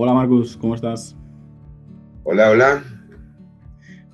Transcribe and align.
Hola 0.00 0.14
Marcus, 0.14 0.56
¿cómo 0.56 0.76
estás? 0.76 1.16
Hola, 2.22 2.50
hola. 2.50 2.84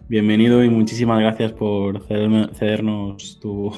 Bienvenido 0.09 0.65
y 0.65 0.71
muchísimas 0.71 1.21
gracias 1.21 1.53
por 1.53 2.03
cedernos 2.07 3.39
tu, 3.39 3.71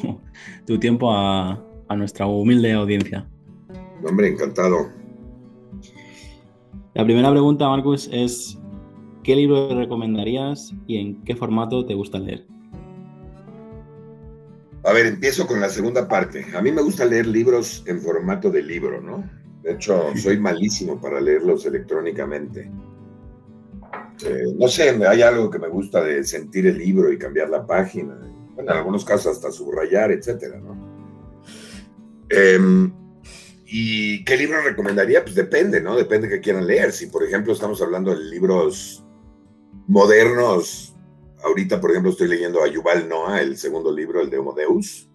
tiempo 0.79 1.13
a, 1.13 1.61
a, 1.89 1.97
nuestra 1.97 2.29
humilde 2.29 2.75
audiencia. 2.75 3.29
Hombre, 4.09 4.29
encantado. 4.29 4.89
La 6.95 7.03
primera 7.05 7.29
pregunta, 7.33 7.69
Marcus, 7.69 8.09
es 8.13 8.57
¿qué 9.25 9.35
libro 9.35 9.75
recomendarías 9.75 10.73
y 10.87 10.99
en 10.99 11.25
qué 11.25 11.35
formato 11.35 11.87
te 11.87 11.95
gusta 11.95 12.21
leer? 12.21 12.47
A 14.85 14.93
ver, 14.93 15.07
empiezo 15.07 15.45
con 15.49 15.61
la 15.61 15.69
segunda 15.69 16.07
parte. 16.07 16.47
A 16.57 16.63
mí 16.63 16.71
me 16.71 16.83
gusta 16.83 17.05
leer 17.05 17.27
libros 17.27 17.83
en 17.89 18.01
formato 18.01 18.49
de 18.49 18.63
libro, 18.63 19.01
¿no? 19.01 19.29
De 19.67 19.73
hecho, 19.73 20.13
soy 20.15 20.39
malísimo 20.39 21.01
para 21.01 21.21
leerlos 21.21 21.67
electrónicamente. 21.67 22.71
Eh, 24.25 24.55
no 24.57 24.69
sé, 24.69 24.91
hay 25.05 25.23
algo 25.23 25.51
que 25.51 25.59
me 25.59 25.67
gusta 25.67 26.05
de 26.05 26.23
sentir 26.23 26.69
el 26.69 26.79
libro 26.79 27.11
y 27.11 27.19
cambiar 27.19 27.51
la 27.51 27.67
página. 27.67 28.15
Bueno, 28.55 28.71
en 28.71 28.79
algunos 28.79 29.05
casos 29.05 29.33
hasta 29.33 29.51
subrayar, 29.51 30.13
etcétera, 30.13 30.61
¿no? 30.61 31.43
Em, 32.31 32.93
¿Y 33.65 34.25
qué 34.25 34.37
libro 34.37 34.63
recomendaría? 34.63 35.25
Pues 35.25 35.35
depende, 35.35 35.81
¿no? 35.81 35.97
Depende 35.97 36.29
que 36.29 36.41
quieran 36.41 36.65
leer. 36.65 36.93
Si, 36.93 37.09
por 37.09 37.25
ejemplo, 37.25 37.53
estamos 37.53 37.83
hablando 37.83 38.13
de 38.13 38.23
libros 38.23 39.05
modernos, 39.89 40.95
ahorita, 41.43 41.81
por 41.81 41.91
ejemplo, 41.91 42.13
estoy 42.13 42.29
leyendo 42.29 42.63
a 42.63 42.69
Yuval 42.69 43.09
Noah, 43.09 43.41
el 43.41 43.57
segundo 43.57 43.93
libro, 43.93 44.21
el 44.21 44.31
de 44.31 44.39
Homo 44.39 44.53
Deus, 44.53 45.11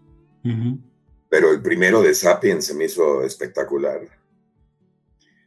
pero 1.29 1.51
el 1.51 1.61
primero 1.61 2.01
de 2.01 2.13
Sapiens 2.13 2.65
se 2.65 2.73
me 2.73 2.83
hizo 2.83 3.23
espectacular. 3.23 4.20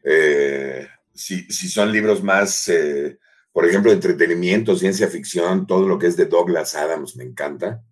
Eh, 0.04 0.86
si, 1.14 1.50
son 1.50 1.90
libros 1.90 2.22
más, 2.22 2.68
eh, 2.68 3.18
por 3.50 3.66
ejemplo, 3.66 3.90
entretenimiento, 3.90 4.76
ciencia 4.76 5.08
ficción, 5.08 5.66
todo 5.66 5.88
lo 5.88 5.98
que 5.98 6.08
es 6.08 6.16
de 6.16 6.26
Douglas 6.26 6.74
Adams 6.74 7.16
me 7.16 7.24
encanta. 7.24 7.82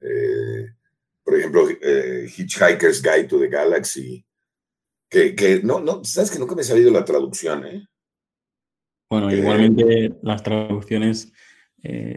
Eh, 0.00 0.68
por 1.24 1.38
ejemplo, 1.38 1.66
Hitchhiker's 1.70 3.02
Guide 3.02 3.24
to 3.24 3.40
the 3.40 3.48
Galaxy, 3.48 4.24
que, 5.08 5.34
que, 5.34 5.62
no, 5.62 5.80
no, 5.80 6.04
sabes 6.04 6.30
que 6.30 6.38
nunca 6.38 6.54
me 6.54 6.60
ha 6.60 6.64
salido 6.64 6.90
la 6.90 7.04
traducción, 7.04 7.64
¿eh? 7.64 7.88
Bueno, 9.08 9.32
igualmente 9.32 10.14
las 10.22 10.42
traducciones 10.42 11.32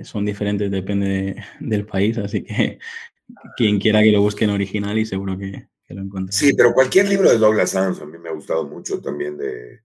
son 0.03 0.25
diferentes, 0.25 0.71
depende 0.71 1.41
del 1.59 1.85
país, 1.85 2.17
así 2.17 2.43
que 2.43 2.79
quien 3.55 3.79
quiera 3.79 4.01
que 4.01 4.11
lo 4.11 4.21
busque 4.21 4.43
en 4.43 4.51
original 4.51 4.97
y 4.97 5.05
seguro 5.05 5.37
que, 5.37 5.67
lo 5.93 6.01
encuentre. 6.01 6.35
Sí, 6.35 6.53
pero 6.53 6.73
cualquier 6.73 7.07
libro 7.07 7.29
de 7.29 7.37
Douglas 7.37 7.75
Adams 7.75 8.01
a 8.01 8.05
mí 8.05 8.17
me 8.17 8.29
ha 8.29 8.33
gustado 8.33 8.65
mucho 8.65 9.01
también 9.01 9.37
de 9.37 9.81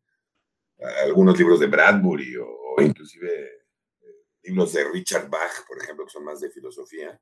algunos 1.05 1.39
libros 1.39 1.61
de 1.61 1.67
Bradbury 1.67 2.37
o, 2.37 2.75
inclusive 2.81 3.45
eh, 4.01 4.25
libros 4.43 4.73
de 4.73 4.85
Richard 4.85 5.29
Bach, 5.29 5.67
por 5.67 5.79
ejemplo, 5.79 6.05
que 6.05 6.13
son 6.13 6.25
más 6.25 6.41
de 6.41 6.51
filosofía. 6.51 7.21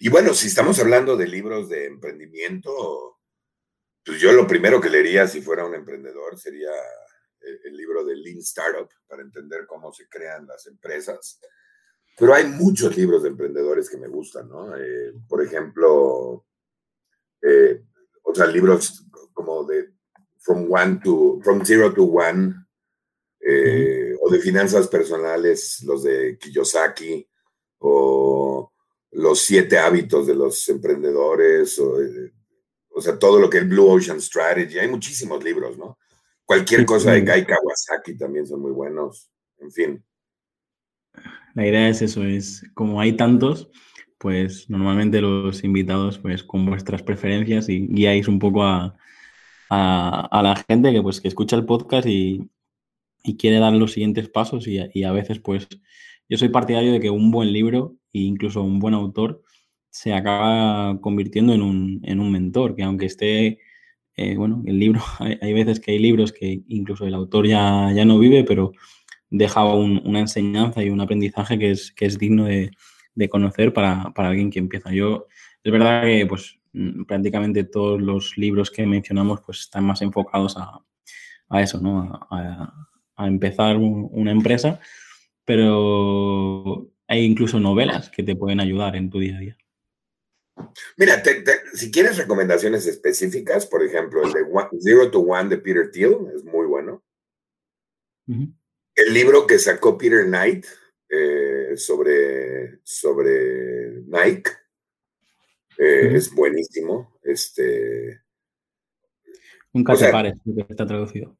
Y 0.00 0.08
bueno, 0.08 0.34
si 0.34 0.48
estamos 0.48 0.78
hablando 0.80 1.16
de 1.16 1.26
libros 1.26 1.68
de 1.68 1.86
emprendimiento, 1.86 3.20
pues 4.04 4.20
yo 4.20 4.32
lo 4.32 4.46
primero 4.46 4.80
que 4.80 4.90
leería 4.90 5.26
si 5.26 5.40
fuera 5.40 5.64
un 5.64 5.74
emprendedor 5.74 6.38
sería 6.38 6.70
el, 7.40 7.76
libro 7.76 8.04
de 8.04 8.16
Lean 8.16 8.38
Startup 8.38 8.88
para 9.06 9.22
entender 9.22 9.66
cómo 9.66 9.92
se 9.92 10.08
crean 10.08 10.46
las 10.46 10.66
empresas. 10.66 11.40
Pero 12.16 12.34
hay 12.34 12.46
muchos 12.46 12.96
libros 12.96 13.22
de 13.22 13.30
emprendedores 13.30 13.90
que 13.90 13.96
me 13.96 14.08
gustan, 14.08 14.48
¿no? 14.48 14.76
Eh, 14.76 15.12
por 15.28 15.42
ejemplo, 15.42 16.46
eh, 17.46 17.82
o 18.22 18.34
sea, 18.34 18.46
libros 18.46 19.04
como 19.32 19.64
de 19.64 19.90
From 20.38 20.66
One 20.70 21.00
to 21.02 21.40
From 21.42 21.64
Zero 21.64 21.92
to 21.92 22.04
One, 22.04 22.54
eh, 23.40 24.14
o 24.20 24.30
de 24.30 24.38
finanzas 24.38 24.88
personales, 24.88 25.82
los 25.84 26.02
de 26.02 26.38
Kiyosaki, 26.38 27.28
o 27.78 28.72
los 29.12 29.40
siete 29.40 29.78
hábitos 29.78 30.26
de 30.26 30.34
los 30.34 30.68
emprendedores, 30.68 31.78
o, 31.78 31.98
o 32.90 33.00
sea, 33.00 33.18
todo 33.18 33.38
lo 33.38 33.50
que 33.50 33.58
es 33.58 33.68
Blue 33.68 33.90
Ocean 33.90 34.20
Strategy. 34.20 34.78
Hay 34.78 34.88
muchísimos 34.88 35.42
libros, 35.44 35.76
¿no? 35.76 35.98
Cualquier 36.44 36.84
cosa 36.84 37.12
de 37.12 37.22
Gai 37.22 37.46
Kawasaki 37.46 38.16
también 38.16 38.46
son 38.46 38.60
muy 38.60 38.72
buenos. 38.72 39.30
En 39.58 39.72
fin. 39.72 40.04
La 41.54 41.66
idea 41.66 41.88
es 41.88 42.02
eso, 42.02 42.22
es 42.24 42.62
como 42.74 43.00
hay 43.00 43.16
tantos, 43.16 43.70
pues 44.24 44.70
normalmente 44.70 45.20
los 45.20 45.64
invitados, 45.64 46.16
pues 46.18 46.42
con 46.42 46.64
vuestras 46.64 47.02
preferencias 47.02 47.68
y 47.68 47.86
guiáis 47.88 48.26
un 48.26 48.38
poco 48.38 48.64
a, 48.64 48.96
la 49.68 50.64
gente 50.66 50.92
que 50.92 51.02
pues 51.02 51.20
que 51.20 51.28
escucha 51.28 51.56
el 51.56 51.66
podcast 51.66 52.08
y, 52.08 52.48
quiere 53.38 53.58
dar 53.58 53.74
los 53.74 53.92
siguientes 53.92 54.30
pasos. 54.30 54.66
Y, 54.66 55.04
a 55.04 55.12
veces 55.12 55.40
pues 55.40 55.68
yo 56.26 56.38
soy 56.38 56.48
partidario 56.48 56.92
de 56.92 57.00
que 57.00 57.10
un 57.10 57.30
buen 57.30 57.52
libro 57.52 57.96
e 58.14 58.20
incluso 58.20 58.62
un 58.62 58.78
buen 58.78 58.94
autor 58.94 59.42
se 59.90 60.14
acaba 60.14 60.98
convirtiendo 61.02 61.52
en 61.52 61.60
un, 61.60 62.00
en 62.02 62.18
un 62.18 62.32
mentor, 62.32 62.74
que 62.74 62.82
aunque 62.82 63.04
esté 63.04 63.58
eh, 64.16 64.36
bueno, 64.36 64.62
el 64.64 64.78
libro, 64.78 65.02
hay, 65.18 65.52
veces 65.52 65.80
que 65.80 65.92
hay 65.92 65.98
libros 65.98 66.32
que 66.32 66.62
incluso 66.68 67.06
el 67.06 67.12
autor 67.12 67.46
ya, 67.46 67.92
ya 67.94 68.06
no 68.06 68.18
vive, 68.18 68.42
pero 68.44 68.72
deja 69.28 69.66
una 69.66 70.20
enseñanza 70.20 70.82
y 70.82 70.88
un 70.88 71.02
aprendizaje 71.02 71.58
que 71.58 71.72
es, 71.72 71.92
que 71.92 72.06
es 72.06 72.18
digno 72.18 72.46
de, 72.46 72.70
conocer 73.28 73.72
para, 73.72 74.12
alguien 74.16 74.50
que 74.50 74.58
empieza. 74.58 74.92
Yo, 74.92 75.26
es 75.62 75.72
verdad 75.72 76.02
que 76.02 76.26
pues 76.26 76.58
mm, 76.72 77.04
prácticamente 77.04 77.64
todos 77.64 78.00
los 78.00 78.36
libros 78.36 78.70
que 78.70 78.86
mencionamos 78.86 79.40
pues 79.42 79.60
están 79.60 79.84
más 79.84 80.02
enfocados 80.02 80.56
a, 80.56 80.82
eso, 81.60 81.80
¿no? 81.80 82.20
A, 82.30 82.72
empezar 83.16 83.76
una 83.76 84.32
empresa, 84.32 84.80
pero 85.44 86.90
hay 87.06 87.24
incluso 87.24 87.60
novelas 87.60 88.10
que 88.10 88.24
te 88.24 88.34
pueden 88.34 88.58
ayudar 88.58 88.96
en 88.96 89.08
tu 89.08 89.20
día 89.20 89.36
a 89.36 89.40
día. 89.40 89.56
Mira, 90.96 91.22
si 91.74 91.90
quieres 91.90 92.16
recomendaciones 92.16 92.86
específicas, 92.86 93.66
por 93.66 93.84
ejemplo, 93.84 94.22
el 94.24 94.32
de 94.32 94.44
Zero 94.80 95.10
to 95.10 95.20
One 95.20 95.48
de 95.48 95.58
Peter 95.58 95.90
Thiel 95.90 96.16
es 96.34 96.44
muy 96.44 96.66
bueno. 96.66 97.02
El 98.26 99.12
libro 99.12 99.46
que 99.46 99.58
sacó 99.58 99.98
Peter 99.98 100.24
Knight 100.24 100.66
eh, 101.14 101.76
sobre, 101.76 102.80
sobre 102.82 104.02
Nike 104.06 104.50
eh, 105.78 106.10
es 106.14 106.34
buenísimo. 106.34 107.18
Este, 107.22 108.22
Nunca 109.72 109.94
te 109.96 110.10
pares, 110.10 110.34
está 110.68 110.86
traducido. 110.86 111.36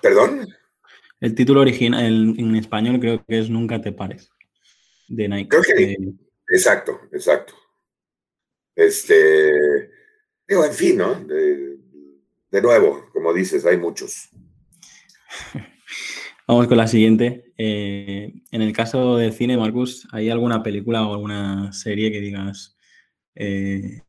¿Perdón? 0.00 0.48
El 1.20 1.34
título 1.34 1.60
original 1.60 2.04
en 2.04 2.56
español 2.56 2.98
creo 3.00 3.24
que 3.24 3.38
es 3.38 3.50
Nunca 3.50 3.80
te 3.80 3.92
pares, 3.92 4.30
de 5.08 5.28
Nike. 5.28 5.48
Creo 5.48 5.62
que, 5.62 5.92
eh, 5.92 6.14
exacto, 6.48 7.00
exacto. 7.12 7.54
Este, 8.74 9.90
digo, 10.48 10.64
en 10.64 10.72
fin, 10.72 10.98
¿no? 10.98 11.14
De, 11.14 12.62
nuevo, 12.62 13.10
como 13.12 13.32
dices, 13.32 13.66
hay 13.66 13.76
muchos. 13.76 14.30
Vamos 16.46 16.66
con 16.66 16.76
la 16.76 16.86
siguiente. 16.86 17.52
Eh, 17.56 18.32
en 18.50 18.62
el 18.62 18.72
caso 18.74 19.16
del 19.16 19.32
cine, 19.32 19.56
Marcus, 19.56 20.06
¿hay 20.12 20.28
alguna 20.28 20.62
película 20.62 21.06
o 21.06 21.14
alguna 21.14 21.72
serie 21.72 22.12
que 22.12 22.20
digas 22.20 22.76
eh, 23.34 24.02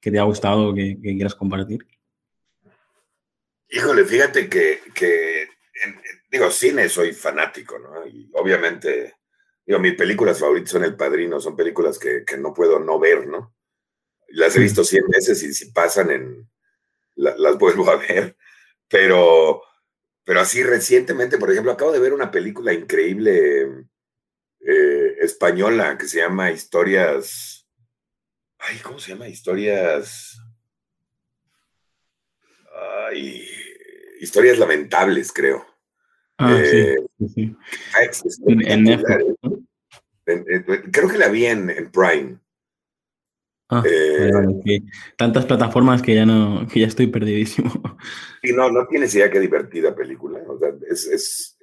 que 0.00 0.10
te 0.10 0.18
ha 0.18 0.24
gustado 0.24 0.68
o 0.68 0.74
que, 0.74 0.98
quieras 1.00 1.36
compartir? 1.36 1.86
Híjole, 3.70 4.04
fíjate 4.04 4.48
que, 4.48 5.48
digo, 6.30 6.50
cine 6.50 6.88
soy 6.88 7.12
fanático, 7.12 7.78
¿no? 7.78 8.06
Y 8.06 8.28
obviamente, 8.34 9.14
digo, 9.64 9.78
mis 9.78 9.94
películas 9.94 10.40
favoritas 10.40 10.70
son 10.70 10.84
El 10.84 10.96
Padrino, 10.96 11.38
son 11.38 11.54
películas 11.54 11.98
que, 11.98 12.24
que 12.24 12.38
no 12.38 12.52
puedo 12.52 12.80
no 12.80 12.98
ver, 12.98 13.28
¿no? 13.28 13.54
Las 14.30 14.56
he 14.56 14.60
visto 14.60 14.82
100 14.82 15.08
veces 15.08 15.42
y 15.42 15.54
si 15.54 15.70
pasan 15.70 16.10
en, 16.10 16.50
las 17.14 17.58
vuelvo 17.58 17.88
a 17.90 17.96
ver, 17.96 18.36
pero, 18.88 19.62
pero 20.28 20.42
así 20.42 20.62
recientemente, 20.62 21.38
por 21.38 21.50
ejemplo, 21.50 21.72
acabo 21.72 21.90
de 21.90 22.00
ver 22.00 22.12
una 22.12 22.30
película 22.30 22.74
increíble 22.74 23.86
eh, 24.60 25.16
española 25.22 25.96
que 25.96 26.06
se 26.06 26.18
llama 26.18 26.50
Historias, 26.50 27.66
ay, 28.58 28.76
¿cómo 28.82 28.98
se 28.98 29.12
llama? 29.12 29.26
Historias, 29.26 30.38
Ay, 33.06 33.42
historias 34.20 34.58
lamentables, 34.58 35.32
creo. 35.32 35.64
Ah, 36.36 36.60
sí, 36.62 36.94
sí, 37.34 37.56
En, 38.48 38.84
Netflix. 38.84 39.34
Creo 40.92 41.08
que 41.08 41.16
la 41.16 41.28
vi 41.28 41.46
en, 41.46 41.90
Prime. 41.90 42.38
Ah, 43.70 43.82
eh, 43.84 44.80
tantas 45.16 45.44
plataformas 45.44 46.00
que 46.00 46.14
ya 46.14 46.24
no, 46.24 46.66
que 46.72 46.80
ya 46.80 46.86
estoy 46.86 47.08
perdidísimo. 47.08 47.70
Y 48.42 48.52
no, 48.52 48.70
no 48.70 48.86
tienes 48.86 49.12
idea 49.14 49.30
qué 49.30 49.40
divertida 49.40 49.94
película. 49.94 50.40
es, 50.88 51.56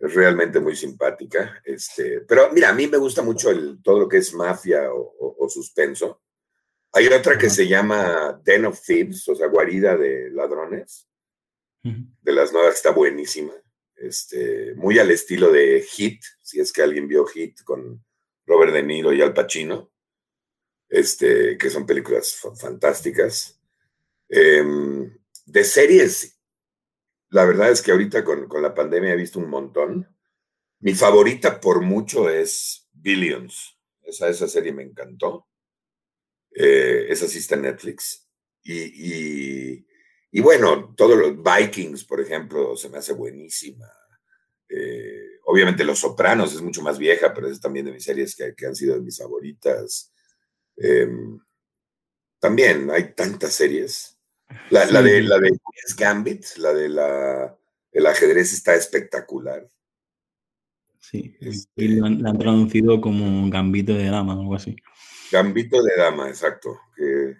realmente 0.00 0.58
muy 0.58 0.74
simpática. 0.74 1.62
Este, 1.64 2.22
pero 2.22 2.52
mira, 2.52 2.70
a 2.70 2.74
mí 2.74 2.88
me 2.88 2.98
gusta 2.98 3.22
mucho 3.22 3.50
el, 3.50 3.80
todo 3.82 4.00
lo 4.00 4.08
que 4.08 4.18
es 4.18 4.34
mafia 4.34 4.90
o, 4.92 5.48
suspenso. 5.48 6.22
Hay 6.92 7.06
otra 7.06 7.38
que 7.38 7.50
se 7.50 7.68
llama 7.68 8.40
Den 8.44 8.64
of 8.64 8.80
Thieves, 8.84 9.28
o 9.28 9.34
sea, 9.34 9.46
guarida 9.46 9.96
de 9.96 10.30
ladrones. 10.30 11.08
De 11.82 12.32
las 12.32 12.52
nuevas 12.52 12.74
está 12.74 12.90
buenísima. 12.90 13.52
Este, 13.96 14.74
muy 14.74 14.98
al 14.98 15.10
estilo 15.10 15.52
de 15.52 15.82
Hit, 15.82 16.20
si 16.40 16.60
es 16.60 16.72
que 16.72 16.82
alguien 16.82 17.06
vio 17.06 17.24
Hit 17.26 17.62
con 17.62 18.04
Robert 18.46 18.72
De 18.72 18.82
Niro 18.82 19.12
y 19.12 19.22
Al 19.22 19.32
Pacino, 19.32 19.91
este, 20.92 21.56
que 21.58 21.70
son 21.70 21.86
películas 21.86 22.38
fantásticas. 22.60 23.60
Em, 24.28 25.16
de 25.46 25.64
series, 25.64 26.38
la 27.30 27.44
verdad 27.44 27.70
es 27.70 27.82
que 27.82 27.92
ahorita 27.92 28.24
con, 28.24 28.48
la 28.62 28.74
pandemia 28.74 29.12
he 29.12 29.16
visto 29.16 29.38
un 29.38 29.50
montón. 29.50 30.08
Mi 30.80 30.94
favorita 30.94 31.60
por 31.60 31.80
mucho 31.82 32.28
es 32.28 32.88
Billions. 32.92 33.78
Esa, 34.02 34.28
esa 34.28 34.46
serie 34.46 34.72
me 34.72 34.82
encantó. 34.82 35.48
Eh, 36.54 37.06
esa 37.08 37.26
sí 37.26 37.38
está 37.38 37.54
en 37.56 37.62
Netflix. 37.62 38.28
y, 38.62 39.84
y 40.34 40.40
bueno, 40.40 40.94
todos 40.96 41.18
los 41.18 41.36
Vikings, 41.42 42.04
por 42.04 42.20
ejemplo, 42.20 42.74
se 42.74 42.88
me 42.88 42.98
hace 42.98 43.12
buenísima. 43.12 43.86
Eh, 44.66 45.40
obviamente 45.44 45.84
Los 45.84 45.98
Sopranos 45.98 46.54
es 46.54 46.62
mucho 46.62 46.80
más 46.80 46.98
vieja, 46.98 47.34
pero 47.34 47.48
es 47.48 47.60
también 47.60 47.84
de 47.84 47.92
mis 47.92 48.04
series 48.04 48.34
que, 48.34 48.66
han 48.66 48.74
sido 48.74 48.94
de 48.94 49.02
mis 49.02 49.18
favoritas. 49.18 50.11
Em, 50.76 51.38
también 52.38 52.90
hay 52.90 53.14
tantas 53.14 53.54
series. 53.54 54.18
La, 54.70 54.84
de 54.84 55.22
la 55.22 55.38
de 55.38 55.58
Gambit, 55.96 56.44
la 56.58 56.74
de 56.74 56.88
la 56.88 57.58
el 57.92 58.06
ajedrez 58.06 58.52
está 58.52 58.74
espectacular. 58.74 59.70
Sí, 60.98 61.36
este 61.40 61.68
y 61.76 61.88
la 61.88 62.06
han, 62.06 62.38
traducido 62.38 63.00
como 63.00 63.48
Gambito 63.50 63.92
de 63.92 64.06
Dama 64.06 64.36
o 64.36 64.40
algo 64.40 64.54
así. 64.54 64.76
Gambito 65.30 65.82
de 65.82 65.96
Dama, 65.96 66.28
exacto. 66.28 66.78
Que 66.96 67.36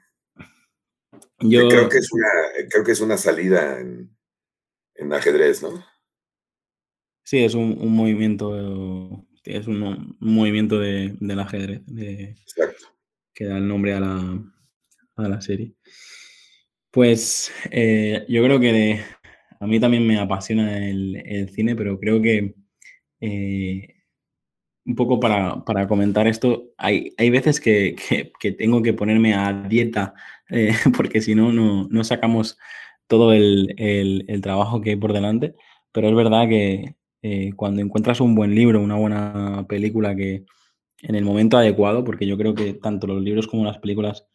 yo 1.40 1.68
creo 1.68 1.88
que 1.88 1.98
es 1.98 2.12
una, 2.12 2.28
creo 2.70 2.84
que 2.84 2.92
es 2.92 3.00
una 3.00 3.16
salida 3.16 3.80
en, 3.80 4.16
ajedrez, 5.12 5.62
¿no? 5.62 5.84
Sí, 7.24 7.44
es 7.44 7.54
un, 7.54 7.76
movimiento, 7.92 8.54
es 9.44 9.66
un, 9.66 10.16
movimiento 10.20 10.78
de, 10.78 11.16
del 11.20 11.40
ajedrez, 11.40 11.82
Exacto. 11.88 12.86
Que 13.34 13.44
da 13.46 13.58
el 13.58 13.68
nombre 13.68 13.94
a 13.94 14.00
la, 14.00 14.42
a 15.16 15.28
la 15.28 15.40
serie. 15.40 15.74
Pues 16.92 17.50
eh, 17.70 18.26
yo 18.28 18.44
creo 18.44 18.60
que 18.60 19.00
a 19.60 19.66
mí 19.66 19.80
también 19.80 20.06
me 20.06 20.18
apasiona 20.18 20.86
el, 20.86 21.48
cine, 21.50 21.74
pero 21.74 21.98
creo 21.98 22.20
que 22.20 22.54
eh, 23.20 23.94
un 24.84 24.94
poco 24.94 25.18
para, 25.18 25.64
comentar 25.88 26.26
esto, 26.26 26.72
hay, 26.76 27.14
hay 27.16 27.30
veces 27.30 27.60
que, 27.60 27.96
tengo 28.58 28.82
que 28.82 28.92
ponerme 28.92 29.34
a 29.34 29.52
dieta 29.68 30.14
eh, 30.50 30.74
porque 30.96 31.22
si 31.22 31.34
no, 31.34 31.52
no 31.52 32.04
sacamos 32.04 32.58
todo 33.06 33.32
el, 33.32 33.74
trabajo 34.42 34.82
que 34.82 34.90
hay 34.90 34.96
por 34.96 35.14
delante, 35.14 35.54
pero 35.92 36.08
es 36.08 36.14
verdad 36.14 36.48
que 36.48 36.96
cuando 37.56 37.80
encuentras 37.80 38.20
un 38.20 38.34
buen 38.34 38.54
libro, 38.54 38.82
una 38.82 38.96
buena 38.96 39.64
película 39.68 40.14
que 40.14 40.44
en 41.02 41.14
el 41.14 41.24
momento 41.24 41.58
adecuado, 41.58 42.04
porque 42.04 42.26
yo 42.26 42.38
creo 42.38 42.54
que 42.54 42.74
tanto 42.74 43.06
los 43.06 43.22
libros 43.22 43.46
como 43.46 43.64
las 43.64 43.78
películas, 43.78 44.26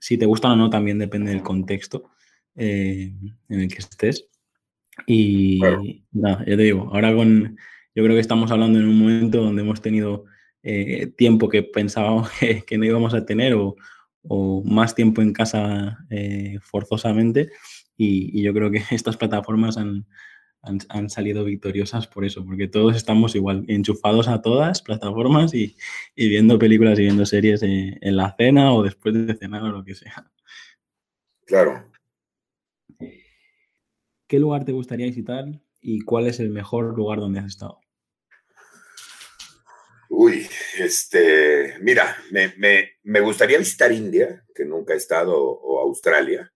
si 0.00 0.16
te 0.16 0.26
gustan 0.26 0.52
o 0.52 0.56
no, 0.56 0.70
también 0.70 0.98
depende 0.98 1.32
del 1.32 1.42
contexto 1.42 2.10
eh, 2.56 3.12
en 3.48 3.60
el 3.60 3.68
que 3.68 3.78
estés. 3.78 4.28
Y 5.06 5.60
nada, 6.12 6.44
ya 6.46 6.56
te 6.56 6.62
digo, 6.62 6.90
ahora 6.92 7.14
con 7.14 7.56
yo 7.94 8.04
creo 8.04 8.14
que 8.14 8.20
estamos 8.20 8.50
hablando 8.52 8.78
en 8.78 8.86
un 8.86 8.96
momento 8.96 9.42
donde 9.42 9.62
hemos 9.62 9.82
tenido 9.82 10.24
eh, 10.62 11.08
tiempo 11.16 11.48
que 11.48 11.64
pensábamos 11.64 12.30
que, 12.66 12.78
no 12.78 12.84
íbamos 12.84 13.12
a 13.12 13.26
tener 13.26 13.54
o, 13.54 13.74
más 14.64 14.94
tiempo 14.94 15.22
en 15.22 15.32
casa 15.32 15.98
eh, 16.10 16.58
forzosamente 16.60 17.50
y, 17.96 18.40
yo 18.42 18.54
creo 18.54 18.70
que 18.70 18.82
estas 18.92 19.16
plataformas 19.16 19.78
han, 19.78 20.06
salido 21.08 21.44
victoriosas 21.44 22.06
por 22.06 22.24
eso, 22.24 22.44
porque 22.44 22.68
todos 22.68 22.96
estamos 22.96 23.34
igual 23.34 23.64
enchufados 23.68 24.28
a 24.28 24.42
todas 24.42 24.82
plataformas 24.82 25.54
y, 25.54 25.76
viendo 26.16 26.58
películas 26.58 26.98
y 26.98 27.02
viendo 27.02 27.24
series 27.26 27.62
en, 27.62 27.98
en 28.00 28.16
la 28.16 28.34
cena 28.36 28.72
o 28.74 28.82
después 28.82 29.14
de 29.14 29.34
cenar 29.34 29.62
o 29.62 29.68
lo 29.68 29.84
que 29.84 29.94
sea. 29.94 30.30
Claro. 31.46 31.90
¿Qué 34.26 34.38
lugar 34.38 34.64
te 34.64 34.72
gustaría 34.72 35.06
visitar 35.06 35.46
y 35.80 36.00
cuál 36.00 36.26
es 36.26 36.38
el 36.38 36.50
mejor 36.50 36.94
lugar 36.94 37.18
donde 37.18 37.40
has 37.40 37.46
estado? 37.46 37.80
Uy, 40.10 40.46
este, 40.78 41.76
mira, 41.80 42.16
me, 42.30 43.20
gustaría 43.20 43.58
visitar 43.58 43.92
India, 43.92 44.44
que 44.54 44.64
nunca 44.64 44.94
he 44.94 44.96
estado, 44.96 45.34
o 45.38 45.80
Australia. 45.80 46.52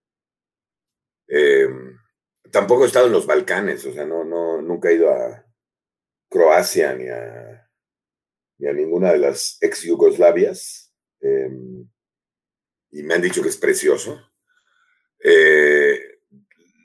Em, 1.27 1.97
tampoco 2.53 2.83
he 2.83 2.87
estado 2.87 3.07
en 3.07 3.13
los 3.13 3.25
Balcanes, 3.25 3.83
o 3.85 3.91
sea, 3.91 4.05
no, 4.05 4.23
no, 4.23 4.61
nunca 4.61 4.89
he 4.89 4.93
ido 4.93 5.09
a 5.09 5.43
Croacia 6.29 6.93
ni 6.93 7.09
a, 7.09 7.67
ni 8.59 8.67
a 8.67 8.73
ninguna 8.73 9.11
de 9.11 9.17
las 9.17 9.57
ex 9.59 9.81
Yugoslavias. 9.81 10.93
Em, 11.19 11.89
y 12.91 13.01
me 13.01 13.15
han 13.15 13.23
dicho 13.23 13.41
que 13.41 13.49
es 13.49 13.57
precioso. 13.57 14.21
Eh, 15.23 15.99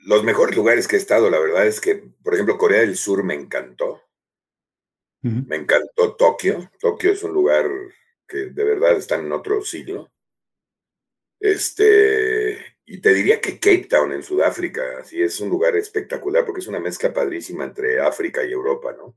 los 0.05 0.23
mejores 0.23 0.55
lugares 0.55 0.87
que 0.87 0.95
he 0.95 0.99
estado, 0.99 1.29
la 1.29 1.39
verdad 1.39 1.67
es 1.67 1.79
que, 1.79 2.03
por 2.23 2.33
ejemplo, 2.33 2.57
Corea 2.57 2.81
del 2.81 2.97
Sur 2.97 3.23
me 3.23 3.35
encantó. 3.35 4.01
Me 5.21 5.57
encantó 5.57 6.15
Tokio. 6.15 6.71
Tokio 6.79 7.11
es 7.11 7.21
un 7.23 7.33
lugar 7.33 7.69
que 8.27 8.45
de 8.45 8.63
verdad 8.63 8.97
está 8.97 9.15
en 9.15 9.31
otro 9.33 9.61
siglo. 9.61 10.09
Este, 11.39 12.38
y 12.91 12.97
te 13.01 13.13
diría 13.13 13.39
que 13.39 13.59
Cape 13.59 13.85
Town 13.87 14.11
en 14.13 14.23
Sudáfrica, 14.23 14.81
sí 15.05 15.21
es 15.21 15.39
un 15.39 15.49
lugar 15.49 15.75
espectacular 15.75 16.43
porque 16.43 16.61
es 16.61 16.67
una 16.67 16.79
mezcla 16.79 17.13
padrísima 17.13 17.63
entre 17.63 17.99
África 18.01 18.43
y 18.43 18.51
Europa, 18.51 18.95
¿no? 18.97 19.15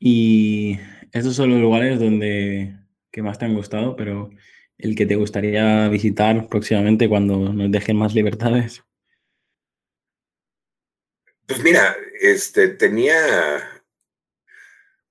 Y 0.00 0.80
esos 1.12 1.36
son 1.36 1.50
los 1.50 1.60
lugares 1.60 2.00
donde 2.00 2.74
que 3.12 3.22
más 3.22 3.38
te 3.38 3.44
han 3.44 3.54
gustado, 3.54 3.94
pero 3.94 4.30
el 4.78 4.96
que 4.96 5.06
te 5.06 5.14
gustaría 5.14 5.86
visitar 5.88 6.48
próximamente 6.48 7.08
cuando 7.08 7.52
nos 7.52 7.70
dejen 7.70 7.96
más 7.96 8.16
libertades. 8.16 8.82
Pues 11.46 11.62
mira, 11.62 11.96
este, 12.20 12.66
tenía, 12.66 13.84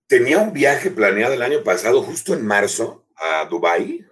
tenía 0.07 0.39
un 0.39 0.51
viaje 0.51 0.91
planeado 0.91 1.35
el 1.35 1.41
año 1.41 1.63
pasado, 1.63 2.03
justo 2.03 2.33
en 2.33 2.45
marzo, 2.45 3.07
a 3.15 3.45
Dubái. 3.45 4.05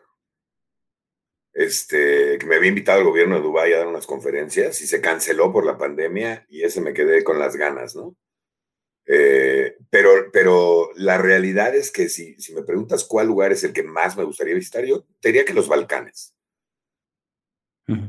Este, 1.54 2.38
que 2.38 2.46
me 2.46 2.56
había 2.56 2.70
invitado 2.70 3.00
el 3.00 3.06
gobierno 3.06 3.36
de 3.36 3.42
Dubái 3.42 3.74
a 3.74 3.80
dar 3.80 3.88
unas 3.88 4.08
conferencias 4.08 4.82
y 4.82 4.88
se 4.88 5.02
canceló 5.02 5.52
por 5.52 5.66
la 5.66 5.78
pandemia 5.78 6.46
y 6.50 6.64
ese 6.64 6.80
me 6.80 6.94
quedé 6.94 7.24
con 7.26 7.40
las 7.40 7.58
ganas, 7.58 7.96
¿no? 7.96 8.16
Eh, 9.06 9.76
pero, 9.90 10.32
pero 10.32 10.92
la 10.96 11.18
realidad 11.18 11.76
es 11.76 11.92
que 11.92 12.08
si, 12.08 12.40
si 12.40 12.54
me 12.54 12.64
preguntas 12.64 13.04
cuál 13.04 13.28
lugar 13.28 13.52
es 13.52 13.64
el 13.64 13.74
que 13.74 13.84
más 13.84 14.16
me 14.16 14.24
gustaría 14.24 14.56
visitar, 14.56 14.86
yo 14.86 15.06
diría 15.22 15.44
que 15.44 15.54
los 15.54 15.68
Balcanes. 15.68 16.34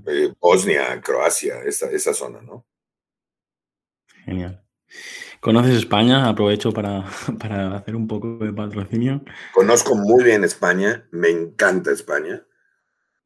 Eh, 0.07 0.33
Bosnia, 0.39 1.01
Croacia, 1.01 1.63
esa, 1.65 1.91
esa 1.91 2.15
zona, 2.15 2.41
¿no? 2.41 2.65
Genial. 4.25 4.65
¿Conoces 5.41 5.77
España? 5.77 6.29
Aprovecho 6.29 6.73
para, 6.73 7.05
para, 7.41 7.77
hacer 7.77 7.97
un 7.97 8.07
poco 8.07 8.39
de 8.39 8.53
patrocinio. 8.53 9.25
Conozco 9.53 9.97
muy 9.97 10.23
bien 10.23 10.45
España, 10.45 11.09
me 11.11 11.31
encanta 11.31 11.91
España. 11.91 12.47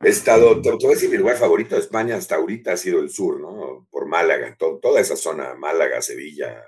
He 0.01 0.09
estado, 0.09 0.61
te, 0.61 0.71
voy 0.71 0.87
a 0.87 0.89
decir, 0.91 1.11
mi 1.11 1.17
lugar 1.17 1.37
favorito 1.37 1.75
de 1.75 1.81
España 1.81 2.17
hasta 2.17 2.37
ahorita 2.37 2.73
ha 2.73 2.77
sido 2.77 3.01
el 3.01 3.11
sur, 3.11 3.41
¿no? 3.41 3.89
Por 3.91 4.07
Málaga, 4.07 4.57
toda 4.59 5.01
esa 5.01 5.17
zona, 5.17 5.55
Málaga, 5.55 6.03
Sevilla, 6.03 6.63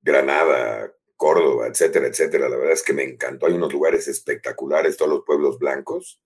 Granada, 0.00 0.92
Córdoba, 1.16 1.66
etcétera, 1.66 2.06
etcétera. 2.06 2.48
La 2.48 2.56
verdad 2.56 2.72
es 2.72 2.82
que 2.82 2.94
me 2.94 3.04
encantó. 3.04 3.46
Hay 3.46 3.54
unos 3.54 3.72
lugares 3.72 4.08
espectaculares, 4.08 4.96
todos 4.96 5.10
los 5.10 5.24
pueblos 5.24 5.58
blancos. 5.58 6.20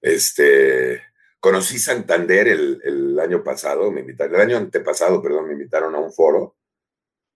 Este, 0.00 1.00
Conocí 1.44 1.78
Santander 1.78 2.48
el, 2.48 3.20
año 3.20 3.44
pasado, 3.44 3.92
me 3.92 4.00
invitaron, 4.00 4.36
el 4.36 4.40
año 4.40 4.56
antepasado, 4.56 5.20
perdón, 5.20 5.48
me 5.48 5.52
invitaron 5.52 5.94
a 5.94 5.98
un 5.98 6.10
foro. 6.10 6.56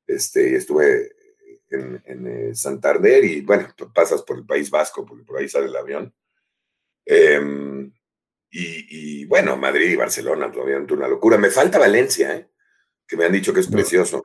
Este, 0.07 0.57
estuve 0.57 1.13
en, 1.69 2.03
eh, 2.27 2.55
Santander 2.55 3.23
y 3.23 3.43
bueno, 3.43 3.69
pasas 3.95 4.23
por 4.23 4.39
el 4.39 4.47
País 4.47 4.71
Vasco, 4.71 5.05
porque 5.05 5.25
por 5.25 5.37
ahí 5.37 5.47
sale 5.47 5.67
el 5.67 5.77
avión. 5.77 6.15
Em, 7.09 7.91
Y, 8.51 9.25
bueno, 9.27 9.57
Madrid 9.57 9.91
y 9.91 9.97
Barcelona, 9.97 10.47
obviamente 10.47 10.95
una 10.95 11.09
locura. 11.09 11.37
Me 11.39 11.51
falta 11.51 11.79
Valencia, 11.79 12.35
¿eh? 12.35 12.49
que 13.07 13.17
me 13.17 13.25
han 13.25 13.33
dicho 13.33 13.53
que 13.53 13.61
es 13.61 13.69
precioso. 13.69 14.23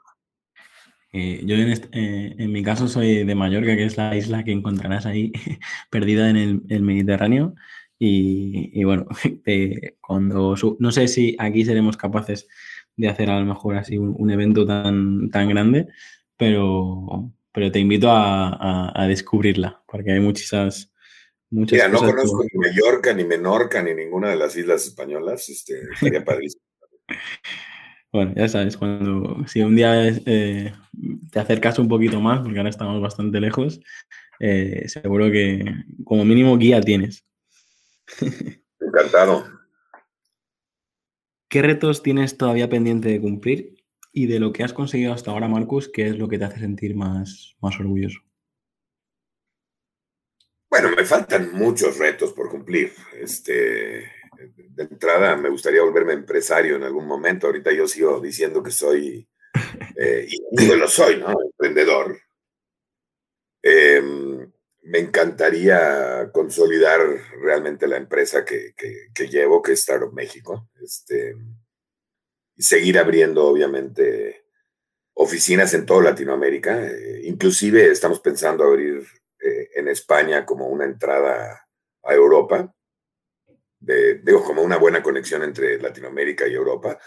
Eh, 1.11 1.41
yo 1.45 1.55
eh, 1.55 2.35
en, 2.37 2.51
mi 2.51 2.63
caso 2.63 2.87
soy 2.87 3.23
de 3.23 3.35
Mallorca, 3.35 3.75
que 3.75 3.85
es 3.85 3.97
la 3.97 4.15
isla 4.15 4.43
que 4.43 4.51
encontrarás 4.51 5.05
ahí 5.05 5.31
perdida 5.91 6.29
en 6.29 6.63
el, 6.69 6.81
Mediterráneo. 6.81 7.55
Y, 7.99 8.83
bueno, 8.83 9.07
cuando 10.01 10.55
no 10.79 10.91
sé 10.91 11.07
si 11.07 11.35
aquí 11.39 11.65
seremos 11.65 11.97
capaces 11.97 12.47
de 12.97 13.07
hacer 13.07 13.29
a 13.29 13.39
lo 13.39 13.45
mejor 13.45 13.75
así 13.75 13.97
un, 13.97 14.29
evento 14.31 14.65
tan, 14.65 15.29
tan 15.29 15.49
grande, 15.49 15.87
pero, 16.37 17.31
pero 17.51 17.71
te 17.71 17.79
invito 17.79 18.09
a, 18.11 19.05
descubrirla, 19.07 19.83
porque 19.87 20.13
hay 20.13 20.19
muchas, 20.19 20.92
muchas 21.53 21.77
Mira, 21.77 21.87
no 21.87 21.99
conozco 21.99 22.43
ni 22.43 22.59
Mallorca, 22.59 23.13
ni 23.13 23.23
Menorca, 23.23 23.81
ni 23.81 23.93
ninguna 23.93 24.29
de 24.29 24.35
las 24.35 24.55
islas 24.55 24.85
españolas, 24.85 25.49
este, 25.49 25.81
estaría 25.93 26.23
padrísimo. 26.25 26.63
Bueno, 28.11 28.33
ya 28.35 28.47
sabes, 28.47 28.77
cuando 28.77 29.43
si 29.47 29.61
un 29.61 29.75
día 29.75 30.07
eh, 30.07 30.73
te 31.31 31.39
acercas 31.39 31.79
un 31.79 31.87
poquito 31.87 32.21
más, 32.21 32.41
porque 32.41 32.59
ahora 32.59 32.69
estamos 32.69 33.01
bastante 33.01 33.39
lejos, 33.39 33.79
eh, 34.39 34.87
seguro 34.87 35.31
que 35.31 35.65
como 36.03 36.23
mínimo 36.23 36.57
guía 36.57 36.79
tienes. 36.79 37.25
Encantado. 38.79 39.45
¿Qué 41.49 41.61
retos 41.61 42.03
tienes 42.03 42.37
todavía 42.37 42.69
pendiente 42.69 43.09
de 43.09 43.21
cumplir? 43.21 43.83
Y 44.11 44.27
de 44.27 44.39
lo 44.39 44.53
que 44.53 44.63
has 44.63 44.73
conseguido 44.73 45.13
hasta 45.13 45.31
ahora, 45.31 45.47
Marcus, 45.47 45.89
¿qué 45.89 46.07
es 46.07 46.17
lo 46.17 46.27
que 46.27 46.37
te 46.37 46.45
hace 46.45 46.59
sentir 46.59 46.95
más, 46.95 47.55
más 47.61 47.79
orgulloso? 47.79 48.19
Bueno, 50.73 50.89
me 50.89 51.05
faltan 51.05 51.51
muchos 51.53 51.99
retos 51.99 52.33
por 52.33 52.49
cumplir. 52.49 52.91
Este, 53.13 54.11
de 54.49 54.83
entrada 54.83 55.35
me 55.35 55.49
gustaría 55.49 55.83
volverme 55.83 56.13
empresario 56.13 56.77
en 56.77 56.83
algún 56.83 57.05
momento. 57.05 57.45
Ahorita 57.45 57.71
yo 57.71 57.87
sigo 57.87 58.19
diciendo 58.19 58.63
que 58.63 58.71
soy, 58.71 59.29
eh, 59.95 60.25
y 60.27 60.39
digo 60.49 60.73
lo 60.73 60.87
soy, 60.87 61.17
¿no? 61.17 61.31
Emprendedor. 61.39 62.19
Em, 63.61 64.51
me 64.81 64.97
encantaría 64.97 66.31
consolidar 66.33 67.01
realmente 67.39 67.85
la 67.85 67.97
empresa 67.97 68.43
que, 68.43 68.73
llevo, 69.29 69.61
que 69.61 69.73
es 69.73 69.79
Startup 69.81 70.11
México. 70.11 70.71
Este, 70.81 71.35
y 72.55 72.63
seguir 72.63 72.97
abriendo, 72.97 73.45
obviamente, 73.45 74.47
oficinas 75.13 75.71
en 75.75 75.85
toda 75.85 76.01
Latinoamérica. 76.01 76.83
Eh, 76.87 77.21
inclusive 77.25 77.91
estamos 77.91 78.19
pensando 78.21 78.63
abrir 78.63 79.05
eh, 79.43 79.69
en 79.75 79.87
España 79.87 80.45
como 80.45 80.67
una 80.67 80.85
entrada 80.85 81.67
a 82.03 82.13
Europa 82.13 82.73
digo, 83.83 84.43
como 84.43 84.61
una 84.61 84.77
buena 84.77 85.03
conexión 85.03 85.43
entre 85.43 85.79
Latinoamérica 85.79 86.47
y 86.47 86.53
Europa. 86.53 86.97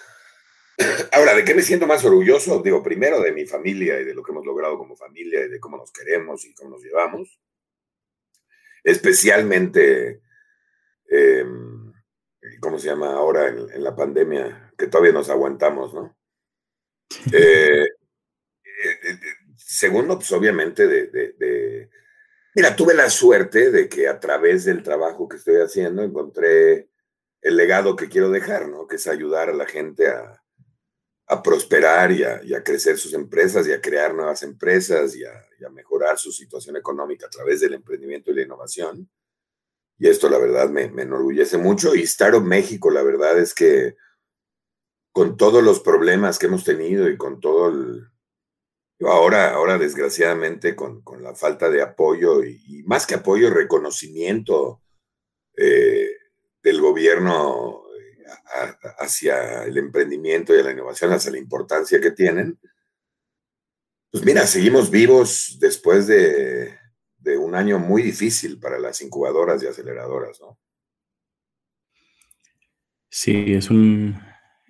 Ahora, 1.13 1.35
¿de 1.35 1.45
qué 1.45 1.55
me 1.55 1.63
siento 1.63 1.87
más 1.87 2.05
orgulloso? 2.05 2.61
Digo, 2.63 2.83
primero 2.83 3.21
de 3.21 3.33
mi 3.33 3.47
familia 3.47 4.01
y 4.01 4.05
de 4.05 4.15
lo 4.15 4.23
que 4.23 4.33
hemos 4.33 4.45
logrado 4.45 4.77
como 4.77 4.97
familia 4.97 5.45
y 5.45 5.49
de 5.49 5.61
cómo 5.61 5.77
nos 5.79 5.91
queremos 5.93 6.45
y 6.45 6.55
cómo 6.55 6.71
nos 6.71 6.83
llevamos. 6.83 7.41
Especialmente, 8.85 10.21
em, 11.09 11.93
¿cómo 12.61 12.79
se 12.79 12.89
llama 12.89 13.15
ahora 13.15 13.49
en, 13.49 13.83
la 13.83 13.97
pandemia? 13.97 14.73
Que 14.77 14.87
todavía 14.87 15.13
nos 15.13 15.31
aguantamos, 15.31 15.95
¿no? 15.95 16.17
Eh, 17.33 17.85
eh, 17.85 18.99
eh, 19.05 19.19
segundo, 19.57 20.17
pues 20.17 20.31
obviamente 20.33 20.87
de 20.87 21.33
Mira, 22.57 22.75
tuve 22.75 22.95
la 22.95 23.11
suerte 23.11 23.71
de 23.71 23.87
que 23.87 24.09
a 24.09 24.19
través 24.19 24.65
del 24.65 24.83
trabajo 24.83 25.29
que 25.29 25.37
estoy 25.37 25.57
haciendo 25.57 26.03
encontré 26.03 26.89
el 27.43 27.55
legado 27.55 27.95
que 27.97 28.09
quiero 28.09 28.31
dejar, 28.31 28.67
¿no? 28.67 28.87
Que 28.87 28.97
es 28.97 29.07
ayudar 29.07 29.51
a 29.51 29.53
la 29.53 29.67
gente 29.67 30.09
a, 30.09 30.43
prosperar 31.45 32.13
y 32.13 32.25
a, 32.25 32.65
crecer 32.65 32.97
sus 32.97 33.13
empresas 33.13 33.69
y 33.69 33.73
a 33.73 33.81
crear 33.83 34.15
nuevas 34.15 34.43
empresas 34.43 35.15
y 35.15 35.23
a, 35.23 35.69
mejorar 35.69 36.19
su 36.19 36.33
situación 36.33 36.79
económica 36.79 37.27
a 37.27 37.31
través 37.31 37.61
del 37.61 37.75
emprendimiento 37.75 38.31
y 38.31 38.37
la 38.37 38.43
innovación. 38.43 39.11
Y 39.99 40.09
esto, 40.09 40.31
la 40.31 40.39
verdad, 40.39 40.71
me, 40.71 40.85
enorgullece 40.85 41.59
mucho. 41.59 41.95
Y 41.95 42.05
Startup 42.05 42.43
México, 42.43 42.91
la 42.91 43.03
verdad 43.03 43.39
es 43.39 43.53
que 43.53 43.97
con 45.13 45.37
todos 45.37 45.63
los 45.63 45.81
problemas 45.81 46.39
que 46.39 46.47
hemos 46.47 46.65
tenido 46.65 47.07
y 47.11 47.19
con 47.19 47.39
todo 47.39 47.69
el, 47.69 48.09
Ahora, 49.01 49.53
ahora 49.53 49.77
desgraciadamente, 49.77 50.75
con, 50.75 51.03
la 51.21 51.35
falta 51.35 51.69
de 51.69 51.83
apoyo 51.83 52.43
y, 52.43 52.83
más 52.87 53.07
que 53.07 53.17
apoyo, 53.17 53.51
reconocimiento 53.51 54.81
eh, 55.57 56.11
del 56.63 56.81
gobierno 56.81 57.83
eh, 57.95 58.75
hacia 58.99 59.65
el 59.65 59.77
emprendimiento 59.77 60.55
y 60.55 60.63
la 60.63 60.73
innovación, 60.73 61.13
hacia 61.13 61.31
la 61.31 61.39
importancia 61.39 62.01
que 62.01 62.11
tienen, 62.11 62.59
pues 64.11 64.25
mira, 64.25 64.47
seguimos 64.47 64.91
vivos 64.91 65.59
después 65.61 66.07
de, 66.07 66.75
un 67.39 67.57
año 67.57 67.79
muy 67.81 68.03
difícil 68.03 68.59
para 68.59 68.79
las 68.79 69.03
incubadoras 69.03 69.63
y 69.63 69.67
aceleradoras, 69.67 70.41
¿no? 70.41 70.59
Sí, 73.09 73.53
es 73.53 73.69
un, 73.69 74.17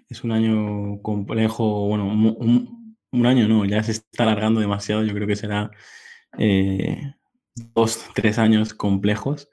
es 0.08 0.24
un 0.24 0.32
año 0.32 1.02
complejo, 1.02 1.86
bueno, 1.86 2.06
un 2.06 2.85
año 3.24 3.48
no, 3.48 3.64
ya 3.64 3.82
se 3.82 3.92
está 3.92 4.24
alargando 4.24 4.60
demasiado. 4.60 5.04
Yo 5.04 5.14
creo 5.14 5.26
que 5.26 5.36
será 5.36 5.70
eh, 6.38 7.14
dos, 7.74 8.04
tres 8.14 8.38
años 8.38 8.74
complejos. 8.74 9.48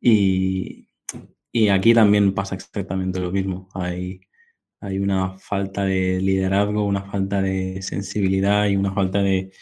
Y, 0.00 0.88
aquí 1.70 1.94
también 1.94 2.34
pasa 2.34 2.54
exactamente 2.54 3.20
lo 3.20 3.32
mismo. 3.32 3.68
Hay, 3.74 4.20
hay 4.80 4.98
una 4.98 5.38
falta 5.38 5.84
de 5.84 6.20
liderazgo, 6.20 6.84
una 6.84 7.02
falta 7.02 7.42
de 7.42 7.82
sensibilidad 7.82 8.68
y 8.68 8.76
una 8.76 8.92
falta 8.92 9.22
de, 9.22 9.52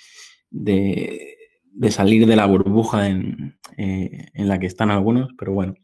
de, 0.50 1.90
salir 1.90 2.26
de 2.26 2.36
la 2.36 2.46
burbuja 2.46 3.08
en, 3.08 3.58
eh, 3.78 4.28
en, 4.34 4.48
la 4.48 4.58
que 4.58 4.66
están 4.66 4.90
algunos. 4.90 5.30
Pero 5.38 5.52
bueno, 5.54 5.74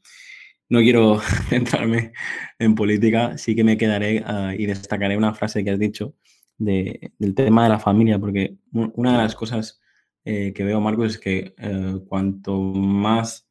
no 0.69 0.81
quiero 0.81 1.21
centrarme 1.49 2.13
en 2.59 2.75
política, 2.75 3.39
sí 3.39 3.55
que 3.57 3.65
me 3.65 3.79
quedaré 3.79 4.23
ah, 4.27 4.55
y 4.57 4.67
destacaré 4.67 5.17
una 5.17 5.35
frase 5.35 5.65
que 5.65 5.71
has 5.71 5.79
dicho 5.79 6.15
del 6.59 7.35
tema 7.35 7.65
de 7.65 7.69
la 7.71 7.79
familia, 7.79 8.19
porque 8.19 8.57
una 8.73 9.13
de 9.13 9.19
las 9.19 9.35
cosas 9.35 9.81
eh, 10.25 10.53
que 10.55 10.65
veo, 10.65 10.81
Marcos, 10.81 11.13
es 11.13 11.19
que 11.19 11.55
eh, 11.59 11.99
cuanto 12.09 12.59
más 12.59 13.47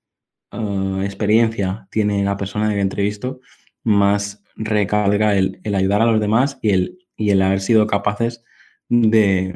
eh, 0.52 1.02
experiencia 1.04 1.88
tiene 1.92 2.24
la 2.24 2.38
persona 2.38 2.74
que 2.74 2.80
entrevisto, 2.80 3.42
más 3.84 4.44
recarga 4.56 5.36
el, 5.36 5.60
ayudar 5.74 6.02
a 6.02 6.06
los 6.06 6.20
demás 6.20 6.60
y 6.62 6.72
el, 6.72 6.98
y 7.16 7.30
el 7.32 7.42
haber 7.42 7.62
sido 7.62 7.88
capaces 7.88 8.44
de, 8.90 9.56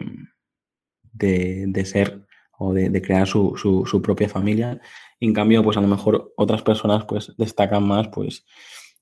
de, 1.13 1.85
ser 1.85 2.25
o 2.57 2.73
de, 2.73 3.01
crear 3.01 3.27
su, 3.27 3.55
su, 3.57 4.01
propia 4.01 4.29
familia. 4.29 4.79
En 5.19 5.33
cambio, 5.33 5.63
pues 5.63 5.77
a 5.77 5.81
lo 5.81 5.87
mejor 5.87 6.33
otras 6.37 6.61
personas 6.61 7.05
pues 7.05 7.33
destacan 7.37 7.87
más 7.87 8.07
pues 8.09 8.45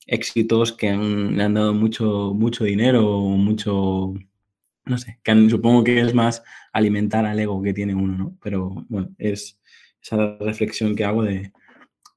éxitos 0.08 0.72
que 0.74 0.92
le 0.92 1.44
han 1.44 1.54
dado 1.54 1.74
mucho, 1.74 2.34
mucho 2.34 2.64
dinero, 2.64 3.20
mucho, 3.22 4.14
no 4.86 4.98
sé, 4.98 5.20
que 5.24 5.50
supongo 5.50 5.84
que 5.84 6.00
es 6.00 6.14
más 6.14 6.44
alimentar 6.72 7.26
al 7.26 7.40
ego 7.40 7.62
que 7.62 7.74
tiene 7.74 7.96
uno, 7.96 8.18
¿no? 8.18 8.38
Pero 8.42 8.86
bueno, 8.90 9.14
es 9.18 9.60
esa 10.02 10.38
reflexión 10.40 10.96
que 10.96 11.06
hago 11.06 11.24
de, 11.24 11.52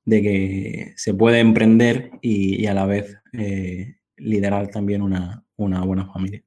que 0.07 0.93
se 0.97 1.15
puede 1.15 1.41
emprender 1.41 2.11
y, 2.21 2.67
a 2.67 2.75
la 2.75 2.87
vez 2.87 3.17
eh, 3.33 3.97
liderar 4.17 4.69
también 4.69 5.03
una, 5.03 5.45
buena 5.57 6.13
familia. 6.13 6.43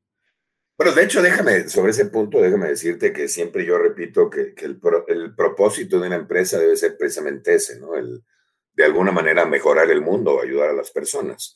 Bueno, 0.78 0.94
de 0.94 1.04
hecho, 1.04 1.22
déjame, 1.22 1.70
sobre 1.70 1.92
ese 1.92 2.08
punto, 2.08 2.42
déjame 2.42 2.70
decirte 2.70 3.13
que 3.13 3.28
siempre 3.28 3.66
yo 3.66 3.78
repito 3.78 4.30
que, 4.30 4.56
el, 4.58 4.80
propósito 5.36 6.00
de 6.00 6.08
una 6.08 6.16
empresa 6.16 6.60
debe 6.60 6.75
ser 6.75 6.98
precisamente 6.98 7.56
ese, 7.56 7.80
¿no? 7.80 7.96
El, 7.96 8.24
de 8.74 8.86
alguna 8.86 9.12
manera 9.12 9.46
mejorar 9.46 9.92
el 9.92 10.01
mundo, 10.01 10.36
o 10.36 10.42
ayudar 10.42 10.70
a 10.70 10.74
las 10.74 10.92
personas. 10.92 11.56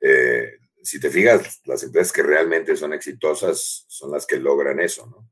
Eh, 0.00 0.59
si 0.82 1.00
te 1.00 1.10
fijas, 1.10 1.60
las 1.64 1.82
empresas 1.82 2.12
que 2.12 2.22
realmente 2.22 2.76
son 2.76 2.92
exitosas 2.92 3.84
son 3.88 4.12
las 4.12 4.26
que 4.26 4.38
logran 4.38 4.80
eso, 4.80 5.06
¿no? 5.06 5.30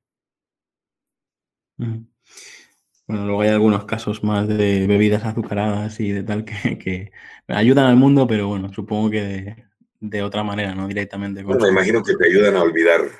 Bueno, 3.07 3.25
luego 3.25 3.41
hay 3.41 3.49
algunos 3.49 3.87
casos 3.87 4.23
más 4.23 4.47
de 4.49 4.87
bebidas 4.87 5.25
azucaradas 5.25 5.99
y 6.01 6.13
de 6.13 6.23
tal 6.23 6.45
que, 6.45 7.13
ayudan 7.49 7.87
al 7.87 7.97
mundo, 7.97 8.27
pero 8.27 8.49
bueno, 8.49 8.73
supongo 8.73 9.11
que 9.11 9.57
de, 10.01 10.23
otra 10.23 10.43
manera, 10.43 10.75
no 10.75 10.87
directamente. 10.87 11.43
Bueno, 11.43 11.65
me 11.65 11.71
imagino 11.71 12.03
que 12.03 12.15
te 12.15 12.27
ayudan 12.27 12.57
a 12.57 12.63
olvidar. 12.63 13.11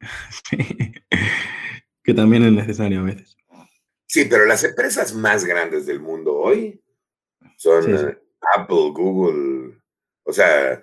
sí, 0.48 0.94
que 2.02 2.14
también 2.14 2.44
es 2.44 2.52
necesario 2.52 3.00
a 3.00 3.04
veces. 3.04 3.36
Sí, 4.06 4.26
pero 4.26 4.46
las 4.46 4.64
empresas 4.64 5.12
más 5.14 5.44
grandes 5.44 5.86
del 5.86 6.00
mundo 6.00 6.34
hoy 6.36 6.82
son 7.56 7.94
eh, 7.94 8.18
Apple, 8.56 8.90
Google, 8.92 9.78
o 10.22 10.32
sea, 10.32 10.80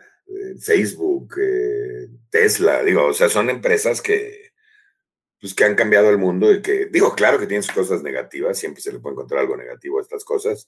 Facebook, 0.59 1.35
eh, 1.41 2.07
Tesla, 2.29 2.83
digo, 2.83 3.05
o 3.05 3.13
sea, 3.13 3.29
son 3.29 3.49
empresas 3.49 4.01
que, 4.01 4.51
pues, 5.39 5.53
que 5.53 5.63
han 5.63 5.75
cambiado 5.75 6.09
el 6.09 6.17
mundo 6.17 6.51
y 6.53 6.61
que, 6.61 6.85
digo, 6.85 7.15
claro 7.15 7.39
que 7.39 7.47
tienen 7.47 7.63
sus 7.63 7.75
cosas 7.75 8.03
negativas, 8.03 8.57
siempre 8.57 8.81
se 8.81 8.91
le 8.91 8.99
puede 8.99 9.13
encontrar 9.13 9.41
algo 9.41 9.57
negativo 9.57 9.99
a 9.99 10.01
estas 10.01 10.23
cosas, 10.23 10.67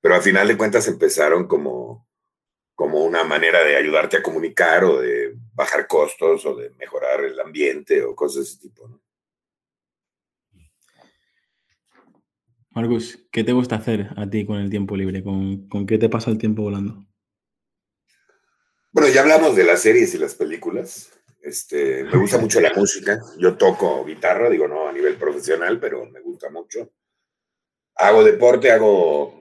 pero 0.00 0.14
al 0.14 0.22
final 0.22 0.48
de 0.48 0.56
cuentas 0.56 0.88
empezaron 0.88 1.46
como, 1.46 2.08
como 2.74 3.04
una 3.04 3.24
manera 3.24 3.64
de 3.64 3.76
ayudarte 3.76 4.18
a 4.18 4.22
comunicar 4.22 4.84
o 4.84 5.00
de 5.00 5.34
bajar 5.54 5.86
costos 5.86 6.44
o 6.46 6.56
de 6.56 6.70
mejorar 6.70 7.24
el 7.24 7.38
ambiente 7.40 8.02
o 8.02 8.14
cosas 8.14 8.36
de 8.36 8.42
ese 8.42 8.58
tipo. 8.58 8.88
¿no? 8.88 9.02
Marcus, 12.74 13.26
¿qué 13.30 13.44
te 13.44 13.52
gusta 13.52 13.76
hacer 13.76 14.08
a 14.16 14.28
ti 14.30 14.46
con 14.46 14.58
el 14.58 14.70
tiempo 14.70 14.96
libre? 14.96 15.22
¿Con, 15.22 15.68
¿Con, 15.68 15.86
qué 15.86 15.98
te 15.98 16.08
pasa 16.08 16.30
el 16.30 16.38
tiempo 16.38 16.62
volando? 16.62 17.06
Bueno, 18.92 19.08
ya 19.08 19.22
hablamos 19.22 19.56
de 19.56 19.64
las 19.64 19.80
series 19.80 20.14
y 20.14 20.18
las 20.18 20.34
películas. 20.34 21.10
Este, 21.40 22.04
me 22.04 22.18
gusta 22.18 22.36
mucho 22.36 22.60
la 22.60 22.74
música. 22.74 23.20
Yo 23.38 23.56
toco 23.56 24.04
guitarra, 24.04 24.50
digo, 24.50 24.68
no 24.68 24.86
a 24.86 24.92
nivel 24.92 25.16
profesional, 25.16 25.80
pero 25.80 26.04
me 26.06 26.20
gusta 26.20 26.50
mucho. 26.50 26.92
Hago 27.96 28.22
deporte, 28.22 28.70
hago... 28.70 29.40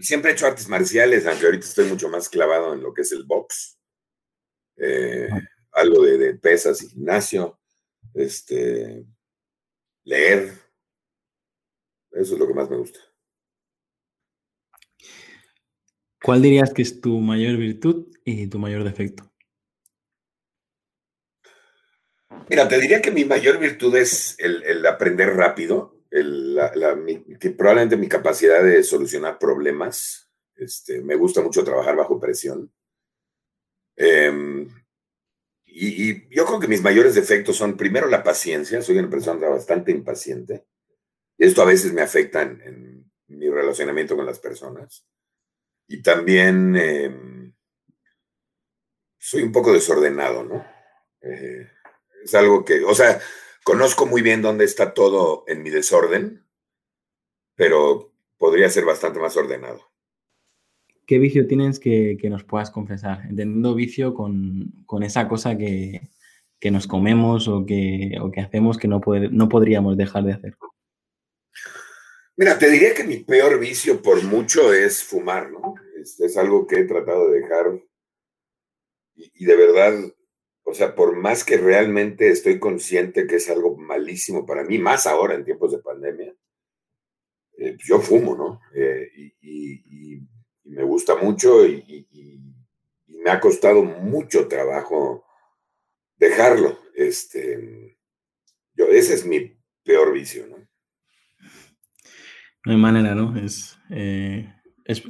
Siempre 0.00 0.30
he 0.30 0.34
hecho 0.34 0.46
artes 0.46 0.68
marciales, 0.68 1.26
aunque 1.26 1.46
ahorita 1.46 1.66
estoy 1.66 1.86
mucho 1.86 2.08
más 2.10 2.28
clavado 2.28 2.74
en 2.74 2.82
lo 2.82 2.92
que 2.92 3.02
es 3.02 3.12
el 3.12 3.24
box. 3.24 3.78
Eh, 4.76 5.28
algo 5.72 6.04
de, 6.04 6.18
de 6.18 6.34
pesas 6.34 6.82
y 6.82 6.88
gimnasio. 6.88 7.58
Este, 8.12 9.06
leer, 10.04 10.52
eso 12.12 12.34
es 12.34 12.38
lo 12.38 12.46
que 12.46 12.54
más 12.54 12.68
me 12.68 12.76
gusta. 12.76 13.00
¿Cuál 16.22 16.42
dirías 16.42 16.72
que 16.72 16.82
es 16.82 17.00
tu 17.00 17.18
mayor 17.20 17.56
virtud 17.56 18.06
y 18.24 18.46
tu 18.46 18.58
mayor 18.58 18.84
defecto? 18.84 19.30
Mira, 22.48 22.68
te 22.68 22.80
diría 22.80 23.00
que 23.00 23.10
mi 23.10 23.24
mayor 23.24 23.58
virtud 23.58 23.96
es 23.96 24.36
el, 24.38 24.84
aprender 24.86 25.34
rápido, 25.34 25.96
probablemente 27.56 27.96
mi 27.96 28.08
capacidad 28.08 28.62
de 28.62 28.82
solucionar 28.82 29.38
problemas. 29.38 30.28
Este, 30.56 31.00
me 31.00 31.14
gusta 31.14 31.40
mucho 31.42 31.64
trabajar 31.64 31.96
bajo 31.96 32.20
presión. 32.20 32.70
Em, 33.96 34.68
y, 35.64 36.10
y, 36.10 36.28
yo 36.30 36.44
creo 36.44 36.60
que 36.60 36.68
mis 36.68 36.82
mayores 36.82 37.14
defectos 37.14 37.56
son, 37.56 37.76
primero, 37.76 38.08
la 38.08 38.22
paciencia. 38.22 38.82
Soy 38.82 38.98
una 38.98 39.08
persona 39.08 39.48
bastante 39.48 39.92
impaciente. 39.92 40.64
Esto 41.40 41.62
a 41.62 41.66
veces 41.66 41.94
me 41.94 42.02
afecta 42.02 42.42
en, 42.42 43.10
mi 43.28 43.48
relacionamiento 43.48 44.14
con 44.14 44.26
las 44.26 44.38
personas. 44.38 45.06
Y 45.90 46.02
también 46.02 46.76
em, 46.76 47.52
soy 49.18 49.42
un 49.42 49.50
poco 49.50 49.72
desordenado, 49.72 50.44
¿no? 50.44 50.64
Eh, 51.20 51.66
es 52.22 52.34
algo 52.36 52.64
que, 52.64 52.84
o 52.84 52.94
sea, 52.94 53.18
conozco 53.64 54.06
muy 54.06 54.22
bien 54.22 54.40
dónde 54.40 54.64
está 54.64 54.94
todo 54.94 55.42
en 55.48 55.64
mi 55.64 55.70
desorden, 55.70 56.46
pero 57.56 58.12
podría 58.38 58.70
ser 58.70 58.84
bastante 58.84 59.18
más 59.18 59.36
ordenado. 59.36 59.90
¿Qué 61.08 61.18
vicio 61.18 61.48
tienes 61.48 61.80
que, 61.80 62.16
nos 62.30 62.44
puedas 62.44 62.70
confesar? 62.70 63.22
Entendiendo 63.22 63.74
vicio 63.74 64.14
con, 64.14 64.72
esa 65.02 65.26
cosa 65.26 65.58
que, 65.58 66.02
nos 66.70 66.86
comemos 66.86 67.48
o 67.48 67.66
que, 67.66 68.16
que 68.32 68.40
hacemos 68.40 68.78
que 68.78 68.86
no, 68.86 69.00
no 69.32 69.48
podríamos 69.48 69.96
dejar 69.96 70.22
de 70.22 70.34
hacer. 70.34 70.56
Mira, 72.36 72.58
te 72.58 72.70
diría 72.70 72.94
que 72.94 73.04
mi 73.04 73.16
peor 73.18 73.58
vicio 73.58 74.00
por 74.00 74.22
mucho 74.22 74.72
es 74.72 75.02
fumar, 75.02 75.50
¿no? 75.50 75.74
Es, 76.00 76.36
algo 76.36 76.66
que 76.66 76.80
he 76.80 76.84
tratado 76.84 77.30
de 77.30 77.40
dejar 77.40 77.80
y, 79.14 79.44
de 79.44 79.56
verdad, 79.56 79.94
o 80.62 80.72
sea, 80.72 80.94
por 80.94 81.14
más 81.16 81.44
que 81.44 81.58
realmente 81.58 82.30
estoy 82.30 82.58
consciente 82.58 83.26
que 83.26 83.36
es 83.36 83.50
algo 83.50 83.76
malísimo 83.76 84.46
para 84.46 84.64
mí, 84.64 84.78
más 84.78 85.06
ahora 85.06 85.34
en 85.34 85.44
tiempos 85.44 85.72
de 85.72 85.78
pandemia, 85.78 86.34
eh, 87.58 87.72
pues 87.74 87.86
yo 87.86 88.00
fumo, 88.00 88.34
¿no? 88.34 88.60
Eh, 88.74 89.10
y, 89.42 90.20
me 90.64 90.84
gusta 90.84 91.16
mucho 91.16 91.66
y, 91.66 92.06
me 93.08 93.30
ha 93.30 93.40
costado 93.40 93.82
mucho 93.82 94.48
trabajo 94.48 95.26
dejarlo. 96.16 96.78
Este, 96.94 97.98
yo, 98.74 98.86
ese 98.86 99.14
es 99.14 99.26
mi 99.26 99.58
peor 99.82 100.12
vicio, 100.12 100.46
¿no? 100.46 100.56
No 102.64 102.72
hay 102.72 102.78
manera, 102.78 103.14
¿no? 103.14 103.36
Es, 103.38 103.78
eh, 103.90 104.54
es, 104.90 105.02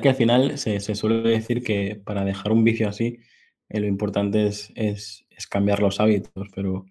que 0.00 0.08
al 0.08 0.14
final 0.14 0.58
se, 0.58 0.80
suele 0.80 1.28
decir 1.28 1.62
que 1.62 2.00
para 2.04 2.24
dejar 2.24 2.52
un 2.52 2.64
vicio 2.64 2.88
así, 2.88 3.20
eh, 3.68 3.80
lo 3.80 3.86
importante 3.86 4.46
es, 4.46 4.72
es, 4.74 5.26
cambiar 5.48 5.80
los 5.80 6.00
hábitos, 6.00 6.48
pero 6.54 6.86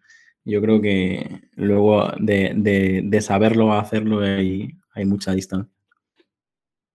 yo 0.46 0.62
creo 0.62 0.82
que 0.82 1.42
luego 1.56 2.10
de, 2.18 3.20
saberlo 3.22 3.74
a 3.74 3.82
hacerlo 3.82 4.22
hay, 4.22 4.70
hay 4.94 5.06
mucha 5.06 5.34
distancia. 5.34 5.74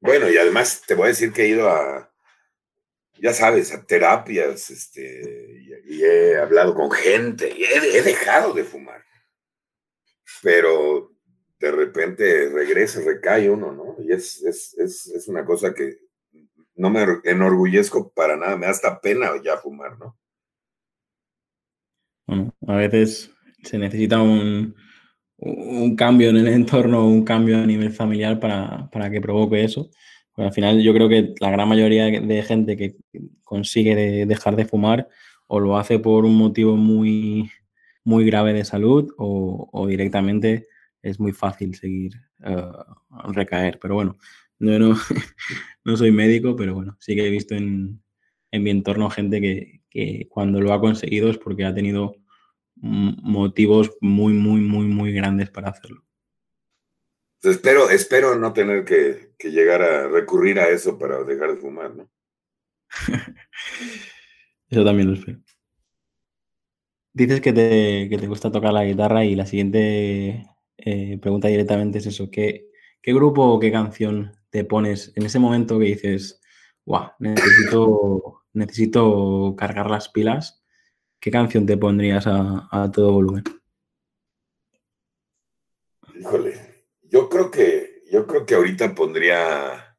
Bueno, 0.00 0.31
y 0.31 0.37
además 0.37 0.83
te 0.87 0.94
voy 0.94 1.05
a 1.05 1.09
decir 1.09 1.33
que 1.33 1.42
he 1.42 1.48
ido 1.48 1.68
a, 1.68 2.11
ya 3.22 3.33
sabes, 3.33 3.72
a 3.72 3.85
terapias, 3.85 4.70
este, 4.70 5.62
y, 5.85 6.02
he 6.02 6.38
hablado 6.38 6.74
con 6.74 6.90
gente, 6.90 7.55
y 7.57 7.64
he, 7.64 7.98
he, 7.98 8.02
dejado 8.02 8.52
de 8.52 8.64
fumar. 8.64 9.05
Pero 10.42 11.12
de 11.62 11.70
repente 11.70 12.48
regresa, 12.48 13.01
recae 13.07 13.48
uno, 13.48 13.72
¿no? 13.72 13.94
Y 14.05 14.11
es, 14.11 14.42
es, 14.42 15.29
una 15.29 15.44
cosa 15.44 15.72
que 15.72 15.96
no 16.75 16.90
me 16.90 17.07
enorgullezco 17.22 18.12
para 18.12 18.37
nada, 18.37 18.57
me 18.57 18.66
da 18.66 18.72
hasta 18.72 19.01
pena 19.01 19.31
ya 19.44 19.57
fumar, 19.59 19.96
¿no? 19.96 20.18
Bueno, 22.27 22.53
a 22.66 22.75
veces 22.75 23.31
se 23.62 23.79
necesita 23.79 24.20
un, 24.20 24.75
cambio 25.96 26.31
en 26.31 26.38
el 26.38 26.48
entorno, 26.48 27.07
un 27.07 27.25
cambio 27.25 27.59
a 27.59 27.66
nivel 27.66 27.92
familiar 27.92 28.40
para, 28.40 29.11
que 29.11 29.20
provoque 29.20 29.62
eso. 29.62 29.88
Al 30.35 30.53
final 30.53 30.83
yo 30.83 30.92
creo 30.92 31.09
que 31.09 31.33
la 31.38 31.53
gran 31.53 31.68
mayoría 31.68 32.07
de 32.07 32.42
gente 32.42 32.77
que 32.77 32.96
consigue 33.44 34.27
dejar 34.27 34.57
de 34.57 34.64
fumar 34.64 35.09
o 35.46 35.61
lo 35.61 35.77
hace 35.77 36.01
por 36.01 36.25
un 36.25 36.37
motivo 36.37 36.75
muy, 36.75 37.53
muy 38.03 38.25
grave 38.25 38.53
de 38.53 38.64
salud 38.64 39.12
o 39.16 39.87
directamente 39.87 40.66
es 41.03 41.21
muy 41.21 41.33
fácil 41.33 41.75
seguir 41.75 42.15
uh, 42.41 43.33
recaer. 43.33 43.79
Pero 43.81 43.95
bueno, 43.95 44.19
no, 44.59 44.79
no, 44.79 44.97
no, 45.85 45.97
soy 45.97 46.12
médico, 46.12 46.57
pero 46.57 46.75
bueno, 46.75 46.97
sí 47.01 47.15
que 47.15 47.27
he 47.27 47.31
visto 47.31 47.55
en, 47.55 48.03
en 48.51 48.62
mi 48.62 48.71
entorno 48.71 49.11
gente 49.11 49.41
que, 49.41 49.83
que, 49.91 50.29
cuando 50.29 50.61
lo 50.61 50.73
ha 50.73 50.81
conseguido 50.81 51.29
es 51.29 51.38
porque 51.38 51.65
ha 51.65 51.75
tenido 51.75 52.17
motivos 52.77 53.93
muy, 54.01 54.33
muy, 54.33 54.61
muy, 54.61 54.87
muy 54.87 55.12
grandes 55.12 55.51
para 55.51 55.71
hacerlo. 55.71 56.05
Espero, 57.43 57.91
espero 57.91 58.37
no 58.37 58.53
tener 58.53 58.85
que, 58.85 59.33
que 59.37 59.51
llegar 59.51 59.83
a 59.83 60.09
recurrir 60.09 60.59
a 60.61 60.69
eso 60.69 60.99
para 60.99 61.23
dejar 61.25 61.55
de 61.55 61.61
fumar, 61.61 61.95
¿no? 61.95 62.09
eso 64.69 64.85
también 64.85 65.09
lo 65.09 65.15
espero. 65.15 65.41
Dices 67.12 67.41
que 67.41 67.53
te, 67.53 68.09
que 68.09 68.17
te, 68.17 68.27
gusta 68.27 68.51
tocar 68.51 68.73
la 68.73 68.85
guitarra 68.85 69.25
y 69.25 69.35
la 69.35 69.45
siguiente 69.45 70.47
eh, 70.85 71.16
pregunta 71.18 71.47
directamente 71.47 71.99
es 71.99 72.07
eso, 72.07 72.29
¿qué, 72.29 72.68
¿qué 73.01 73.14
grupo 73.14 73.45
o 73.45 73.61
qué 73.61 73.71
canción 73.71 74.33
te 74.51 74.64
pones 74.64 75.12
en 75.14 75.25
ese 75.25 75.38
momento 75.38 75.79
que 75.79 75.85
dices, 75.85 76.40
wow, 76.85 77.12
necesito, 77.21 78.42
necesito 78.53 79.55
cargar 79.57 79.88
las 79.88 80.09
pilas? 80.09 80.64
¿Qué 81.21 81.31
canción 81.31 81.66
te 81.66 81.77
pondrías 81.77 82.25
a, 82.27 82.90
todo 82.92 83.12
volumen? 83.12 83.45
Híjole, 86.18 86.85
yo 87.03 87.29
creo 87.29 87.49
que, 87.49 88.03
yo 88.11 88.27
creo 88.27 88.45
que 88.45 88.57
ahorita 88.57 88.92
pondría, 88.92 89.97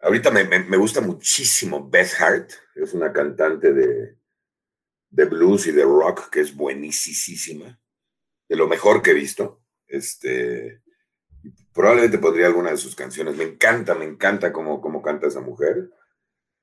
ahorita 0.00 0.32
me, 0.32 0.76
gusta 0.76 1.00
muchísimo 1.00 1.88
Beth 1.88 2.14
Hart, 2.18 2.50
es 2.74 2.94
una 2.94 3.12
cantante 3.12 3.72
de, 3.72 4.18
de 5.08 5.24
blues 5.24 5.68
y 5.68 5.70
de 5.70 5.84
rock 5.84 6.30
que 6.30 6.40
es 6.40 6.52
buenísima 6.52 7.78
de 8.52 8.58
lo 8.58 8.68
mejor 8.68 9.00
que 9.00 9.12
he 9.12 9.14
visto. 9.14 9.62
Este, 9.86 10.82
probablemente 11.72 12.18
podría 12.18 12.48
alguna 12.48 12.70
de 12.70 12.76
sus 12.76 12.94
canciones. 12.94 13.34
Me 13.34 13.44
encanta, 13.44 13.94
me 13.94 14.04
encanta 14.04 14.52
cómo, 14.52 14.82
cómo 14.82 15.00
canta 15.00 15.26
esa 15.26 15.40
mujer. 15.40 15.88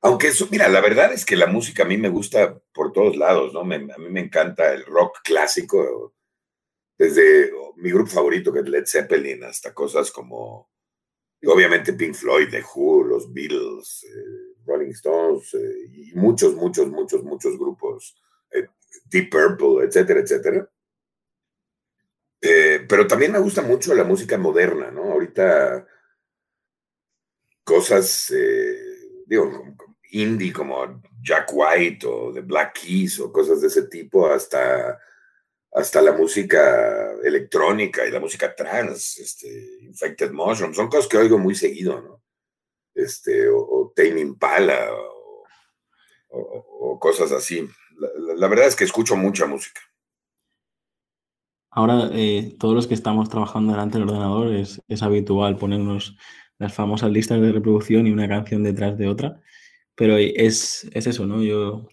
Aunque 0.01 0.27
eso, 0.27 0.47
mira, 0.51 0.67
la 0.67 0.81
verdad 0.81 1.11
es 1.11 1.25
que 1.25 1.35
la 1.35 1.47
música 1.47 1.81
a 1.81 1.87
mí 1.87 1.97
me 1.97 2.09
gusta 2.09 2.59
por 2.75 2.93
todos 2.93 3.17
lados, 3.17 3.55
¿no? 3.55 3.61
a 3.61 3.63
mí 3.63 4.09
me 4.11 4.19
encanta 4.19 4.71
el 4.71 4.85
rock 4.85 5.17
clásico, 5.23 6.13
desde 6.95 7.51
mi 7.77 7.89
grupo 7.89 8.11
favorito 8.11 8.53
que 8.53 8.59
es 8.59 8.69
Led 8.69 8.85
Zeppelin 8.85 9.43
hasta 9.45 9.73
cosas 9.73 10.11
como, 10.11 10.69
obviamente 11.43 11.93
Pink 11.93 12.13
Floyd, 12.13 12.49
The 12.51 12.63
Who, 12.63 13.03
los 13.03 13.33
Beatles, 13.33 14.03
eh, 14.03 14.61
Rolling 14.63 14.91
Stones 14.91 15.55
eh, 15.55 15.89
y 15.91 16.13
muchos, 16.13 16.53
muchos, 16.53 16.87
muchos, 16.87 17.23
muchos 17.23 17.57
grupos, 17.57 18.15
eh, 18.51 18.67
Deep 19.05 19.31
Purple, 19.31 19.85
etcétera, 19.85 20.19
etcétera. 20.19 20.69
Eh, 22.41 22.85
pero 22.87 23.05
también 23.07 23.31
me 23.31 23.39
gusta 23.39 23.61
mucho 23.61 23.93
la 23.93 24.03
música 24.03 24.37
moderna, 24.37 24.91
¿no? 24.91 25.11
Ahorita 25.11 25.85
cosas, 27.63 28.31
eh, 28.31 29.23
digo, 29.25 29.75
indie 30.11 30.53
como 30.53 31.01
Jack 31.21 31.49
White 31.53 32.07
o 32.07 32.33
The 32.33 32.41
Black 32.41 32.79
Keys 32.81 33.19
o 33.19 33.31
cosas 33.31 33.61
de 33.61 33.67
ese 33.67 33.83
tipo, 33.83 34.27
hasta, 34.27 34.99
hasta 35.73 36.01
la 36.01 36.13
música 36.13 37.13
electrónica 37.23 38.05
y 38.05 38.11
la 38.11 38.19
música 38.19 38.55
trans, 38.55 39.19
este, 39.19 39.79
Infected 39.81 40.31
Mushroom, 40.31 40.73
son 40.73 40.87
cosas 40.87 41.07
que 41.07 41.17
oigo 41.17 41.37
muy 41.37 41.55
seguido, 41.55 42.01
¿no? 42.01 42.23
Este, 42.95 43.49
o, 43.49 43.59
o 43.59 43.93
Tame 43.95 44.21
Impala, 44.21 44.91
o 44.93 45.19
o, 46.29 46.99
cosas 46.99 47.31
así. 47.31 47.67
La, 48.37 48.47
verdad 48.47 48.67
es 48.67 48.75
que 48.75 48.83
escucho 48.83 49.15
mucha 49.15 49.45
música. 49.45 49.81
Ahora, 51.71 52.09
eh, 52.13 52.55
todos 52.59 52.75
los 52.75 52.87
que 52.87 52.95
estamos 52.95 53.29
trabajando 53.29 53.71
delante 53.73 53.99
del 53.99 54.07
ordenador 54.07 54.53
es, 54.53 54.81
es 54.87 55.03
habitual 55.03 55.57
ponernos 55.57 56.17
las 56.57 56.73
famosas 56.73 57.11
listas 57.11 57.39
de 57.41 57.51
reproducción 57.51 58.07
y 58.07 58.11
una 58.11 58.27
canción 58.27 58.63
detrás 58.63 58.97
de 58.97 59.07
otra, 59.07 59.41
pero 59.95 60.17
es, 60.17 60.89
es 60.93 61.07
eso, 61.07 61.25
¿no? 61.25 61.43
Yo 61.43 61.87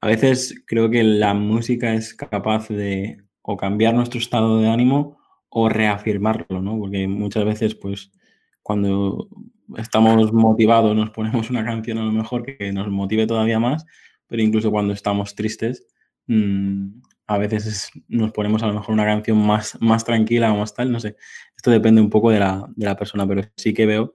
a 0.00 0.06
veces 0.06 0.62
creo 0.66 0.90
que 0.90 1.02
la 1.02 1.34
música 1.34 1.94
es 1.94 2.14
capaz 2.14 2.68
de 2.68 3.24
o 3.42 3.56
cambiar 3.56 3.94
nuestro 3.94 4.18
estado 4.18 4.58
de 4.58 4.68
ánimo 4.68 5.18
o 5.48 5.68
reafirmarlo, 5.68 6.60
¿no? 6.60 6.78
Porque 6.78 7.06
muchas 7.06 7.44
veces, 7.44 7.74
pues, 7.74 8.10
cuando 8.62 9.28
estamos 9.76 10.32
motivados 10.32 10.94
nos 10.96 11.10
ponemos 11.10 11.48
una 11.50 11.64
canción 11.64 11.98
a 11.98 12.04
lo 12.04 12.12
mejor 12.12 12.44
que 12.44 12.72
nos 12.72 12.88
motive 12.88 13.26
todavía 13.26 13.60
más, 13.60 13.86
pero 14.26 14.42
incluso 14.42 14.70
cuando 14.70 14.92
estamos 14.92 15.34
tristes, 15.34 15.86
mmm, 16.26 16.88
a 17.26 17.38
veces 17.38 17.90
nos 18.08 18.32
ponemos 18.32 18.62
a 18.62 18.66
lo 18.66 18.74
mejor 18.74 18.92
una 18.94 19.04
canción 19.04 19.38
más, 19.38 19.78
más 19.80 20.04
tranquila 20.04 20.52
o 20.52 20.58
más 20.58 20.74
tal, 20.74 20.92
no 20.92 21.00
sé. 21.00 21.16
Esto 21.56 21.70
depende 21.70 22.00
un 22.00 22.10
poco 22.10 22.30
de 22.30 22.40
la, 22.40 22.66
de 22.76 22.86
la 22.86 22.96
persona, 22.96 23.26
pero 23.26 23.42
sí 23.56 23.72
que 23.72 23.86
veo, 23.86 24.14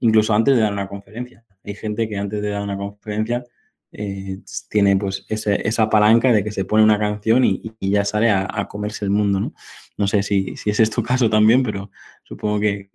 incluso 0.00 0.34
antes 0.34 0.56
de 0.56 0.62
dar 0.62 0.72
una 0.72 0.88
conferencia. 0.88 1.44
Hay 1.64 1.74
gente 1.74 2.08
que 2.08 2.16
antes 2.16 2.42
de 2.42 2.50
dar 2.50 2.62
una 2.62 2.76
conferencia 2.76 3.44
eh, 3.92 4.38
tiene 4.68 4.96
pues 4.96 5.26
esa 5.28 5.90
palanca 5.90 6.32
de 6.32 6.44
que 6.44 6.52
se 6.52 6.64
pone 6.64 6.84
una 6.84 6.98
canción 6.98 7.44
y, 7.44 7.74
ya 7.80 8.04
sale 8.04 8.30
a, 8.30 8.66
comerse 8.68 9.04
el 9.04 9.10
mundo, 9.10 9.40
¿no? 9.40 9.54
No 9.96 10.06
sé 10.06 10.22
si, 10.22 10.56
si 10.56 10.70
ese 10.70 10.84
es 10.84 10.90
tu 10.90 11.02
caso 11.02 11.28
también, 11.28 11.62
pero 11.62 11.90
supongo 12.24 12.60
que, 12.60 12.90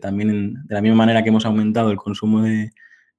también 0.00 0.54
de 0.64 0.74
la 0.74 0.80
misma 0.80 0.96
manera 0.96 1.22
que 1.22 1.28
hemos 1.28 1.44
aumentado 1.44 1.90
el 1.90 1.98
consumo 1.98 2.42
de, 2.42 2.72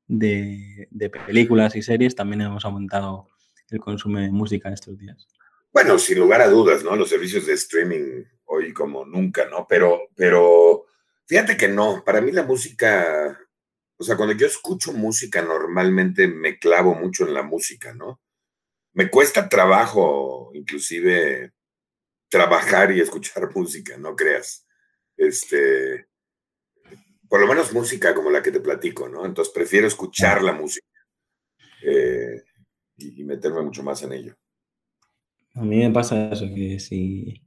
de, 0.07 1.09
películas 1.27 1.75
y 1.75 1.81
series, 1.81 2.15
también 2.15 2.41
hemos 2.41 2.65
aumentado 2.65 3.27
el 3.69 3.79
consumo 3.79 4.19
de 4.19 4.31
música 4.31 4.73
estos 4.73 4.97
días. 4.97 5.27
Bueno, 5.73 5.97
sin 5.99 6.19
lugar 6.19 6.41
a 6.41 6.49
dudas, 6.49 6.83
¿no? 6.83 6.95
Los 6.95 7.09
servicios 7.09 7.45
de 7.45 7.53
streaming 7.53 8.23
hoy 8.45 8.73
como 8.73 9.05
nunca, 9.05 9.45
¿no? 9.45 9.65
Pero, 9.67 10.09
pero 10.15 10.85
fíjate 11.25 11.55
que 11.55 11.67
no, 11.67 12.03
para 12.03 12.21
mí 12.21 12.31
la 12.31 12.43
música 12.43 13.37
o 14.01 14.03
sea, 14.03 14.17
cuando 14.17 14.33
yo 14.33 14.47
escucho 14.47 14.93
música, 14.93 15.43
normalmente 15.43 16.27
me 16.27 16.57
clavo 16.57 16.95
mucho 16.95 17.27
en 17.27 17.35
la 17.35 17.43
música, 17.43 17.93
¿no? 17.93 18.19
Me 18.93 19.11
cuesta 19.11 19.47
trabajo, 19.47 20.49
inclusive, 20.55 21.53
trabajar 22.27 22.91
y 22.91 22.99
escuchar 22.99 23.51
música, 23.55 23.97
no 23.97 24.15
creas. 24.15 24.65
Este, 25.15 26.07
por 27.29 27.41
lo 27.41 27.45
menos 27.45 27.73
música 27.73 28.15
como 28.15 28.31
la 28.31 28.41
que 28.41 28.51
te 28.51 28.59
platico, 28.59 29.07
¿no? 29.07 29.23
Entonces 29.23 29.53
prefiero 29.53 29.85
escuchar 29.85 30.41
la 30.41 30.53
música 30.53 30.87
eh, 31.83 32.43
y, 32.97 33.23
meterme 33.23 33.61
mucho 33.61 33.83
más 33.83 34.01
en 34.01 34.13
ello. 34.13 34.35
A 35.55 35.61
mí 35.63 35.77
me 35.77 35.91
pasa 35.91 36.31
eso, 36.31 36.45
que 36.53 36.79
si 36.79 37.41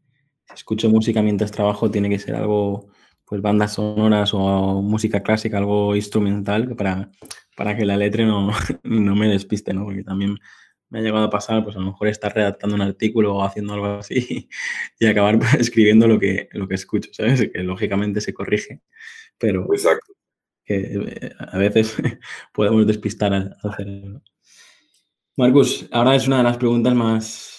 escucho 0.54 0.90
música 0.90 1.22
mientras 1.22 1.50
trabajo 1.50 1.90
tiene 1.90 2.08
que 2.08 2.18
ser 2.18 2.34
algo 2.36 2.88
pues 3.24 3.40
bandas 3.40 3.74
sonoras 3.74 4.32
o 4.34 4.82
música 4.82 5.22
clásica, 5.22 5.58
algo 5.58 5.96
instrumental 5.96 6.76
para, 6.76 7.10
para 7.56 7.76
que 7.76 7.84
la 7.84 7.96
letra 7.96 8.26
no, 8.26 8.50
no 8.82 9.16
me 9.16 9.28
despiste, 9.28 9.72
¿no? 9.72 9.84
Porque 9.84 10.04
también 10.04 10.38
me 10.94 11.00
ha 11.00 11.02
llegado 11.02 11.24
a 11.24 11.30
pasar, 11.30 11.64
pues 11.64 11.74
a 11.76 11.80
lo 11.80 11.86
mejor 11.86 12.08
estar 12.08 12.32
redactando 12.34 12.76
un 12.76 12.82
artículo 12.82 13.34
o 13.34 13.42
haciendo 13.42 13.74
algo 13.74 13.86
así 13.86 14.48
y 15.00 15.06
acabar 15.06 15.40
escribiendo 15.58 16.06
lo 16.06 16.18
que, 16.18 16.48
lo 16.52 16.68
que 16.68 16.74
escucho, 16.76 17.10
¿sabes? 17.12 17.50
Que 17.52 17.62
lógicamente 17.64 18.20
se 18.20 18.32
corrige, 18.32 18.80
pero 19.38 19.66
Exacto. 19.72 20.12
que 20.64 20.76
eh, 20.76 21.32
a 21.38 21.58
veces 21.58 21.96
podemos 22.52 22.86
despistar 22.86 23.34
al, 23.34 23.56
cerebro. 23.76 24.22
Marcus, 25.36 25.88
ahora 25.90 26.14
es 26.14 26.28
una 26.28 26.38
de 26.38 26.44
las 26.44 26.58
preguntas 26.58 26.94
más, 26.94 27.53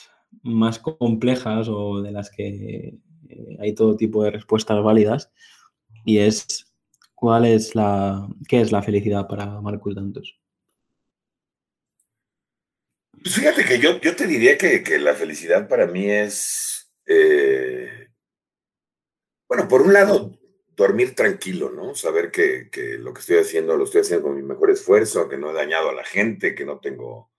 más 0.45 0.77
complejas 0.77 1.67
o 1.69 2.01
de 2.01 2.11
las 2.11 2.29
que 2.29 2.99
eh, 3.29 3.57
hay 3.59 3.73
todo 3.73 3.97
tipo 3.97 4.23
de 4.23 4.31
respuestas 4.31 4.81
válidas 4.83 5.31
y 6.05 6.19
es 6.19 6.71
cuál 7.15 7.45
es 7.45 7.73
la, 7.73 8.27
qué 8.47 8.61
es 8.61 8.71
la 8.71 8.83
felicidad 8.83 9.27
para 9.27 9.59
Marcus 9.59 9.95
Dantos. 9.95 10.39
Pues 13.23 13.35
fíjate 13.35 13.65
que 13.65 13.79
yo, 13.79 13.99
yo 13.99 14.15
te 14.15 14.27
diría 14.27 14.55
que, 14.55 14.83
la 14.99 15.15
felicidad 15.15 15.67
para 15.67 15.87
mí 15.87 16.11
es, 16.11 16.91
eh, 17.07 18.09
bueno, 19.47 19.67
por 19.67 19.81
un 19.81 19.93
lado, 19.93 20.37
dormir 20.75 21.15
tranquilo, 21.15 21.71
¿no? 21.71 21.95
Saber 21.95 22.29
que, 22.29 22.69
que, 22.69 22.99
lo 22.99 23.13
que 23.15 23.21
estoy 23.21 23.37
haciendo 23.37 23.77
lo 23.77 23.85
estoy 23.85 24.01
haciendo 24.01 24.27
con 24.27 24.35
mi 24.35 24.43
mejor 24.43 24.69
esfuerzo, 24.69 25.27
que 25.27 25.39
no 25.39 25.49
he 25.49 25.53
dañado 25.53 25.89
a 25.89 25.93
la 25.93 26.03
gente, 26.03 26.53
que 26.53 26.65
no 26.65 26.79
tengo 26.79 27.31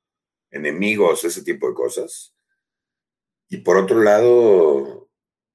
enemigos, 0.50 1.22
ese 1.22 1.44
tipo 1.44 1.68
de 1.68 1.74
cosas. 1.74 2.35
Y 3.48 3.58
por 3.58 3.76
otro 3.76 4.02
lado, 4.02 5.08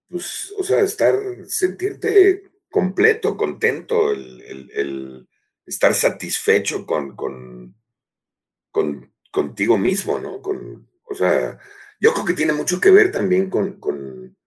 pues, 0.09 0.53
o 0.57 0.63
sea, 0.63 0.81
estar, 0.81 1.15
sentirte 1.47 2.51
completo, 2.69 3.35
contento, 3.37 4.11
el, 4.11 5.27
estar 5.65 5.93
satisfecho 5.93 6.85
con, 6.85 7.15
con, 7.15 7.75
contigo 9.31 9.77
mismo, 9.77 10.19
¿no? 10.19 10.41
Con, 10.41 10.89
o 11.03 11.13
sea, 11.13 11.59
yo 11.99 12.13
creo 12.13 12.25
que 12.25 12.33
tiene 12.33 12.53
mucho 12.53 12.79
que 12.79 12.91
ver 12.91 13.11
también 13.11 13.49
con, 13.49 13.79
con, 13.79 14.37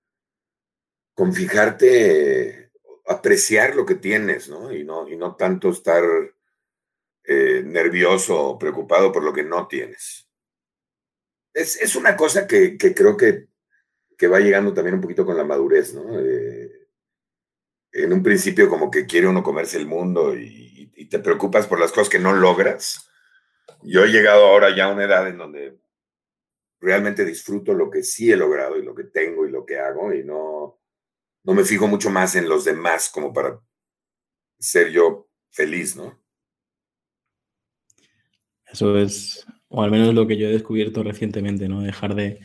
con 1.15 1.33
fijarte, 1.33 2.73
apreciar 3.07 3.77
lo 3.77 3.87
que 3.87 3.95
tienes, 3.95 4.49
¿no? 4.49 4.73
Y 4.73 4.85
no, 4.85 5.09
y 5.09 5.17
no 5.17 5.37
tanto 5.37 5.71
estar 5.71 6.03
eh, 7.25 7.63
nervioso 7.65 8.39
o 8.39 8.59
preocupado 8.59 9.13
por 9.13 9.23
lo 9.23 9.33
que 9.33 9.45
no 9.45 9.67
tienes. 9.67 10.24
Es, 11.55 11.95
una 11.95 12.17
cosa 12.17 12.49
que, 12.49 12.77
creo 12.77 13.17
que, 13.17 13.47
que, 14.19 14.27
va 14.27 14.41
llegando 14.41 14.75
también 14.75 14.97
un 14.97 15.01
poquito 15.01 15.25
con 15.25 15.37
la 15.37 15.45
madurez, 15.45 15.95
¿no? 15.95 16.19
Eh, 16.19 16.85
en 17.93 18.13
un 18.13 18.23
principio 18.25 18.69
como 18.69 18.91
que 18.91 19.07
quiere 19.07 19.29
uno 19.29 19.43
comerse 19.43 19.79
el 19.79 19.87
mundo 19.87 20.37
y, 20.37 20.73
te 21.11 21.19
preocupas 21.19 21.67
por 21.67 21.79
las 21.79 21.93
cosas 21.93 22.09
que 22.09 22.19
no 22.19 22.33
logras. 22.33 23.09
Yo 23.83 24.05
he 24.05 24.09
llegado 24.09 24.47
ahora 24.47 24.75
ya 24.75 24.87
a 24.87 24.93
una 24.93 25.05
edad 25.05 25.29
en 25.29 25.37
donde 25.37 25.79
realmente 26.81 27.25
disfruto 27.25 27.75
lo 27.75 27.91
que 27.91 28.03
sí 28.03 28.33
he 28.33 28.37
logrado 28.37 28.79
y 28.79 28.83
lo 28.83 28.95
que 28.95 29.05
tengo 29.05 29.47
y 29.47 29.51
lo 29.51 29.65
que 29.65 29.79
hago 29.79 30.13
y 30.13 30.25
no, 30.25 30.81
no 31.45 31.55
me 31.55 31.63
fijo 31.63 31.87
mucho 31.87 32.11
más 32.11 32.35
en 32.35 32.49
los 32.49 32.65
demás 32.65 33.11
como 33.11 33.33
para 33.33 33.61
ser 34.59 34.91
yo 34.91 35.29
feliz, 35.51 35.95
¿no? 35.95 36.21
Eso 38.67 38.99
es, 38.99 39.47
o 39.75 39.83
al 39.83 39.91
menos 39.91 40.15
lo 40.15 40.27
que 40.27 40.37
yo 40.37 40.49
he 40.49 40.53
descubierto 40.53 41.03
recientemente, 41.03 41.69
¿no? 41.69 41.83
Dejar 41.83 42.15
de, 42.15 42.41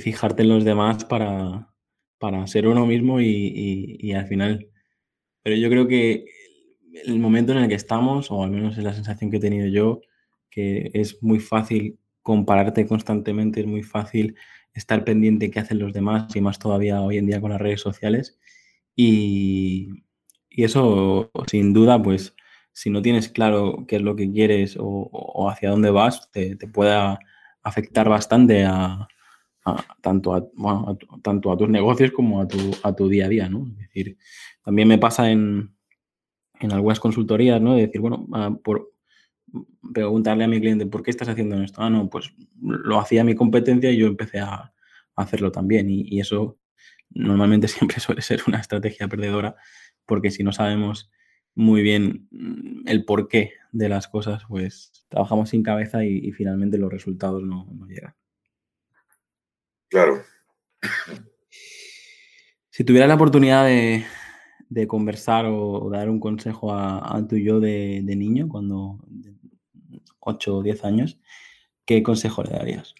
fijarte 0.00 0.42
en 0.42 0.50
los 0.50 0.64
demás 0.64 1.04
para, 1.04 1.72
para 2.18 2.46
ser 2.46 2.68
uno 2.68 2.86
mismo 2.86 3.20
y 3.20 4.12
al 4.12 4.26
final 4.26 4.70
pero 5.48 5.56
yo 5.56 5.70
creo 5.70 5.88
que 5.88 6.26
el 7.06 7.18
momento 7.18 7.52
en 7.52 7.58
el 7.58 7.68
que 7.68 7.74
estamos, 7.74 8.30
o 8.30 8.42
al 8.42 8.50
menos 8.50 8.76
es 8.76 8.84
la 8.84 8.92
sensación 8.92 9.30
que 9.30 9.38
he 9.38 9.40
tenido 9.40 9.66
yo, 9.66 10.02
que 10.50 10.90
es 10.92 11.22
muy 11.22 11.40
fácil 11.40 11.98
compararte 12.22 12.86
constantemente, 12.86 13.60
es 13.60 13.66
muy 13.66 13.82
fácil 13.82 14.36
estar 14.74 15.04
pendiente 15.04 15.46
de 15.46 15.50
qué 15.50 15.60
hacen 15.60 15.78
los 15.78 15.94
demás 15.94 16.36
y 16.36 16.42
más 16.42 16.58
todavía 16.58 17.00
hoy 17.00 17.16
en 17.16 17.26
día 17.26 17.40
con 17.40 17.50
las 17.50 17.62
redes 17.62 17.80
sociales. 17.80 18.38
Y, 18.94 20.04
eso, 20.50 21.30
sin 21.46 21.72
duda, 21.72 22.02
pues 22.02 22.34
si 22.78 22.90
no 22.90 23.02
tienes 23.02 23.28
claro 23.28 23.84
qué 23.88 23.96
es 23.96 24.02
lo 24.02 24.14
que 24.14 24.30
quieres 24.30 24.76
o, 24.78 25.50
hacia 25.50 25.70
dónde 25.70 25.90
vas, 25.90 26.30
te, 26.30 26.54
te 26.54 26.68
puede 26.68 26.96
afectar 27.64 28.08
bastante 28.08 28.64
a, 28.64 29.08
tanto, 30.00 30.32
a, 30.32 30.46
tanto 31.20 31.50
a 31.50 31.56
tus 31.56 31.68
negocios 31.68 32.12
como 32.12 32.40
a 32.40 32.46
tu, 32.46 32.70
a 32.84 32.94
tu 32.94 33.08
día 33.08 33.26
a 33.26 33.28
día, 33.28 33.48
¿no? 33.48 33.66
Es 33.66 33.78
decir, 33.78 34.16
también 34.62 34.86
me 34.86 34.96
pasa 34.96 35.28
en, 35.28 35.74
en 36.60 36.72
algunas 36.72 37.00
consultorías, 37.00 37.60
¿no? 37.60 37.74
De 37.74 37.88
decir, 37.88 38.00
bueno, 38.00 38.28
ah, 38.32 38.56
por 38.62 38.92
preguntarle 39.92 40.44
a 40.44 40.48
mi 40.48 40.60
cliente, 40.60 40.86
¿por 40.86 41.02
qué 41.02 41.10
estás 41.10 41.28
haciendo 41.28 41.60
esto? 41.60 41.82
Ah, 41.82 41.90
no, 41.90 42.08
pues 42.08 42.32
lo 42.62 43.00
hacía 43.00 43.24
mi 43.24 43.34
competencia 43.34 43.90
y 43.90 43.96
yo 43.96 44.06
empecé 44.06 44.38
a, 44.38 44.72
hacerlo 45.16 45.50
también. 45.50 45.90
Y, 45.90 46.20
eso 46.20 46.60
normalmente 47.10 47.66
siempre 47.68 47.98
suele 47.98 48.22
ser 48.22 48.42
una 48.46 48.60
estrategia 48.60 49.08
perdedora, 49.08 49.56
porque 50.06 50.30
si 50.30 50.44
no 50.44 50.52
sabemos 50.52 51.10
muy 51.58 51.82
bien 51.82 52.28
mm, 52.30 52.88
el 52.88 53.04
porqué 53.04 53.54
de 53.72 53.88
las 53.88 54.06
cosas, 54.08 54.44
pues 54.48 54.92
trabajamos 55.08 55.50
sin 55.50 55.62
cabeza 55.62 56.04
y, 56.04 56.18
y 56.18 56.32
finalmente 56.32 56.78
los 56.78 56.90
resultados 56.90 57.42
no, 57.42 57.66
no 57.72 57.86
llegan. 57.86 58.14
Claro. 59.88 60.22
Si 62.70 62.84
tuvieras 62.84 63.08
la 63.08 63.16
oportunidad 63.16 63.66
de, 63.66 64.86
conversar 64.86 65.46
o, 65.46 65.90
dar 65.90 66.08
un 66.08 66.20
consejo 66.20 66.72
a, 66.72 67.26
tu 67.28 67.36
yo 67.36 67.58
de, 67.58 68.02
niño, 68.02 68.48
cuando 68.48 69.00
8 70.20 70.58
o 70.58 70.62
10 70.62 70.84
años, 70.84 71.20
¿qué 71.84 72.04
consejo 72.04 72.44
le 72.44 72.50
darías? 72.50 72.94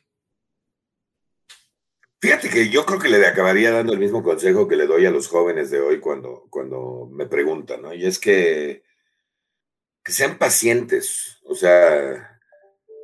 Fíjate 2.21 2.49
que 2.49 2.69
yo 2.69 2.85
creo 2.85 2.99
que 2.99 3.09
le 3.09 3.25
acabaría 3.25 3.71
dando 3.71 3.93
el 3.93 4.01
mismo 4.01 4.25
consejo 4.25 4.67
que 4.67 4.75
le 4.75 4.87
doy 4.87 5.07
a 5.07 5.11
los 5.13 5.29
jóvenes 5.29 5.71
de 5.71 5.81
hoy 5.81 6.01
cuando, 6.01 6.49
cuando 6.51 7.09
me 7.13 7.27
preguntan, 7.27 7.83
¿no? 7.83 7.95
Y 7.95 8.07
es 8.07 8.19
que, 8.19 8.83
sean 10.05 10.39
pacientes. 10.39 11.39
O 11.45 11.55
sea, 11.55 12.41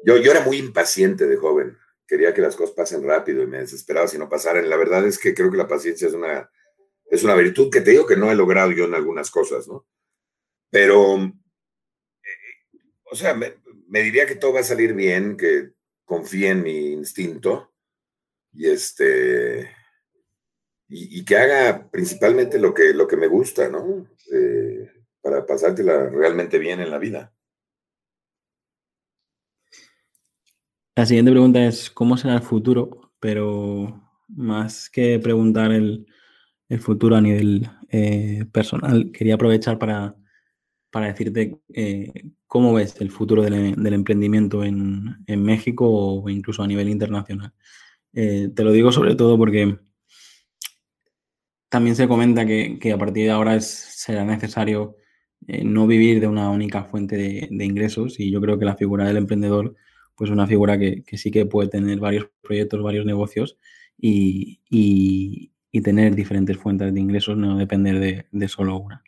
yo, 0.05 0.17
yo 0.17 0.31
era 0.33 0.41
muy 0.41 0.57
impaciente 0.57 1.27
de 1.27 1.37
joven. 1.37 1.77
Quería 2.09 2.35
que 2.35 2.41
las 2.41 2.57
cosas 2.57 2.75
pasen 2.75 3.05
rápido 3.05 3.43
y 3.43 3.47
me 3.47 3.59
desesperaba 3.59 4.09
si 4.09 4.19
no 4.19 4.29
pasaran. 4.29 4.69
La 4.69 4.77
verdad 4.77 5.07
es 5.07 5.19
que 5.19 5.35
creo 5.35 5.51
que 5.51 5.59
la 5.59 5.69
paciencia 5.69 6.09
es 6.09 6.15
una, 6.15 6.51
es 7.07 7.23
una 7.23 7.35
virtud 7.35 7.71
que 7.71 7.83
te 7.83 7.93
digo 7.93 8.07
que 8.07 8.17
no 8.17 8.33
he 8.33 8.35
logrado 8.35 8.73
yo 8.73 8.87
en 8.87 8.95
algunas 8.95 9.31
cosas, 9.31 9.69
¿no? 9.69 9.87
Pero, 10.71 11.17
eh, 11.19 12.79
o 13.05 13.15
sea, 13.15 13.35
me, 13.35 13.59
me 13.87 14.03
diría 14.03 14.27
que 14.27 14.35
todo 14.35 14.55
va 14.55 14.61
a 14.61 14.65
salir 14.65 14.95
bien, 14.95 15.37
que 15.37 15.71
confíe 16.05 16.49
en 16.49 16.63
mi 16.63 16.93
instinto 16.93 17.74
y 18.55 18.67
este 18.67 19.71
y, 20.89 21.25
que 21.25 21.37
haga 21.37 21.91
principalmente 21.91 22.59
lo 22.59 22.73
que, 22.73 22.93
lo 22.93 23.09
que 23.09 23.17
me 23.17 23.27
gusta, 23.27 23.69
¿no? 23.69 24.07
Eh, 24.33 24.91
para 25.21 25.47
pasártela 25.47 26.09
realmente 26.09 26.59
bien 26.59 26.81
en 26.81 26.91
la 26.91 26.99
vida. 26.99 27.33
La 30.97 31.07
siguiente 31.07 31.33
pregunta 31.33 31.65
es, 31.65 31.91
¿cómo 31.91 32.17
será 32.17 32.35
el 32.35 32.43
futuro? 32.43 33.13
Pero 33.19 34.01
más 34.29 34.89
que 34.91 35.19
preguntar 35.19 35.73
el, 35.73 36.07
futuro 36.81 37.17
a 37.17 37.21
nivel 37.21 37.69
eh, 37.89 38.45
personal, 38.53 39.11
quería 39.13 39.35
aprovechar 39.35 39.79
para, 39.79 40.15
decirte 40.93 41.59
eh, 41.73 42.31
cómo 42.47 42.75
ves 42.75 43.01
el 43.01 43.11
futuro 43.11 43.43
del, 43.43 43.95
emprendimiento 43.95 44.63
en, 44.63 45.17
México 45.27 45.89
o 45.89 46.29
incluso 46.29 46.63
a 46.63 46.67
nivel 46.67 46.89
internacional. 46.89 47.53
Te 48.15 48.63
lo 48.63 48.73
digo 48.73 48.93
sobre 48.93 49.17
todo 49.17 49.37
porque 49.37 49.77
también 51.75 51.97
se 51.97 52.07
comenta 52.07 52.47
que, 52.47 52.93
a 52.95 52.99
partir 52.99 53.25
de 53.25 53.33
ahora 53.33 53.61
será 53.61 54.25
necesario 54.25 54.97
eh, 55.49 55.65
no 55.65 55.89
vivir 55.89 56.21
de 56.21 56.29
una 56.29 56.49
única 56.49 56.85
fuente 56.85 57.17
de, 57.17 57.65
ingresos 57.65 58.21
y 58.21 58.31
yo 58.31 58.41
creo 58.41 58.61
que 58.61 58.65
la 58.65 58.77
figura 58.77 59.07
del 59.07 59.17
emprendedor 59.17 59.75
pues 60.15 60.31
es 60.31 60.35
una 60.35 60.47
figura 60.47 60.79
que, 60.79 61.03
sí 61.15 61.33
que 61.33 61.47
puede 61.47 61.69
tener 61.69 61.99
varios 61.99 62.31
proyectos, 62.43 62.81
varios 62.81 63.05
negocios 63.05 63.59
y, 63.99 64.61
tener 65.83 66.15
diferentes 66.15 66.57
fuentes 66.57 66.95
de 66.95 67.01
ingresos, 67.01 67.37
no 67.37 67.59
depender 67.59 68.25
de, 68.31 68.49
solo 68.49 68.79
una. 68.79 69.03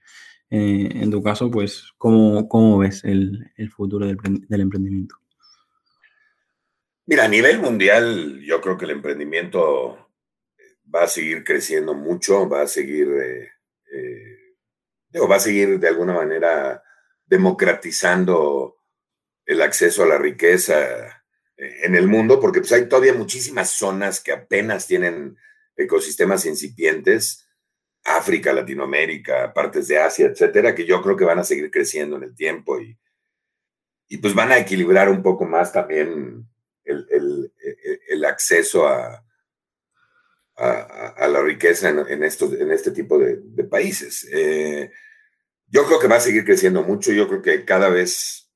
Eh, 0.51 0.89
en 0.93 1.13
tu 1.13 1.23
caso, 1.23 1.49
pues, 1.53 1.93
¿cómo, 1.99 2.79
ves 2.79 3.05
el, 3.05 3.49
futuro 3.71 4.07
del 4.07 4.61
emprendimiento? 4.61 5.15
Mira, 7.09 7.25
a 7.25 7.29
nivel 7.29 7.61
mundial, 7.61 8.41
yo 8.41 8.61
creo 8.61 8.77
que 8.77 8.85
el 8.85 8.91
emprendimiento 8.91 10.11
va 10.93 11.05
a 11.05 11.09
seguir 11.09 11.45
creciendo 11.45 11.95
mucho, 11.95 12.49
va 12.49 12.63
a 12.63 12.67
seguir, 12.67 13.09
eh, 13.09 13.49
eh, 13.93 15.21
va 15.21 15.37
a 15.37 15.41
seguir 15.41 15.79
de 15.79 15.87
alguna 15.87 16.15
manera 16.15 16.83
democratizando 17.25 18.79
el 19.45 19.63
acceso 19.63 20.03
a 20.03 20.07
la 20.07 20.19
riqueza 20.19 21.07
eh, 21.57 21.77
en 21.85 21.95
el 21.95 22.09
mundo, 22.09 22.41
porque 22.41 22.59
pues 22.59 22.73
hay 22.73 22.89
todavía 22.89 23.15
muchísimas 23.15 23.71
zonas 23.71 24.21
que 24.21 24.33
apenas 24.33 24.89
tienen 24.89 25.37
ecosistemas 25.77 26.45
incipientes, 26.45 27.49
África, 28.03 28.53
Latinoamérica, 28.53 29.53
partes 29.55 29.87
de 29.87 29.99
Asia, 29.99 30.27
etcétera, 30.27 30.75
que 30.75 30.85
yo 30.85 31.01
creo 31.03 31.17
que 31.17 31.25
van 31.25 31.39
a 31.39 31.45
seguir 31.45 31.71
creciendo 31.71 32.17
en 32.17 32.25
el 32.25 32.35
tiempo 32.35 32.81
y, 32.81 32.99
y 34.09 34.19
pues 34.19 34.35
van 34.35 34.51
a 34.51 34.59
equilibrar 34.59 35.09
un 35.09 35.23
poco 35.23 35.45
más 35.45 35.73
también 35.73 36.49
el 36.87 38.25
acceso 38.25 38.87
a, 38.87 39.27
a, 40.57 41.29
la 41.29 41.43
riqueza 41.43 41.91
en, 41.91 42.25
estos, 42.25 42.53
en 42.55 42.71
este 42.73 42.91
tipo 42.91 43.19
de, 43.19 43.65
países. 43.65 44.27
Eh, 44.33 44.91
yo 45.67 45.85
creo 45.85 45.99
que 45.99 46.09
va 46.09 46.17
a 46.17 46.21
seguir 46.21 46.45
creciendo 46.45 46.83
mucho. 46.83 47.13
Yo 47.13 47.29
creo 47.29 47.43
que 47.43 47.65
cada 47.65 47.89
vez 47.89 48.51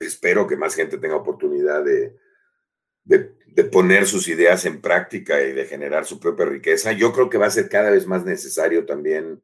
espero 0.00 0.46
que 0.46 0.56
más 0.56 0.74
gente 0.74 0.98
tenga 0.98 1.16
oportunidad 1.16 1.84
de, 1.84 2.16
de, 3.04 3.64
poner 3.64 4.06
sus 4.06 4.28
ideas 4.28 4.64
en 4.66 4.80
práctica 4.80 5.42
y 5.42 5.52
de 5.52 5.66
generar 5.66 6.06
su 6.06 6.20
propia 6.20 6.46
riqueza. 6.46 6.92
Yo 6.92 7.12
creo 7.12 7.28
que 7.28 7.38
va 7.38 7.46
a 7.46 7.50
ser 7.50 7.68
cada 7.68 7.90
vez 7.90 8.06
más 8.06 8.24
necesario 8.24 8.86
también 8.86 9.42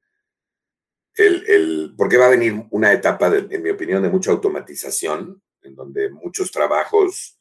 el, 1.16 1.44
el 1.49 1.94
porque 1.99 2.16
va 2.16 2.27
a 2.27 2.31
venir 2.31 2.64
una 2.70 2.92
etapa, 2.92 3.35
en 3.37 3.62
mi 3.62 3.70
opinión, 3.70 4.03
de 4.03 4.11
mucha 4.11 4.31
automatización, 4.31 5.42
en 5.64 5.74
donde 5.74 6.11
muchos 6.11 6.50
trabajos 6.50 7.38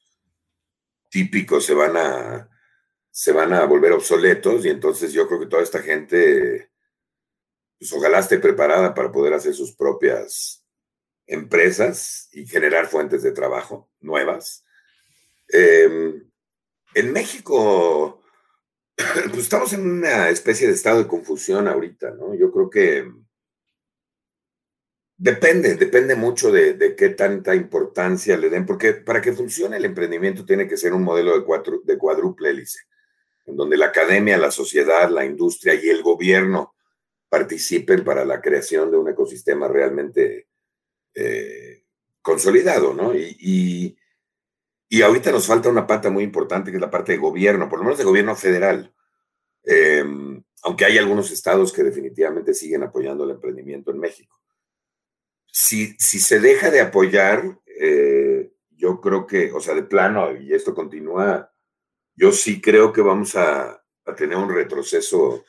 típicos 1.10 1.66
se 1.66 1.74
van 1.74 1.96
a, 1.98 2.50
se 3.12 3.32
van 3.32 3.54
a 3.54 3.66
volver 3.66 3.92
obsoletos 3.92 4.66
y 4.66 4.70
entonces 4.70 5.14
yo 5.14 5.28
creo 5.28 5.40
que 5.40 5.46
toda 5.46 5.62
esta 5.62 5.82
gente, 5.82 6.72
pues 7.78 7.94
ojalá 7.94 8.20
esté 8.20 8.40
preparada 8.40 8.94
para 8.94 9.12
poder 9.12 9.34
hacer 9.34 9.54
sus 9.54 9.76
propias 9.76 10.66
empresas 11.28 12.30
y 12.32 12.48
generar 12.48 12.88
fuentes 12.88 13.24
de 13.24 13.32
trabajo 13.32 13.90
nuevas. 14.00 14.66
Em, 15.48 16.30
en 16.96 17.14
México, 17.14 18.22
pues 18.96 19.38
estamos 19.38 19.74
en 19.74 19.88
una 19.88 20.30
especie 20.30 20.68
de 20.68 20.74
estado 20.74 21.00
de 21.00 21.08
confusión 21.08 21.68
ahorita, 21.68 22.12
¿no? 22.12 22.34
Yo 22.36 22.52
creo 22.52 22.70
que 22.70 23.12
depende, 25.18 25.76
depende 25.76 26.16
mucho 26.16 26.52
de, 26.52 26.96
qué 26.98 27.10
tanta 27.10 27.56
importancia 27.56 28.38
le 28.38 28.50
den, 28.50 28.66
porque 28.66 28.94
para 28.94 29.22
que 29.22 29.34
funcione 29.34 29.78
el 29.78 29.86
emprendimiento 29.86 30.46
tiene 30.46 30.68
que 30.68 30.78
ser 30.78 30.94
un 30.94 31.04
modelo 31.04 31.38
de, 31.38 31.46
cuatro, 31.46 31.82
de 31.84 31.98
cuádruple 31.98 32.50
hélice 32.50 32.80
en 33.46 33.56
donde 33.58 33.78
la 33.78 33.88
academia, 33.88 34.38
la 34.38 34.52
sociedad, 34.52 35.10
la 35.10 35.26
industria 35.26 35.74
y 35.74 35.90
el 35.90 36.02
gobierno 36.02 36.76
participen 37.30 38.04
para 38.04 38.26
la 38.26 38.42
creación 38.42 38.92
de 38.92 38.98
un 38.98 39.10
ecosistema 39.10 39.68
realmente 39.68 40.48
eh, 41.14 41.84
consolidado, 42.22 42.94
¿no? 42.94 43.14
Y, 43.16 43.98
y, 44.90 45.02
ahorita 45.02 45.32
nos 45.32 45.48
falta 45.48 45.70
una 45.70 45.88
pata 45.88 46.12
muy 46.12 46.24
importante, 46.24 46.70
que 46.70 46.78
es 46.78 46.82
la 46.82 46.92
parte 46.92 47.14
de 47.14 47.18
gobierno, 47.18 47.68
por 47.68 47.80
lo 47.80 47.86
menos 47.86 47.98
de 47.98 48.06
gobierno 48.06 48.36
federal. 48.36 48.94
Em, 49.64 50.42
aunque 50.62 50.86
hay 50.86 50.98
algunos 50.98 51.32
estados 51.32 51.74
que 51.74 51.84
definitivamente 51.84 52.54
siguen 52.54 52.84
apoyando 52.84 53.24
el 53.24 53.32
emprendimiento 53.32 53.92
en 53.92 54.00
México. 54.00 54.40
Si, 55.56 55.96
se 56.00 56.40
deja 56.40 56.72
de 56.72 56.82
apoyar, 56.82 57.60
eh, 57.80 58.52
yo 58.72 59.00
creo 59.00 59.28
que, 59.28 59.52
o 59.52 59.60
sea, 59.60 59.76
de 59.76 59.84
plano, 59.84 60.36
y 60.36 60.54
esto 60.54 60.74
continúa 60.74 61.54
yo 62.16 62.32
sí 62.32 62.62
creo 62.62 62.94
que 62.94 63.02
vamos 63.02 63.36
a, 63.36 63.80
tener 64.18 64.38
un 64.38 64.54
retroceso 64.54 65.46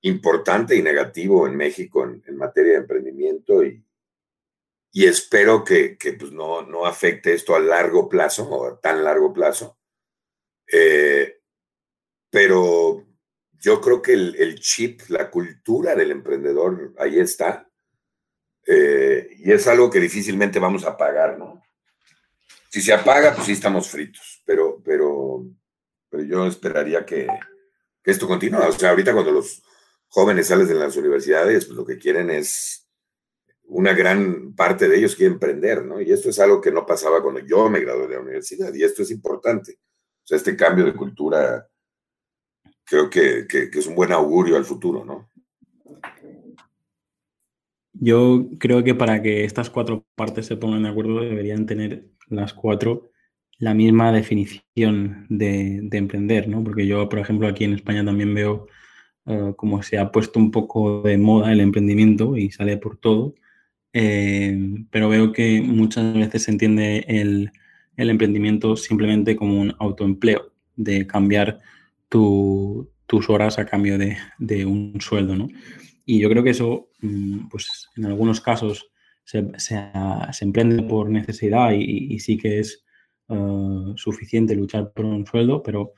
importante 0.00 0.74
y 0.74 0.82
negativo 0.82 1.46
en 1.46 1.54
México 1.54 2.02
en, 2.02 2.36
materia 2.36 2.72
de 2.72 2.78
emprendimiento 2.78 3.62
y, 3.62 3.84
espero 4.94 5.64
que, 5.64 5.98
pues 6.18 6.32
no, 6.32 6.62
no, 6.62 6.86
afecte 6.86 7.34
esto 7.34 7.54
a 7.54 7.60
largo 7.60 8.08
plazo 8.08 8.48
o 8.48 8.66
a 8.66 8.80
tan 8.80 9.04
largo 9.04 9.32
plazo. 9.32 9.78
Eh, 10.72 11.40
pero 12.30 13.04
yo 13.52 13.80
creo 13.80 14.00
que 14.00 14.12
el, 14.12 14.60
chip, 14.60 15.02
la 15.08 15.30
cultura 15.30 15.94
del 15.94 16.12
emprendedor, 16.12 16.94
ahí 16.98 17.18
está. 17.18 17.68
Eh, 18.66 19.36
y 19.38 19.52
es 19.52 19.66
algo 19.66 19.90
que 19.90 20.00
difícilmente 20.00 20.58
vamos 20.58 20.84
a 20.84 20.96
pagar, 20.96 21.38
¿no? 21.38 21.62
Si 22.70 22.80
se 22.80 22.92
apaga, 22.92 23.34
pues 23.34 23.46
sí 23.46 23.52
estamos 23.52 23.88
fritos, 23.88 24.42
pero, 24.44 24.82
pero 24.84 25.44
pero 26.14 26.26
yo 26.26 26.46
esperaría 26.46 27.04
que, 27.04 27.26
esto 28.04 28.28
continúe. 28.28 28.60
O 28.60 28.72
sea, 28.72 28.90
ahorita 28.90 29.12
cuando 29.12 29.32
los 29.32 29.64
jóvenes 30.06 30.46
salen 30.46 30.68
de 30.68 30.74
las 30.74 30.96
universidades, 30.96 31.64
pues 31.66 31.76
lo 31.76 31.84
que 31.84 31.98
quieren 31.98 32.30
es, 32.30 32.88
una 33.64 33.94
gran 33.94 34.54
parte 34.54 34.86
de 34.88 34.98
ellos 34.98 35.16
quiere 35.16 35.32
emprender, 35.32 35.84
¿no? 35.84 36.00
Y 36.00 36.12
esto 36.12 36.28
es 36.30 36.38
algo 36.38 36.60
que 36.60 36.70
no 36.70 36.86
pasaba 36.86 37.20
cuando 37.20 37.40
yo 37.40 37.68
me 37.68 37.80
gradué 37.80 38.06
de 38.06 38.14
la 38.14 38.20
universidad, 38.20 38.72
y 38.72 38.84
esto 38.84 39.02
es 39.02 39.10
importante. 39.10 39.78
O 40.22 40.26
sea, 40.26 40.36
este 40.36 40.54
cambio 40.54 40.84
de 40.84 40.94
cultura 40.94 41.68
creo 42.84 43.10
que, 43.10 43.48
que 43.48 43.70
es 43.72 43.86
un 43.86 43.96
buen 43.96 44.12
augurio 44.12 44.56
al 44.56 44.64
futuro, 44.64 45.04
¿no? 45.04 45.32
Yo 48.04 48.50
creo 48.58 48.84
que 48.84 48.94
para 48.94 49.22
que 49.22 49.44
estas 49.44 49.70
cuatro 49.70 50.04
partes 50.14 50.44
se 50.44 50.58
pongan 50.58 50.82
de 50.82 50.90
acuerdo 50.90 51.20
deberían 51.20 51.64
tener 51.64 52.04
las 52.28 52.52
cuatro 52.52 53.10
la 53.58 53.72
misma 53.72 54.12
definición 54.12 55.26
de, 55.30 55.88
emprender, 55.90 56.46
¿no? 56.46 56.62
Porque 56.62 56.86
yo, 56.86 57.08
por 57.08 57.18
ejemplo, 57.18 57.48
aquí 57.48 57.64
en 57.64 57.72
España 57.72 58.04
también 58.04 58.34
veo 58.34 58.66
uh, 59.24 59.54
como 59.54 59.82
se 59.82 59.96
ha 59.98 60.12
puesto 60.12 60.38
un 60.38 60.50
poco 60.50 61.00
de 61.00 61.16
moda 61.16 61.50
el 61.50 61.60
emprendimiento 61.60 62.36
y 62.36 62.50
sale 62.50 62.76
por 62.76 62.98
todo, 62.98 63.36
eh, 63.94 64.84
pero 64.90 65.08
veo 65.08 65.32
que 65.32 65.62
muchas 65.62 66.12
veces 66.12 66.42
se 66.42 66.50
entiende 66.50 67.06
el, 67.08 67.52
emprendimiento 67.96 68.76
simplemente 68.76 69.34
como 69.34 69.58
un 69.58 69.74
autoempleo, 69.78 70.52
de 70.76 71.06
cambiar 71.06 71.60
tus 72.10 73.30
horas 73.30 73.58
a 73.58 73.64
cambio 73.64 73.96
de, 73.96 74.66
un 74.66 75.00
sueldo, 75.00 75.36
¿no? 75.36 75.48
Y 76.04 76.20
yo 76.20 76.28
creo 76.28 76.42
que 76.42 76.50
eso, 76.50 76.90
mm, 77.00 77.48
pues 77.48 77.88
en 77.96 78.06
algunos 78.06 78.40
casos 78.40 78.90
se, 79.24 79.38
emprende 80.40 80.82
por 80.82 81.10
necesidad 81.10 81.72
y 81.72 82.18
sí 82.20 82.36
que 82.36 82.60
es 82.60 82.84
eh, 83.28 83.92
suficiente 83.96 84.54
luchar 84.54 84.92
por 84.92 85.06
un 85.06 85.26
sueldo, 85.26 85.62
pero 85.62 85.94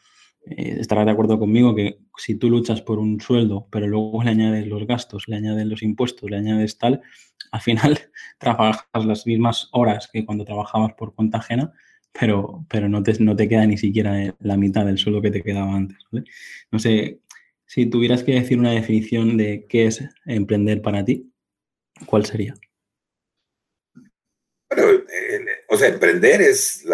eh, 0.47 0.77
estarás 0.81 1.07
de 1.07 1.13
acuerdo 1.13 1.39
conmigo 1.39 1.75
que 1.75 1.99
si 2.17 2.37
tú 2.37 2.49
luchas 2.51 2.81
por 2.83 2.99
un 3.01 3.21
sueldo, 3.21 3.67
pero 3.71 3.89
luego 3.89 4.23
le 4.23 4.31
añades 4.31 4.67
los 4.69 4.87
gastos, 4.87 5.25
le 5.27 5.37
añades 5.37 5.67
los 5.67 5.83
impuestos, 5.83 6.31
le 6.31 6.37
añades 6.37 6.79
tal, 6.79 7.03
al 7.51 7.61
final 7.61 7.99
trabajas 8.39 8.87
las 9.07 9.27
mismas 9.27 9.69
horas 9.73 10.09
que 10.13 10.25
cuando 10.25 10.45
trabajabas 10.45 10.95
por 10.95 11.15
cuenta 11.15 11.39
ajena, 11.39 11.73
pero, 12.13 12.65
pero 12.69 12.89
no, 12.89 13.03
te, 13.03 13.19
no 13.23 13.35
te 13.35 13.49
queda 13.49 13.67
ni 13.67 13.77
siquiera 13.77 14.35
la 14.39 14.57
mitad 14.57 14.87
del 14.87 14.99
sueldo 14.99 15.21
que 15.21 15.33
te 15.33 15.43
quedaba 15.43 15.75
antes. 15.75 15.99
No 16.71 16.79
sé, 16.79 17.21
si 17.67 17.87
tuvieras 17.87 18.23
que 18.23 18.33
decir 18.33 18.59
una 18.59 18.73
definición 18.73 19.37
de 19.37 19.67
qué 19.69 19.87
es 19.87 20.05
emprender 20.25 20.83
para 20.83 21.05
ti, 21.05 21.33
¿cuál 22.07 22.25
sería? 22.25 22.55
Bueno, 24.69 25.05
o 25.69 25.77
sea, 25.77 25.89
emprender 25.89 26.43
es 26.43 26.85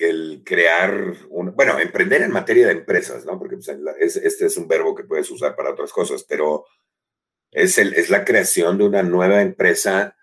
el, 0.00 0.42
crear, 0.44 1.14
bueno, 1.30 1.78
emprender 1.78 2.22
en 2.22 2.32
materia 2.32 2.66
de 2.66 2.72
empresas, 2.72 3.24
¿no? 3.24 3.38
Porque 3.38 3.56
este 3.56 4.46
es 4.46 4.56
un 4.56 4.66
verbo 4.66 4.94
que 4.94 5.04
puedes 5.04 5.30
usar 5.30 5.54
para 5.54 5.70
otras 5.70 5.92
cosas, 5.92 6.24
pero 6.24 6.64
es, 7.52 8.10
la 8.10 8.24
creación 8.24 8.78
de 8.78 8.84
una 8.84 9.02
nueva 9.02 9.42
empresa, 9.42 10.16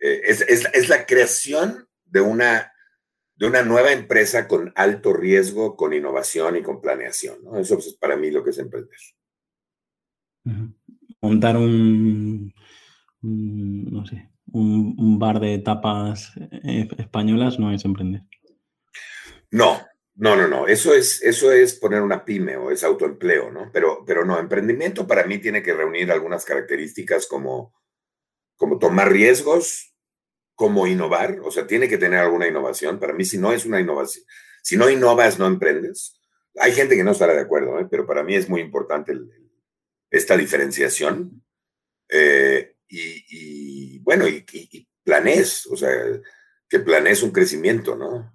eh, 0.00 0.22
es, 0.24 0.88
la 0.88 1.06
creación 1.06 1.88
de 2.04 2.20
una, 2.20 2.72
de 3.38 3.46
una 3.46 3.62
nueva 3.62 3.92
empresa 3.92 4.48
con 4.48 4.72
alto 4.74 5.12
riesgo, 5.12 5.76
con 5.76 5.94
innovación 5.94 6.56
y 6.56 6.62
con 6.62 6.80
planeación, 6.80 7.42
¿no? 7.44 7.58
Eso 7.58 7.76
pues, 7.76 7.86
es 7.86 7.94
para 7.94 8.16
mí 8.16 8.30
lo 8.30 8.44
que 8.44 8.50
es 8.50 8.58
emprender. 8.58 8.98
Montar 11.20 11.56
un 11.56 12.52
no 13.22 14.06
sé, 14.06 14.30
un, 14.52 15.18
bar 15.18 15.40
de 15.40 15.58
tapas 15.58 16.32
eh, 16.64 16.88
españolas 16.98 17.58
no 17.58 17.72
es 17.72 17.84
emprender. 17.84 18.22
No, 19.50 19.80
no, 20.14 20.36
no, 20.36 20.46
no. 20.48 20.66
Eso 20.66 20.94
es, 20.94 21.22
eso 21.22 21.52
es 21.52 21.74
poner 21.74 22.02
una 22.02 22.24
pyme 22.24 22.56
o 22.56 22.70
es 22.70 22.84
autoempleo, 22.84 23.50
¿no? 23.50 23.70
Pero, 23.72 24.04
pero 24.06 24.24
no, 24.24 24.38
emprendimiento 24.38 25.06
para 25.06 25.24
mí 25.26 25.38
tiene 25.38 25.62
que 25.62 25.74
reunir 25.74 26.10
algunas 26.12 26.44
características 26.44 27.26
como, 27.26 27.74
como 28.56 28.78
tomar 28.78 29.10
riesgos, 29.10 29.94
como 30.58 30.88
innovar, 30.88 31.38
o 31.44 31.52
sea, 31.52 31.68
tiene 31.68 31.88
que 31.88 31.98
tener 31.98 32.18
alguna 32.18 32.48
innovación. 32.48 32.98
Para 32.98 33.12
mí, 33.12 33.24
si 33.24 33.38
no 33.38 33.52
es 33.52 33.64
una 33.64 33.78
innovación, 33.78 34.24
si 34.60 34.76
no 34.76 34.90
innovas, 34.90 35.38
no 35.38 35.46
emprendes. 35.46 36.20
Hay 36.56 36.72
gente 36.72 36.96
que 36.96 37.04
no 37.04 37.12
estará 37.12 37.32
de 37.32 37.42
acuerdo, 37.42 37.78
¿eh? 37.78 37.86
pero 37.88 38.04
para 38.04 38.24
mí 38.24 38.34
es 38.34 38.48
muy 38.48 38.60
importante 38.60 39.16
esta 40.10 40.36
diferenciación. 40.36 41.44
Eh, 42.08 42.74
y, 42.88 44.00
bueno, 44.00 44.26
y, 44.26 44.44
planes, 45.04 45.64
o 45.68 45.76
sea, 45.76 45.92
que 46.68 46.80
planees 46.80 47.22
un 47.22 47.30
crecimiento, 47.30 47.94
¿no? 47.94 48.34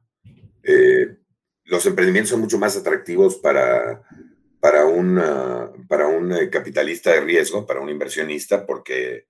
Eh, 0.64 1.18
los 1.66 1.86
emprendimientos 1.86 2.30
son 2.30 2.40
mucho 2.40 2.58
más 2.58 2.78
atractivos 2.78 3.36
para, 3.36 4.02
para, 4.62 4.86
un, 4.86 5.22
para 5.90 6.08
un 6.08 6.32
eh, 6.32 6.50
capitalista 6.50 7.12
de 7.12 7.20
riesgo, 7.20 7.68
para 7.68 7.82
un 7.82 7.90
inversionista, 7.90 8.66
porque, 8.66 9.28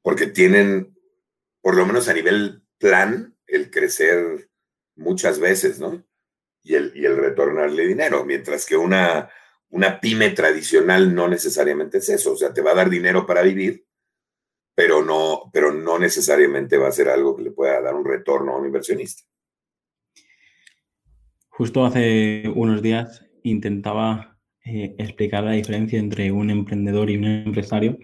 porque 0.00 0.28
tienen, 0.28 0.94
por 1.68 1.76
lo 1.76 1.84
menos 1.84 2.08
a 2.08 2.14
nivel 2.14 2.62
plan, 2.78 3.36
el 3.46 3.70
crecer 3.70 4.48
muchas 4.96 5.38
veces, 5.38 5.78
¿no? 5.78 6.02
Y 6.62 6.76
el, 6.76 6.92
y 6.96 7.04
el 7.04 7.14
retornarle 7.14 7.86
dinero, 7.86 8.24
mientras 8.24 8.64
que 8.64 8.74
una, 8.74 9.28
una 9.68 10.00
pyme 10.00 10.30
tradicional 10.30 11.14
no 11.14 11.28
necesariamente 11.28 11.98
es 11.98 12.08
eso, 12.08 12.32
o 12.32 12.36
sea, 12.38 12.54
te 12.54 12.62
va 12.62 12.70
a 12.70 12.76
dar 12.76 12.88
dinero 12.88 13.26
para 13.26 13.42
vivir, 13.42 13.84
pero 14.74 15.04
no, 15.04 15.50
pero 15.52 15.70
no 15.70 15.98
necesariamente 15.98 16.78
va 16.78 16.88
a 16.88 16.92
ser 16.92 17.10
algo 17.10 17.36
que 17.36 17.42
le 17.42 17.50
pueda 17.50 17.82
dar 17.82 17.94
un 17.94 18.06
retorno 18.06 18.54
a 18.54 18.56
un 18.56 18.64
inversionista. 18.64 19.24
Justo 21.50 21.84
hace 21.84 22.50
unos 22.56 22.80
días 22.80 23.26
intentaba 23.42 24.40
eh, 24.64 24.96
explicar 24.96 25.44
la 25.44 25.52
diferencia 25.52 25.98
entre 25.98 26.32
un 26.32 26.48
emprendedor 26.48 27.10
y 27.10 27.18
un 27.18 27.26
empresario 27.26 27.98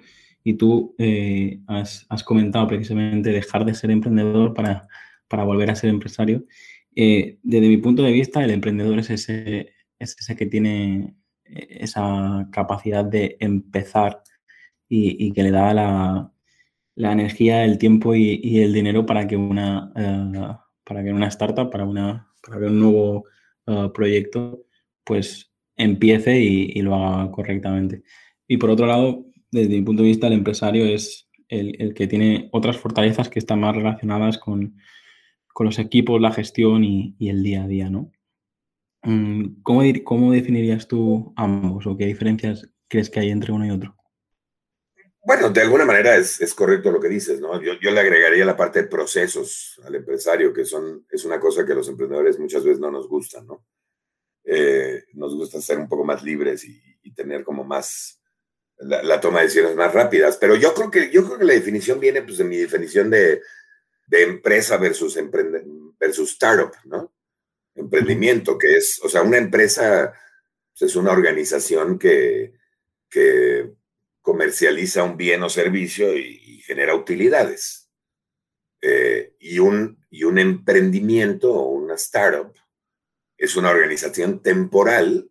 y 0.44 0.54
tú 0.54 0.94
eh, 0.98 1.60
has, 1.66 2.06
comentado 2.24 2.68
precisamente 2.68 3.30
dejar 3.30 3.64
de 3.64 3.74
ser 3.74 3.90
emprendedor 3.90 4.54
para, 4.54 4.86
para 5.28 5.44
volver 5.44 5.70
a 5.70 5.76
ser 5.76 5.90
empresario. 5.90 6.44
Eh, 6.94 7.38
desde 7.42 7.68
mi 7.68 7.78
punto 7.78 8.02
de 8.02 8.12
vista, 8.12 8.44
el 8.44 8.50
emprendedor 8.50 8.98
es 9.00 9.10
ese, 9.10 9.72
es 9.98 10.16
ese 10.18 10.36
que 10.36 10.46
tiene 10.46 11.16
esa 11.44 12.48
capacidad 12.52 13.04
de 13.04 13.36
empezar 13.40 14.22
y 14.88 15.32
que 15.32 15.42
le 15.42 15.50
da 15.50 15.74
la, 15.74 16.34
la 16.96 17.12
energía, 17.12 17.64
el 17.64 17.78
tiempo 17.78 18.14
y, 18.14 18.60
el 18.60 18.72
dinero 18.72 19.06
para 19.06 19.26
que 19.26 19.36
una, 19.36 19.92
eh, 19.96 20.56
para 20.84 21.02
que 21.02 21.12
una 21.12 21.28
startup, 21.28 21.70
para, 21.70 21.84
una, 21.84 22.28
para 22.42 22.58
que 22.60 22.66
un 22.66 22.78
nuevo 22.78 23.24
eh, 23.66 23.90
proyecto, 23.92 24.64
pues 25.04 25.52
empiece 25.76 26.38
y, 26.40 26.80
lo 26.82 26.94
haga 26.94 27.30
correctamente. 27.30 28.02
Y 28.46 28.56
por 28.58 28.70
otro 28.70 28.86
lado, 28.86 29.26
desde 29.54 29.74
mi 29.74 29.82
punto 29.82 30.02
de 30.02 30.08
vista, 30.08 30.26
el 30.26 30.32
empresario 30.32 30.84
es 30.84 31.28
el, 31.48 31.94
que 31.94 32.06
tiene 32.06 32.48
otras 32.52 32.76
fortalezas 32.76 33.28
que 33.28 33.38
están 33.38 33.60
más 33.60 33.74
relacionadas 33.74 34.38
con, 34.38 34.76
los 35.60 35.78
equipos, 35.78 36.20
la 36.20 36.32
gestión 36.32 36.82
y, 36.82 37.16
el 37.20 37.42
día 37.42 37.62
a 37.62 37.68
día, 37.68 37.88
¿no? 37.88 38.10
Mm, 39.02 39.62
¿Cómo, 39.62 39.82
¿Cómo 40.04 40.32
definirías 40.32 40.88
tú 40.88 41.32
ambos 41.36 41.86
o 41.86 41.96
qué 41.96 42.06
diferencias 42.06 42.68
crees 42.88 43.08
que 43.08 43.20
hay 43.20 43.30
entre 43.30 43.52
uno 43.52 43.64
y 43.64 43.70
otro? 43.70 43.96
Bueno, 45.26 45.48
de 45.48 45.62
alguna 45.62 45.86
manera 45.86 46.16
es, 46.16 46.54
correcto 46.54 46.90
lo 46.90 47.00
que 47.00 47.08
dices, 47.08 47.40
¿no? 47.40 47.58
Yo, 47.62 47.90
le 47.90 48.00
agregaría 48.00 48.44
la 48.44 48.56
parte 48.56 48.82
de 48.82 48.88
procesos 48.88 49.80
al 49.84 49.94
empresario, 49.94 50.52
que 50.52 50.66
son, 50.66 51.06
es 51.10 51.24
una 51.24 51.40
cosa 51.40 51.64
que 51.64 51.74
los 51.74 51.88
emprendedores 51.88 52.38
muchas 52.38 52.62
veces 52.62 52.78
no 52.80 52.90
nos 52.90 53.08
gustan, 53.08 53.46
¿no? 53.46 53.64
Eh, 54.44 55.04
nos 55.14 55.34
gusta 55.34 55.62
ser 55.62 55.78
un 55.78 55.88
poco 55.88 56.04
más 56.04 56.22
libres 56.22 56.64
y, 56.64 56.82
tener 57.14 57.44
como 57.44 57.62
más 57.62 58.20
la, 58.78 59.20
toma 59.20 59.38
de 59.38 59.44
decisiones 59.44 59.76
más 59.76 59.92
rápidas. 59.92 60.36
Pero 60.36 60.56
yo 60.56 60.74
creo 60.74 60.90
que, 60.90 61.10
yo 61.10 61.24
creo 61.24 61.38
que 61.38 61.44
la 61.44 61.54
definición 61.54 62.00
viene 62.00 62.22
pues, 62.22 62.38
de 62.38 62.44
mi 62.44 62.56
definición 62.56 63.10
de, 63.10 63.42
empresa 64.10 64.76
versus, 64.76 65.18
versus 65.98 66.30
startup, 66.30 66.72
¿no? 66.84 67.12
Emprendimiento, 67.74 68.56
que 68.56 68.76
es, 68.76 69.00
o 69.02 69.08
sea, 69.08 69.22
una 69.22 69.38
empresa 69.38 70.14
pues, 70.72 70.90
es 70.90 70.96
una 70.96 71.10
organización 71.10 71.98
que, 71.98 72.54
que 73.10 73.72
comercializa 74.20 75.02
un 75.02 75.16
bien 75.16 75.42
o 75.42 75.48
servicio 75.48 76.16
y, 76.16 76.42
genera 76.64 76.94
utilidades. 76.94 77.90
Eh, 78.80 79.34
y, 79.38 79.58
un, 79.58 80.02
y 80.08 80.24
un 80.24 80.38
emprendimiento 80.38 81.52
o 81.52 81.70
una 81.72 81.94
startup 81.94 82.54
es 83.36 83.56
una 83.56 83.70
organización 83.70 84.42
temporal 84.42 85.30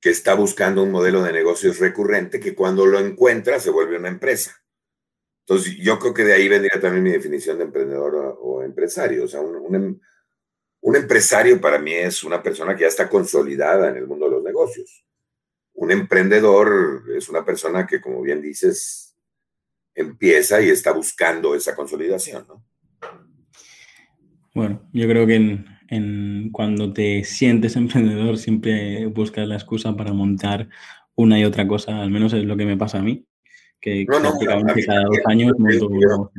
que 0.00 0.10
está 0.10 0.34
buscando 0.34 0.82
un 0.82 0.90
modelo 0.90 1.22
de 1.22 1.32
negocios 1.32 1.78
recurrente 1.78 2.40
que 2.40 2.54
cuando 2.54 2.86
lo 2.86 2.98
encuentra 2.98 3.60
se 3.60 3.70
vuelve 3.70 3.98
una 3.98 4.08
empresa. 4.08 4.62
Entonces, 5.46 5.76
yo 5.78 5.98
creo 5.98 6.14
que 6.14 6.24
de 6.24 6.32
ahí 6.32 6.48
vendría 6.48 6.80
también 6.80 7.02
mi 7.02 7.10
definición 7.10 7.58
de 7.58 7.64
emprendedor 7.64 8.38
o, 8.40 8.62
empresario. 8.62 9.24
O 9.24 9.28
sea, 9.28 9.40
un, 9.40 9.74
em, 9.74 10.00
un, 10.80 10.96
empresario 10.96 11.60
para 11.60 11.78
mí 11.78 11.92
es 11.92 12.22
una 12.22 12.42
persona 12.42 12.74
que 12.74 12.82
ya 12.82 12.88
está 12.88 13.08
consolidada 13.08 13.88
en 13.90 13.96
el 13.96 14.06
mundo 14.06 14.26
de 14.26 14.32
los 14.32 14.44
negocios 14.44 15.04
un 15.80 15.90
emprendedor 15.90 17.04
es 17.16 17.30
una 17.30 17.42
persona 17.42 17.86
que, 17.86 18.02
como 18.02 18.20
bien 18.20 18.42
dices, 18.42 19.16
empieza 19.94 20.60
y 20.60 20.68
está 20.68 20.92
buscando 20.92 21.54
esa 21.54 21.74
consolidación, 21.74 22.46
¿no? 22.46 22.62
Bueno, 24.54 24.86
yo 24.92 25.08
creo 25.08 25.26
que 25.26 25.36
en, 25.36 25.66
cuando 26.52 26.92
te 26.92 27.24
sientes 27.24 27.76
emprendedor 27.76 28.38
siempre 28.38 29.06
buscas 29.06 29.46
la 29.48 29.56
excusa 29.56 29.96
para 29.96 30.12
montar 30.12 30.68
una 31.14 31.38
y 31.38 31.44
otra 31.44 31.66
cosa, 31.66 32.00
al 32.00 32.10
menos 32.10 32.32
es 32.32 32.44
lo 32.44 32.56
que 32.56 32.64
me 32.64 32.76
pasa 32.76 32.98
a 32.98 33.02
mí, 33.02 33.26
que 33.80 34.04
prácticamente 34.06 34.86
cada 34.86 35.04
dos 35.04 35.18
años 35.26 35.52
monto 35.58 36.32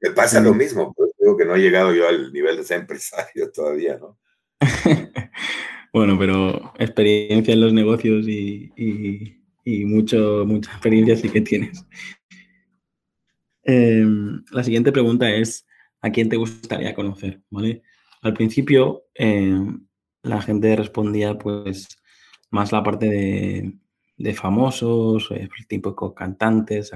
Me 0.00 0.10
pasa 0.10 0.40
lo 0.40 0.54
mismo, 0.54 0.94
pues 0.94 1.10
digo 1.18 1.36
que 1.36 1.44
no 1.44 1.56
he 1.56 1.60
llegado 1.60 1.92
yo 1.92 2.08
al 2.08 2.32
nivel 2.32 2.56
de 2.56 2.64
ser 2.64 2.80
empresario 2.80 3.50
todavía, 3.54 3.98
¿no? 3.98 4.18
Bueno, 5.90 6.18
pero 6.18 6.74
experiencia 6.78 7.54
en 7.54 7.60
los 7.62 7.72
negocios 7.72 8.28
y, 8.28 8.70
mucho, 9.86 10.44
mucha 10.46 10.70
experiencia 10.70 11.16
sí 11.16 11.30
que 11.30 11.40
tienes. 11.40 11.84
Em, 13.64 14.44
la 14.52 14.62
siguiente 14.62 14.92
pregunta 14.92 15.30
es, 15.30 15.66
¿a 16.02 16.10
quién 16.10 16.28
te 16.28 16.36
gustaría 16.36 16.94
conocer? 16.94 17.40
¿Vale? 17.50 17.82
Al 18.22 18.34
principio 18.34 19.04
em, 19.14 19.86
la 20.22 20.42
gente 20.42 20.74
respondía 20.76 21.38
pues 21.38 21.88
más 22.50 22.72
la 22.72 22.82
parte 22.82 23.08
de, 24.16 24.34
famosos, 24.34 25.30
eh, 25.30 25.48
tipo 25.68 26.14
cantantes, 26.14 26.92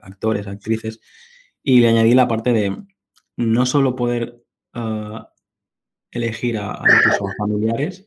actores, 0.00 0.46
actrices, 0.46 1.00
y 1.62 1.80
le 1.80 1.88
añadí 1.88 2.14
la 2.14 2.28
parte 2.28 2.52
de 2.52 2.76
no 3.36 3.66
solo 3.66 3.96
poder 3.96 4.42
ah, 4.74 5.32
elegir 6.10 6.58
a, 6.58 6.82
incluso 6.82 7.26
familiares, 7.38 8.06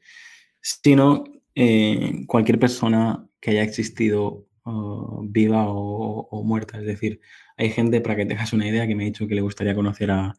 sino 0.61 1.23
eh, 1.55 2.25
cualquier 2.27 2.59
persona 2.59 3.27
que 3.39 3.51
haya 3.51 3.63
existido 3.63 4.49
viva 5.23 5.65
o, 5.67 6.43
muerta. 6.43 6.77
Es 6.77 6.85
decir, 6.85 7.19
hay 7.57 7.71
gente, 7.71 8.01
para 8.01 8.15
que 8.15 8.25
tengas 8.25 8.53
una 8.53 8.67
idea, 8.67 8.87
que 8.87 8.95
me 8.95 9.03
ha 9.03 9.07
dicho 9.07 9.27
que 9.27 9.35
le 9.35 9.41
gustaría 9.41 9.75
conocer 9.75 10.11
a, 10.11 10.35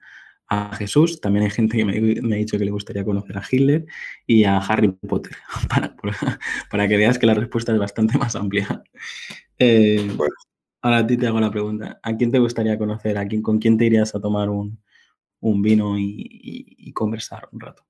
a 0.51 0.75
Jesús, 0.75 1.21
también 1.21 1.45
hay 1.45 1.51
gente 1.51 1.77
que 1.77 1.85
me, 1.85 2.35
ha 2.35 2.39
dicho 2.39 2.59
que 2.59 2.65
le 2.65 2.73
gustaría 2.73 3.05
conocer 3.05 3.39
a 3.39 3.43
Hitler 3.49 3.87
y 4.27 4.43
a 4.43 4.59
Harry 4.59 4.89
Potter, 4.89 5.37
para, 6.71 6.89
que 6.89 6.97
veas 6.97 7.21
que 7.21 7.27
la 7.27 7.35
respuesta 7.35 7.73
es 7.73 7.79
bastante 7.79 8.19
más 8.19 8.35
amplia. 8.35 8.83
Eh, 9.59 10.11
ahora 10.83 10.99
a 10.99 11.07
ti 11.07 11.17
te 11.17 11.29
hago 11.29 11.39
la 11.39 11.53
pregunta, 11.53 12.01
¿a 12.03 12.17
quién 12.17 12.33
te 12.33 12.41
gustaría 12.41 12.77
conocer? 12.77 13.17
¿A 13.17 13.29
quién, 13.29 13.43
¿Con 13.43 13.61
quién 13.61 13.79
te 13.79 13.85
irías 13.85 14.13
a 14.17 14.21
tomar 14.21 14.49
un, 14.51 14.83
vino 15.41 15.95
y, 15.97 16.93
conversar 16.95 17.49
un 17.53 17.61
rato? 17.61 17.87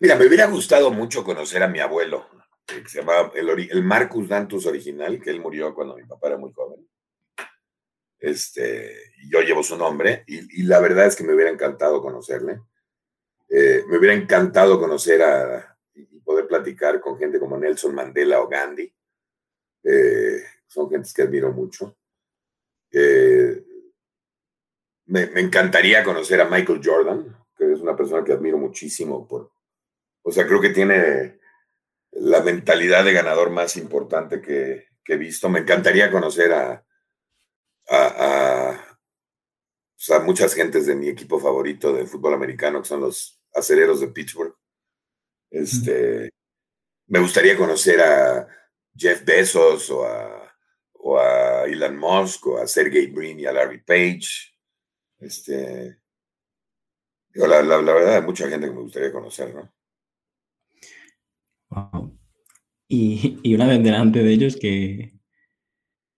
Mira, 0.00 0.16
me 0.16 0.26
hubiera 0.26 0.46
gustado 0.46 0.90
mucho 0.90 1.24
conocer 1.24 1.62
a 1.62 1.68
mi 1.68 1.80
abuelo, 1.80 2.26
que 2.66 2.88
se 2.88 3.00
llamaba 3.00 3.32
el, 3.34 3.68
el 3.70 3.84
Marcus 3.84 4.28
Dantus 4.28 4.64
original, 4.64 5.20
que 5.20 5.28
él 5.28 5.40
murió 5.42 5.74
cuando 5.74 5.94
mi 5.94 6.04
papá 6.04 6.28
era 6.28 6.38
muy 6.38 6.52
joven 6.54 6.86
este, 8.18 9.12
yo 9.28 9.40
llevo 9.40 9.62
su 9.62 9.76
nombre 9.76 10.24
y, 10.26 10.62
la 10.64 10.80
verdad 10.80 11.06
es 11.06 11.16
que 11.16 11.24
me 11.24 11.34
hubiera 11.34 11.50
encantado 11.50 12.00
conocerle. 12.00 12.60
Eh, 13.48 13.84
me 13.88 13.98
hubiera 13.98 14.14
encantado 14.14 14.80
conocer 14.80 15.22
a, 15.22 15.78
y 15.94 16.20
poder 16.20 16.46
platicar 16.46 17.00
con 17.00 17.18
gente 17.18 17.38
como 17.38 17.58
Nelson 17.58 17.94
Mandela 17.94 18.40
o 18.40 18.48
Gandhi. 18.48 18.92
Eh, 19.84 20.42
son 20.66 20.90
gentes 20.90 21.12
que 21.12 21.22
admiro 21.22 21.52
mucho. 21.52 21.96
Eh, 22.90 23.62
me, 25.06 25.22
encantaría 25.36 26.02
conocer 26.02 26.40
a 26.40 26.48
Michael 26.48 26.80
Jordan, 26.82 27.36
que 27.56 27.72
es 27.72 27.80
una 27.80 27.96
persona 27.96 28.24
que 28.24 28.32
admiro 28.32 28.58
muchísimo. 28.58 29.28
Por, 29.28 29.52
o 30.22 30.32
sea, 30.32 30.46
creo 30.46 30.60
que 30.60 30.70
tiene 30.70 31.38
la 32.12 32.40
mentalidad 32.40 33.04
de 33.04 33.12
ganador 33.12 33.50
más 33.50 33.76
importante 33.76 34.40
que 34.40 34.86
he 35.06 35.16
visto. 35.16 35.48
Me 35.48 35.60
encantaría 35.60 36.10
conocer 36.10 36.52
a, 36.52 36.85
a, 37.88 38.82
muchas 40.24 40.54
gentes 40.54 40.86
de 40.86 40.94
mi 40.94 41.08
equipo 41.08 41.38
favorito 41.38 41.92
de 41.92 42.06
fútbol 42.06 42.34
americano, 42.34 42.82
que 42.82 42.88
son 42.88 43.00
los 43.00 43.40
aceleros 43.54 44.00
de 44.00 44.08
Pittsburgh. 44.08 44.54
Este, 45.50 46.30
Me 47.08 47.20
gustaría 47.20 47.56
conocer 47.56 48.00
a 48.00 48.48
Jeff 48.94 49.24
Bezos 49.24 49.90
o 49.90 50.04
a, 50.04 50.54
o 50.94 51.18
a 51.18 51.64
Elon 51.64 51.96
Musk 51.96 52.46
o 52.48 52.58
a 52.58 52.66
Sergey 52.66 53.06
Brin 53.06 53.40
y 53.40 53.46
a 53.46 53.52
Larry 53.52 53.82
Page. 53.82 54.52
Este, 55.18 55.98
la, 57.34 57.62
la, 57.62 57.78
verdad, 57.78 58.16
hay 58.16 58.22
mucha 58.22 58.48
gente 58.48 58.66
que 58.66 58.72
me 58.72 58.80
gustaría 58.80 59.12
conocer, 59.12 59.54
¿no? 59.54 59.72
Y, 62.88 63.40
y, 63.42 63.54
una 63.54 63.66
vez 63.66 63.82
delante 63.82 64.22
de 64.22 64.32
ellos 64.32 64.56
que, 64.56 65.15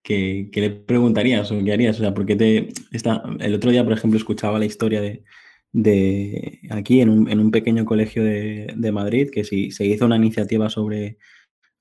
¿qué, 0.08 0.50
le 0.54 0.70
preguntarías 0.70 1.52
o 1.52 1.62
qué 1.62 1.72
harías? 1.72 1.96
O 1.96 2.00
sea, 2.00 2.14
porque 2.14 2.36
te, 2.36 2.68
está, 2.92 3.22
el 3.40 3.54
otro 3.54 3.70
día, 3.70 3.84
por 3.84 3.92
ejemplo, 3.92 4.18
escuchaba 4.18 4.58
la 4.58 4.64
historia 4.64 5.00
de, 5.00 5.24
de 5.72 6.60
aquí 6.70 7.00
en 7.00 7.10
un, 7.10 7.30
en 7.30 7.40
un, 7.40 7.50
pequeño 7.50 7.84
colegio 7.84 8.24
de, 8.24 8.72
de, 8.74 8.92
Madrid 8.92 9.28
que 9.30 9.44
si 9.44 9.70
se 9.70 9.84
hizo 9.84 10.06
una 10.06 10.16
iniciativa 10.16 10.70
sobre 10.70 11.18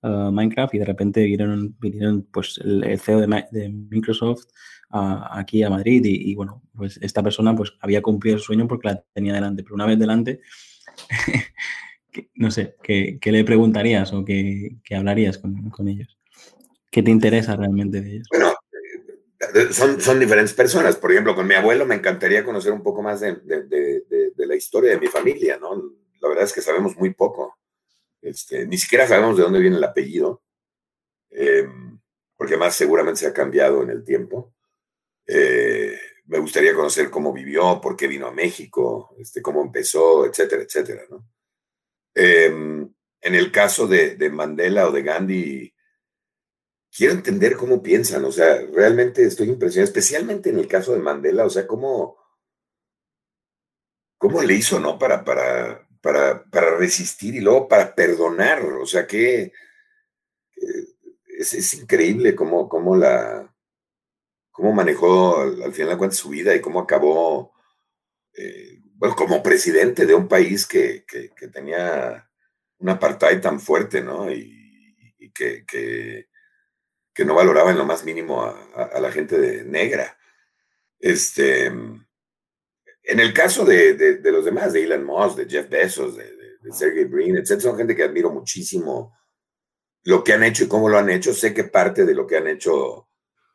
uh, 0.03 0.31
Minecraft 0.31 0.73
y 0.73 0.79
de 0.79 0.85
repente 0.85 1.23
vinieron, 1.23 1.75
vinieron 1.79 2.27
pues 2.31 2.59
el, 2.63 2.99
CEO 2.99 3.21
de, 3.21 3.69
Microsoft 3.69 4.45
aquí 4.89 5.63
a 5.63 5.69
Madrid 5.69 6.01
y, 6.05 6.33
bueno, 6.35 6.63
pues 6.73 6.97
esta 7.01 7.21
persona 7.23 7.55
pues 7.55 7.73
había 7.81 8.01
cumplido 8.01 8.37
el 8.37 8.41
sueño 8.41 8.67
porque 8.67 8.89
la 8.89 9.03
tenía 9.13 9.33
delante, 9.33 9.63
pero 9.63 9.75
una 9.75 9.85
vez 9.85 9.99
delante, 9.99 10.39
no 12.35 12.51
sé, 12.51 12.75
¿qué, 12.83 13.17
¿qué, 13.21 13.31
le 13.31 13.43
preguntarías 13.43 14.13
o 14.13 14.23
qué, 14.23 14.77
qué 14.83 14.95
hablarías 14.95 15.37
con, 15.37 15.69
con 15.69 15.87
ellos? 15.89 16.17
¿Qué 16.97 17.03
te 17.03 17.11
interesa 17.11 17.55
realmente 17.55 18.01
de 18.01 18.09
ellos? 18.09 18.27
Bueno, 18.31 18.55
eh, 19.53 19.71
son, 19.71 20.01
son 20.01 20.19
diferentes 20.19 20.55
personas. 20.55 20.95
Por 20.95 21.11
ejemplo, 21.11 21.35
con 21.35 21.45
mi 21.45 21.53
abuelo 21.53 21.85
me 21.85 21.93
encantaría 21.93 22.43
conocer 22.43 22.71
un 22.71 22.81
poco 22.81 23.03
más 23.03 23.19
de, 23.19 23.35
de, 23.35 24.33
la 24.35 24.55
historia 24.55 24.89
de 24.89 24.99
mi 24.99 25.05
familia, 25.05 25.59
¿no? 25.59 25.75
La 26.19 26.27
verdad 26.27 26.45
es 26.45 26.53
que 26.53 26.61
sabemos 26.61 26.97
muy 26.97 27.13
poco. 27.13 27.59
Este, 28.19 28.65
ni 28.65 28.79
siquiera 28.79 29.05
sabemos 29.07 29.37
de 29.37 29.43
dónde 29.43 29.59
viene 29.59 29.77
el 29.77 29.83
apellido, 29.83 30.41
em, 31.29 31.99
porque 32.35 32.57
más 32.57 32.75
seguramente 32.75 33.19
se 33.19 33.27
ha 33.27 33.33
cambiado 33.33 33.83
en 33.83 33.91
el 33.91 34.03
tiempo. 34.03 34.55
Eh, 35.27 35.99
me 36.25 36.39
gustaría 36.39 36.73
conocer 36.73 37.11
cómo 37.11 37.31
vivió, 37.31 37.79
por 37.79 37.95
qué 37.95 38.07
vino 38.07 38.25
a 38.25 38.33
México, 38.33 39.15
este, 39.19 39.43
cómo 39.43 39.61
empezó, 39.61 40.25
etcétera, 40.25 40.63
etcétera, 40.63 41.03
¿no? 41.11 41.29
Em, 42.15 42.91
en 43.21 43.35
el 43.35 43.51
caso 43.51 43.85
de, 43.85 44.15
de 44.15 44.31
Mandela 44.31 44.87
o 44.87 44.91
de 44.91 45.03
Gandhi, 45.03 45.73
quiero 46.95 47.13
entender 47.13 47.55
cómo 47.55 47.81
piensan, 47.81 48.25
o 48.25 48.31
sea, 48.31 48.61
realmente 48.73 49.23
estoy 49.23 49.49
impresionado, 49.49 49.85
especialmente 49.87 50.49
en 50.49 50.59
el 50.59 50.67
caso 50.67 50.93
de 50.93 50.99
Mandela, 50.99 51.45
o 51.45 51.49
sea, 51.49 51.67
cómo, 51.67 52.17
cómo 54.17 54.41
le 54.41 54.53
hizo, 54.55 54.79
¿no? 54.79 54.97
Para, 54.97 55.23
para, 55.23 55.87
para, 56.01 56.43
para 56.45 56.75
resistir 56.77 57.35
y 57.35 57.41
luego 57.41 57.67
para 57.67 57.93
perdonar, 57.93 58.63
o 58.63 58.85
sea, 58.85 59.05
que 59.05 59.51
es, 61.37 61.73
increíble 61.75 62.35
cómo, 62.35 62.67
cómo 62.67 62.95
la, 62.95 63.53
cómo 64.51 64.73
manejó 64.73 65.41
al, 65.41 65.73
final 65.73 65.91
de 65.91 65.97
cuentas 65.97 66.17
su 66.17 66.29
vida 66.29 66.55
y 66.55 66.61
cómo 66.61 66.79
acabó, 66.79 67.53
eh, 68.33 68.81
bueno, 68.95 69.15
como 69.15 69.43
presidente 69.43 70.05
de 70.05 70.15
un 70.15 70.27
país 70.27 70.65
que, 70.65 71.05
que, 71.05 71.47
tenía 71.49 72.27
un 72.79 72.89
apartheid 72.89 73.39
tan 73.39 73.59
fuerte, 73.59 74.01
¿no? 74.01 74.31
Y, 74.31 74.55
que, 75.33 76.26
que 77.17 77.25
no 77.25 77.33
valoraba 77.33 77.71
en 77.71 77.79
lo 77.79 77.85
más 77.85 78.05
mínimo 78.05 78.43
a, 78.43 78.99
la 78.99 79.11
gente 79.11 79.39
de 79.39 79.63
negra. 79.63 80.15
Este, 80.99 81.65
en 81.65 82.05
el 83.03 83.33
caso 83.33 83.65
de, 83.65 84.21
los 84.23 84.45
demás, 84.45 84.71
de 84.71 84.83
Elon 84.83 85.03
Musk, 85.03 85.37
de 85.37 85.49
Jeff 85.49 85.67
Bezos, 85.67 86.15
de, 86.15 86.37
Sergey 86.71 87.05
Brin, 87.05 87.37
etc., 87.37 87.59
son 87.59 87.75
gente 87.75 87.95
que 87.95 88.03
admiro 88.03 88.29
muchísimo 88.29 89.17
lo 90.03 90.23
que 90.23 90.33
han 90.33 90.43
hecho 90.43 90.65
y 90.65 90.67
cómo 90.67 90.89
lo 90.89 90.99
han 90.99 91.09
hecho. 91.09 91.33
Sé 91.33 91.55
que 91.55 91.63
parte 91.63 92.05
de 92.05 92.13
lo 92.13 92.27
que 92.27 92.37
han 92.37 92.45
hecho 92.45 93.09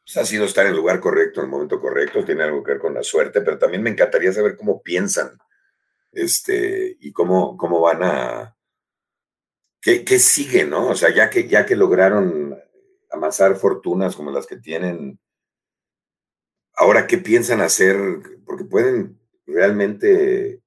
pues, 0.05 0.17
ha 0.17 0.25
sido 0.25 0.47
estar 0.47 0.67
en 0.67 0.73
el 0.73 0.79
lugar 0.79 0.99
correcto, 0.99 1.39
en 1.39 1.45
el 1.47 1.53
momento 1.53 1.79
correcto, 1.79 2.25
tiene 2.25 2.43
algo 2.43 2.65
que 2.65 2.73
ver 2.73 2.81
con 2.81 2.95
la 2.95 3.05
suerte, 3.05 3.43
pero 3.43 3.59
también 3.59 3.85
me 3.85 3.91
encantaría 3.91 4.33
saber 4.33 4.57
cómo 4.57 4.83
piensan 4.83 5.39
este, 6.11 6.97
y 6.99 7.13
cómo, 7.13 7.57
cómo 7.57 7.81
van 7.81 8.03
a... 8.03 8.57
¿Qué, 9.81 10.05
qué 10.05 10.19
sigue, 10.19 10.65
no? 10.65 10.89
O 10.89 10.97
sea, 10.97 11.15
ya 11.15 11.31
que, 11.31 11.47
ya 11.47 11.65
que 11.65 11.77
lograron 11.77 12.61
amasar 13.13 13.57
fortunas 13.57 14.17
como 14.17 14.31
las 14.31 14.47
que 14.47 14.57
tienen. 14.57 15.19
Ahora, 16.75 17.07
¿qué 17.07 17.19
piensan 17.19 17.61
hacer? 17.61 17.97
Porque 18.45 18.65
pueden 18.65 19.21
realmente 19.47 20.63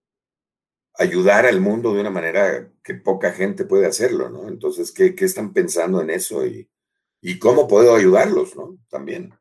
ayudar 0.98 1.46
al 1.46 1.60
mundo 1.60 1.94
de 1.94 2.02
una 2.02 2.10
manera 2.10 2.72
que 2.84 2.94
poca 2.94 3.32
gente 3.34 3.66
puede 3.66 3.86
hacerlo, 3.86 4.30
¿no? 4.30 4.48
Entonces, 4.48 4.92
¿qué, 4.92 5.14
están 5.18 5.52
pensando 5.52 6.02
en 6.02 6.10
eso 6.10 6.46
y, 6.46 6.70
y, 7.22 7.38
cómo 7.40 7.68
puedo 7.68 7.96
ayudarlos, 7.96 8.56
¿no? 8.56 8.78
También. 8.90 9.34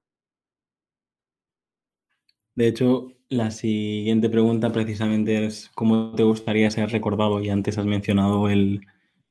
De 2.57 2.66
hecho, 2.66 3.12
la 3.28 3.50
siguiente 3.50 4.28
pregunta 4.28 4.72
precisamente 4.72 5.46
es 5.46 5.70
cómo 5.74 6.14
te 6.14 6.22
gustaría 6.22 6.70
ser 6.70 6.90
recordado 6.90 7.40
y 7.40 7.50
antes 7.50 7.78
has 7.78 7.86
mencionado 7.86 8.48
el, 8.48 8.80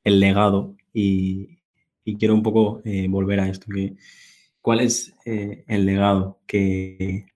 el 0.04 0.20
legado 0.20 0.76
y, 0.92 1.58
y 2.04 2.18
quiero 2.18 2.34
un 2.34 2.42
poco 2.42 2.82
eh, 2.84 3.06
volver 3.08 3.40
a 3.40 3.48
esto. 3.48 3.66
Que, 3.72 3.96
¿Cuál 4.60 4.80
es 4.80 5.14
eh, 5.24 5.64
el 5.66 5.86
legado 5.86 6.40
que, 6.46 7.26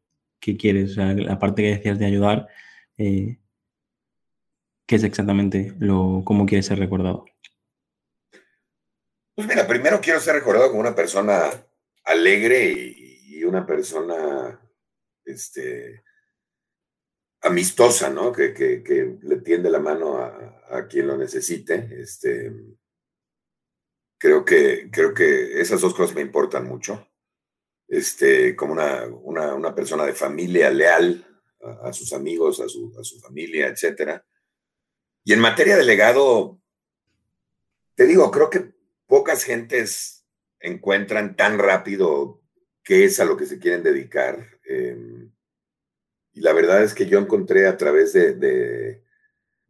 quieres? 0.41 0.93
O 0.93 0.95
sea, 0.95 1.13
la 1.15 1.39
parte 1.39 1.63
que 1.63 1.77
decías 1.77 1.99
de 1.99 2.07
ayudar, 2.07 2.49
eh, 2.97 3.39
¿qué 4.87 4.97
es 4.97 5.05
exactamente 5.05 5.75
lo, 5.79 6.23
cómo 6.25 6.47
quieres 6.47 6.67
ser 6.67 6.79
recordado? 6.79 7.27
Pues 9.35 9.47
mira, 9.47 9.67
primero 9.67 10.01
quiero 10.01 10.21
ser 10.21 10.35
recordado 10.35 10.69
como 10.69 10.81
una 10.81 10.95
persona 10.95 11.51
alegre 12.05 12.73
y, 12.73 13.09
una 13.45 13.65
persona 13.65 14.61
este, 15.25 16.03
amistosa, 17.43 18.11
¿no? 18.11 18.33
Que, 18.33 19.19
le 19.23 19.37
tiende 19.37 19.71
la 19.71 19.79
mano 19.79 20.19
a, 20.19 20.63
a, 20.71 20.87
quien 20.89 21.07
lo 21.07 21.17
necesite. 21.17 21.89
Este, 22.01 22.53
Creo 24.19 24.45
que, 24.45 24.91
creo 24.91 25.15
que 25.15 25.61
esas 25.61 25.81
dos 25.81 25.95
cosas 25.95 26.15
me 26.15 26.23
importan 26.23 26.67
mucho. 26.67 27.09
Este, 27.87 28.55
como 28.55 28.73
una, 28.75 29.07
una, 29.55 29.75
persona 29.75 30.05
de 30.05 30.13
familia 30.13 30.69
leal 30.71 31.25
a, 31.83 31.93
sus 31.93 32.13
amigos, 32.13 32.61
a 32.61 32.69
su, 32.69 32.95
a 33.01 33.03
su 33.03 33.19
familia, 33.19 33.69
etc. 33.69 34.21
Y 35.25 35.33
en 35.33 35.41
materia 35.41 35.77
de 35.77 35.85
legado, 35.85 36.61
te 37.95 38.07
digo, 38.07 38.31
creo 38.31 38.51
que 38.51 38.75
pocas 39.07 39.43
gentes 39.43 40.27
encuentran 40.61 41.37
tan 41.37 41.59
rápido 41.59 42.43
qué 42.85 43.05
es 43.05 43.21
a 43.21 43.25
lo 43.25 43.37
que 43.37 43.47
se 43.47 43.59
quieren 43.59 43.83
dedicar. 43.83 44.59
Em, 44.65 45.33
y 46.33 46.41
la 46.41 46.53
verdad 46.53 46.83
es 46.83 46.95
que 46.95 47.07
yo 47.07 47.19
encontré 47.19 47.67
a 47.67 47.77
través 47.77 48.13
de, 48.13 48.35
de, 48.35 49.03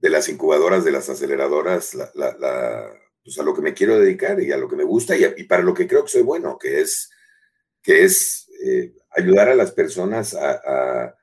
las 0.01 0.29
incubadoras, 0.29 0.85
de 0.85 0.93
las 0.93 1.09
aceleradoras, 1.09 1.95
la, 1.95 2.93
pues, 3.29 3.39
a 3.39 3.43
lo 3.43 3.55
que 3.55 3.61
me 3.61 3.75
quiero 3.75 4.01
dedicar 4.01 4.41
y 4.41 4.51
a 4.53 4.57
lo 4.57 4.67
que 4.67 4.77
me 4.77 4.85
gusta 4.85 5.15
y, 5.15 5.45
para 5.45 5.63
lo 5.63 5.75
que 5.75 5.87
creo 5.87 6.03
que 6.03 6.09
soy 6.09 6.23
bueno, 6.23 6.57
que 6.59 6.81
es, 6.81 7.11
que 7.83 8.03
es 8.05 8.49
eh, 8.65 8.95
ayudar 9.11 9.51
a 9.51 9.55
las 9.55 9.71
personas 9.73 10.35
a, 10.35 11.15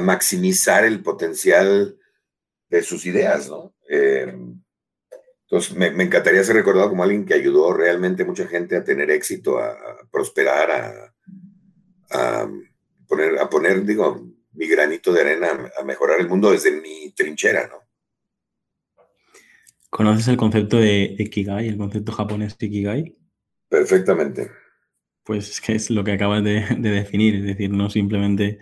maximizar 0.00 0.84
el 0.84 1.02
potencial 1.02 1.98
de 2.70 2.82
sus 2.82 3.04
ideas, 3.04 3.48
¿no? 3.48 3.74
Eh, 3.88 4.34
entonces, 5.42 5.76
me, 5.76 5.88
encantaría 5.88 6.44
ser 6.44 6.54
recordado 6.54 6.88
como 6.88 7.02
alguien 7.02 7.26
que 7.26 7.34
ayudó 7.34 7.74
realmente 7.74 8.24
mucha 8.24 8.46
gente 8.46 8.76
a 8.76 8.84
tener 8.84 9.10
éxito, 9.10 9.58
a, 9.58 9.76
prosperar, 10.10 11.12
a, 12.10 12.48
poner, 13.06 13.38
a 13.38 13.50
poner, 13.50 13.84
digo, 13.84 14.26
mi 14.52 14.68
granito 14.68 15.12
de 15.12 15.20
arena 15.20 15.70
a 15.76 15.82
mejorar 15.82 16.20
el 16.20 16.28
mundo 16.28 16.50
desde 16.50 16.70
mi 16.70 17.12
trinchera, 17.12 17.66
¿no? 17.66 17.89
¿Conoces 19.90 20.28
el 20.28 20.36
concepto 20.36 20.78
de 20.78 21.16
Ikigai, 21.18 21.66
el 21.66 21.76
concepto 21.76 22.12
japonés 22.12 22.56
de 22.56 22.66
Ikigai? 22.66 23.18
Perfectamente. 23.68 24.50
Pues 25.24 25.50
es 25.50 25.60
que 25.60 25.74
es 25.74 25.90
lo 25.90 26.04
que 26.04 26.12
acabas 26.12 26.44
de, 26.44 26.64
definir, 26.78 27.34
es 27.34 27.44
decir, 27.44 27.70
no 27.70 27.90
simplemente 27.90 28.58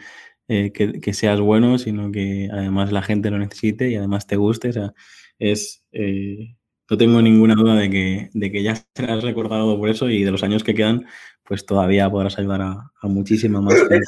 eh, 0.49 0.73
que, 0.73 1.13
seas 1.13 1.41
bueno, 1.41 1.79
sino 1.79 2.11
que 2.11 2.49
además 2.51 2.93
la 2.93 3.03
gente 3.03 3.31
lo 3.31 3.39
necesite 3.39 3.91
y 3.91 3.97
además 3.97 4.27
te 4.27 4.37
guste. 4.37 4.71
O 4.71 4.73
sea, 4.73 4.95
es, 5.39 5.85
eh, 5.93 6.57
no 6.91 6.97
tengo 6.97 7.21
ninguna 7.21 7.55
duda 7.55 7.75
de 7.75 7.91
que, 7.91 8.31
de 8.33 8.51
que 8.51 8.63
ya 8.63 8.83
serás 8.95 9.23
recordado 9.23 9.79
por 9.79 9.91
eso 9.91 10.09
y 10.09 10.25
de 10.25 10.31
los 10.31 10.43
años 10.43 10.65
que 10.65 10.75
quedan, 10.75 11.07
pues 11.45 11.67
todavía 11.67 12.11
podrás 12.11 12.39
ayudar 12.39 12.63
a, 12.63 12.91
a 13.01 13.07
muchísima 13.07 13.61
más 13.61 13.75
gente. 13.75 14.01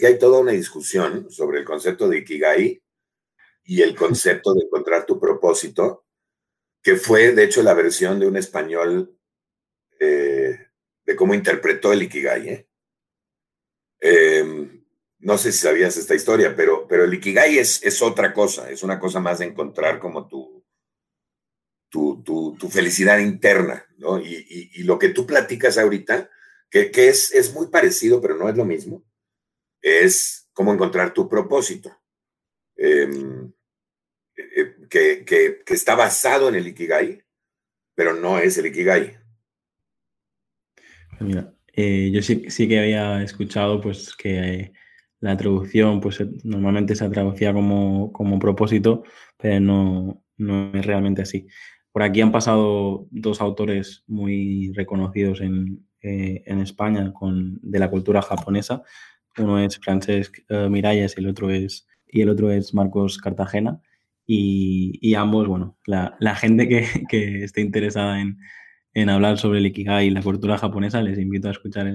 Que 0.00 0.06
hay 0.08 0.18
toda 0.18 0.40
una 0.40 0.52
discusión 0.52 1.30
sobre 1.30 1.60
el 1.60 1.64
concepto 1.64 2.08
de 2.08 2.18
Ikigai 2.18 2.82
y 3.64 3.82
el 3.82 3.94
concepto 3.94 4.54
de 4.54 4.64
encontrar 4.64 5.06
tu 5.06 5.20
propósito, 5.20 6.06
que 6.88 6.96
fue 6.96 7.32
de 7.32 7.44
hecho 7.44 7.62
la 7.62 7.74
versión 7.74 8.18
de 8.18 8.26
un 8.26 8.38
español 8.38 9.14
eh, 10.00 10.58
de 11.04 11.16
cómo 11.16 11.34
interpretó 11.34 11.92
el 11.92 12.02
Ikigai. 12.04 12.48
¿eh? 12.48 12.68
Em, 14.00 14.86
no 15.18 15.36
sé 15.36 15.52
si 15.52 15.58
sabías 15.58 15.98
esta 15.98 16.14
historia, 16.14 16.56
pero, 16.56 16.88
pero 16.88 17.04
el 17.04 17.12
Ikigai 17.12 17.58
es, 17.58 17.82
es 17.84 18.00
otra 18.00 18.32
cosa, 18.32 18.70
es 18.70 18.82
una 18.82 18.98
cosa 18.98 19.20
más 19.20 19.40
de 19.40 19.44
encontrar 19.44 19.98
como 19.98 20.28
tu, 20.28 20.64
tu, 21.90 22.22
tu, 22.58 22.70
felicidad 22.70 23.18
interna, 23.18 23.86
¿no? 23.98 24.18
Y, 24.18 24.70
y, 24.72 24.82
lo 24.84 24.98
que 24.98 25.10
tú 25.10 25.26
platicas 25.26 25.76
ahorita, 25.76 26.30
que, 26.70 26.90
que, 26.90 27.08
es, 27.08 27.34
es 27.34 27.52
muy 27.52 27.66
parecido, 27.66 28.22
pero 28.22 28.34
no 28.34 28.48
es 28.48 28.56
lo 28.56 28.64
mismo, 28.64 29.04
es 29.82 30.48
cómo 30.54 30.72
encontrar 30.72 31.12
tu 31.12 31.28
propósito, 31.28 31.94
em, 32.76 33.52
que, 34.88 35.24
que, 35.24 35.62
que, 35.64 35.74
está 35.74 35.94
basado 35.94 36.48
en 36.48 36.54
el 36.54 36.68
Ikigai, 36.68 37.22
pero 37.94 38.14
no 38.14 38.38
es 38.38 38.56
el 38.58 38.66
Ikigai. 38.66 39.18
Mira, 41.20 41.52
eh, 41.72 42.10
yo 42.12 42.22
sí, 42.22 42.44
sí, 42.48 42.68
que 42.68 42.78
había 42.78 43.22
escuchado 43.22 43.80
pues 43.80 44.14
que 44.14 44.72
la 45.20 45.36
traducción, 45.36 46.00
pues 46.00 46.24
normalmente 46.44 46.94
se 46.94 47.08
traducía 47.08 47.52
como, 47.52 48.12
como 48.12 48.38
propósito, 48.38 49.02
pero 49.36 49.60
no, 49.60 50.22
no 50.36 50.70
es 50.74 50.86
realmente 50.86 51.22
así. 51.22 51.48
Por 51.92 52.02
aquí 52.02 52.20
han 52.20 52.32
pasado 52.32 53.08
dos 53.10 53.40
autores 53.40 54.04
muy 54.06 54.72
reconocidos 54.74 55.40
en, 55.40 55.84
eh, 56.00 56.44
España 56.46 57.12
con, 57.12 57.58
de 57.60 57.78
la 57.80 57.90
cultura 57.90 58.22
japonesa. 58.22 58.82
Uno 59.36 59.58
es 59.58 59.78
Francesc 59.78 60.38
eh, 60.48 60.68
Miralles 60.68 61.16
y 61.16 61.20
el 61.20 61.28
otro 61.28 61.50
es, 61.50 61.88
y 62.06 62.20
el 62.20 62.28
otro 62.28 62.50
es 62.52 62.72
Marcos 62.72 63.18
Cartagena. 63.18 63.80
Y, 64.30 65.14
ambos, 65.14 65.48
bueno, 65.48 65.78
la, 65.86 66.36
gente 66.36 66.68
que, 66.68 67.44
esté 67.44 67.62
interesada 67.62 68.20
en, 68.20 69.08
hablar 69.08 69.38
sobre 69.38 69.58
el 69.58 69.66
Ikigai 69.66 70.08
y 70.08 70.10
la 70.10 70.22
cultura 70.22 70.58
japonesa, 70.58 71.02
les 71.02 71.18
invito 71.18 71.48
a 71.48 71.52
escuchar 71.52 71.90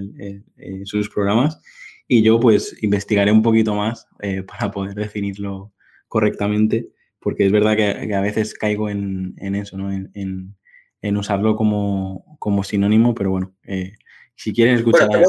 sus 0.85 1.09
programas. 1.09 1.61
Y 2.07 2.23
yo 2.23 2.39
pues 2.39 2.75
investigaré 2.81 3.31
un 3.31 3.43
poquito 3.43 3.75
más 3.75 4.07
eh, 4.21 4.43
para 4.47 4.71
poder 4.71 4.95
definirlo 4.95 5.73
correctamente 6.07 6.89
porque 7.23 7.45
es 7.45 7.51
verdad 7.51 7.77
que, 7.77 8.13
a 8.13 8.21
veces 8.21 8.53
caigo 8.53 8.89
en, 8.89 9.35
eso, 9.55 9.77
¿no? 9.77 9.91
En, 9.91 11.17
usarlo 11.17 11.55
como, 11.55 12.63
sinónimo, 12.63 13.15
pero 13.15 13.31
bueno, 13.31 13.55
eh, 13.63 13.93
si 14.35 14.53
quieren 14.53 14.75
escuchar 14.75 15.09
a, 15.15 15.19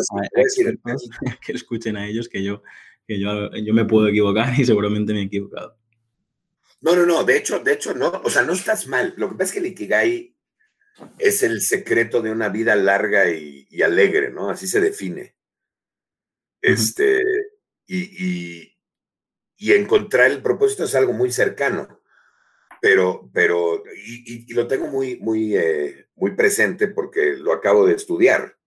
expertos, 0.41 1.09
que 1.47 1.53
escuchen 1.53 1.97
a 1.97 2.07
ellos, 2.07 2.29
que 2.29 2.43
yo, 2.43 2.63
que 3.07 3.21
yo, 3.21 3.51
yo 3.53 3.73
me 3.73 3.85
puedo 3.85 4.09
equivocar 4.09 4.59
y 4.59 4.65
seguramente 4.65 5.13
me 5.15 5.21
he 5.21 5.25
equivocado. 5.25 5.77
No, 6.85 6.95
no, 6.95 7.07
no, 7.07 7.25
de 7.25 7.37
hecho, 7.37 7.59
de 7.61 7.73
hecho, 7.73 7.95
no, 7.95 8.11
o 8.25 8.31
sea, 8.31 8.43
no 8.43 8.53
estás 8.53 8.87
mal. 8.87 9.15
Lo 9.17 9.29
que 9.29 9.35
pasa 9.37 9.45
es 9.45 9.53
que 9.53 9.59
el 9.59 9.67
Ikigai 9.67 10.37
es 11.19 11.43
el 11.43 11.61
secreto 11.63 12.23
de 12.23 12.31
una 12.31 12.49
vida 12.49 12.77
larga 12.77 13.29
y, 13.31 13.83
alegre, 13.83 14.31
¿no? 14.31 14.51
Así 14.51 14.67
se 14.69 14.81
define. 14.81 15.35
Este, 16.61 17.23
y, 17.87 18.75
y 19.57 19.73
encontrar 19.73 20.31
el 20.31 20.43
propósito 20.43 20.85
es 20.85 20.95
algo 20.95 21.13
muy 21.13 21.33
cercano, 21.33 22.03
pero, 22.81 23.31
pero 23.33 23.83
y, 23.97 24.53
lo 24.53 24.67
tengo 24.67 24.89
muy, 24.89 25.17
muy, 25.17 25.57
eh, 25.57 26.09
muy 26.17 26.33
presente 26.33 26.89
porque 26.89 27.35
lo 27.37 27.53
acabo 27.53 27.87
de 27.87 27.95
estudiar, 27.95 28.59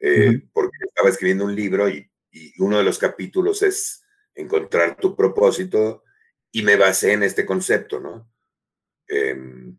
eh, 0.00 0.42
porque 0.52 0.76
estaba 0.86 1.08
escribiendo 1.08 1.44
un 1.44 1.54
libro 1.54 1.88
y, 1.88 2.10
uno 2.58 2.78
de 2.78 2.82
los 2.82 2.98
capítulos 2.98 3.62
es 3.62 4.02
encontrar 4.34 4.96
tu 4.96 5.14
propósito 5.14 6.02
y 6.54 6.62
me 6.62 6.76
basé 6.76 7.12
en 7.14 7.24
este 7.24 7.44
concepto, 7.44 7.98
¿no? 7.98 8.30
Em, 9.08 9.76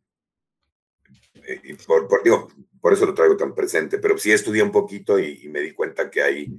eh, 1.48 1.62
y 1.64 1.74
por, 1.74 2.94
eso 2.94 3.06
lo 3.06 3.14
traigo 3.14 3.38
tan 3.38 3.56
presente, 3.56 3.98
pero 3.98 4.18
sí 4.18 4.34
estudié 4.34 4.62
un 4.62 4.74
poquito 4.74 5.18
y, 5.18 5.48
me 5.48 5.62
di 5.62 5.72
cuenta 5.72 6.12
que 6.12 6.22
hay, 6.22 6.58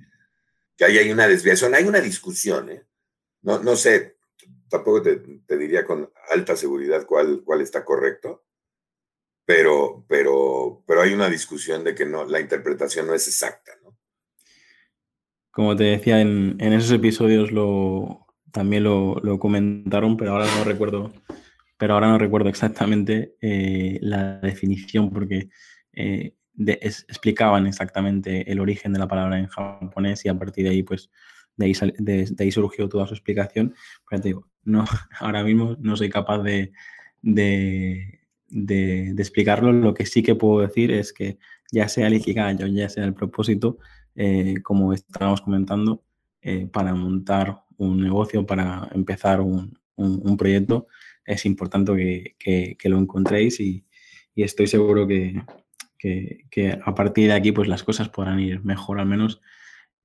que 0.75 0.87
hay, 0.87 0.97
hay 0.97 1.13
una 1.13 1.29
desviación, 1.29 1.75
hay 1.75 1.85
una 1.85 2.01
discusión, 2.01 2.71
¿eh? 2.71 2.87
No, 3.43 3.63
no 3.63 3.77
sé, 3.77 4.17
tampoco 4.71 5.03
te, 5.03 5.21
diría 5.59 5.85
con 5.85 6.11
alta 6.31 6.57
seguridad 6.57 7.05
cuál, 7.05 7.43
cuál 7.45 7.61
está 7.61 7.85
correcto, 7.85 8.47
pero, 9.45 10.07
pero, 10.09 10.83
pero 10.87 11.03
hay 11.03 11.13
una 11.13 11.29
discusión 11.29 11.85
de 11.85 11.95
que 11.95 12.07
no, 12.07 12.25
la 12.25 12.41
interpretación 12.41 13.07
no 13.07 13.13
es 13.13 13.29
exacta. 13.29 13.73
¿no? 13.85 13.99
Como 15.51 15.77
te 15.77 15.85
decía, 15.85 16.23
en, 16.23 16.59
esos 16.61 16.91
episodios 16.93 17.53
lo, 17.53 18.26
también 18.57 18.85
lo, 18.85 19.39
comentaron, 19.39 20.17
pero 20.17 20.33
ahora 20.33 20.47
no 20.57 20.65
recuerdo, 20.65 21.13
pero 21.77 21.93
ahora 21.93 22.09
no 22.09 22.17
recuerdo 22.17 22.49
exactamente 22.49 23.37
eh, 23.43 23.99
la 24.01 24.39
definición 24.39 25.11
porque 25.11 25.51
eh, 25.93 26.33
explicaban 26.57 27.67
exactamente 27.67 28.51
el 28.51 28.61
origen 28.61 28.95
de 28.95 28.99
la 28.99 29.09
palabra 29.09 29.39
en 29.39 29.47
japonés 29.49 30.25
y 30.25 30.31
a 30.31 30.39
partir 30.39 30.65
de 30.65 30.71
ahí 30.71 30.83
pues 30.83 31.11
de 31.59 31.67
ahí, 32.39 32.51
surgió 32.51 32.89
toda 32.89 33.07
su 33.07 33.13
explicación. 33.13 33.75
No, 34.65 34.85
ahora 35.21 35.45
mismo 35.45 35.77
no 35.79 35.95
soy 35.95 36.09
capaz 36.09 36.43
de, 36.43 36.73
explicarlo. 39.19 39.71
Lo 39.71 39.93
que 39.93 40.07
sí 40.07 40.23
que 40.23 40.35
puedo 40.35 40.67
decir 40.67 40.91
es 40.93 41.13
que 41.13 41.39
ya 41.71 41.89
sea 41.89 42.07
el 42.07 42.15
Ikigai 42.15 42.57
o 42.63 42.67
ya 42.69 42.89
sea 42.89 43.05
el 43.05 43.13
propósito, 43.13 43.77
eh, 44.15 44.63
como 44.63 44.95
estábamos 44.95 45.43
comentando, 45.43 46.03
para 46.73 46.95
montar 46.95 47.66
un 47.79 48.01
negocio, 48.03 48.47
para 48.47 48.89
empezar 48.95 49.41
un, 49.41 49.79
proyecto, 50.37 50.89
es 51.25 51.47
importante 51.47 52.37
que, 52.39 52.77
lo 52.85 52.99
encontréis 52.99 53.61
y, 53.61 53.85
estoy 54.35 54.67
seguro 54.67 55.07
que, 55.07 55.43
que, 55.99 56.79
a 56.85 56.95
partir 56.95 57.29
de 57.29 57.35
aquí 57.35 57.53
pues 57.53 57.69
las 57.69 57.83
cosas 57.83 58.09
podrán 58.11 58.39
ir 58.41 58.63
mejor, 58.63 59.01
al 59.01 59.07
menos 59.07 59.41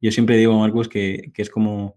yo 0.01 0.11
siempre 0.11 0.36
digo, 0.38 0.57
Marcos, 0.57 0.89
que, 0.89 1.32
es 1.36 1.49
como 1.49 1.95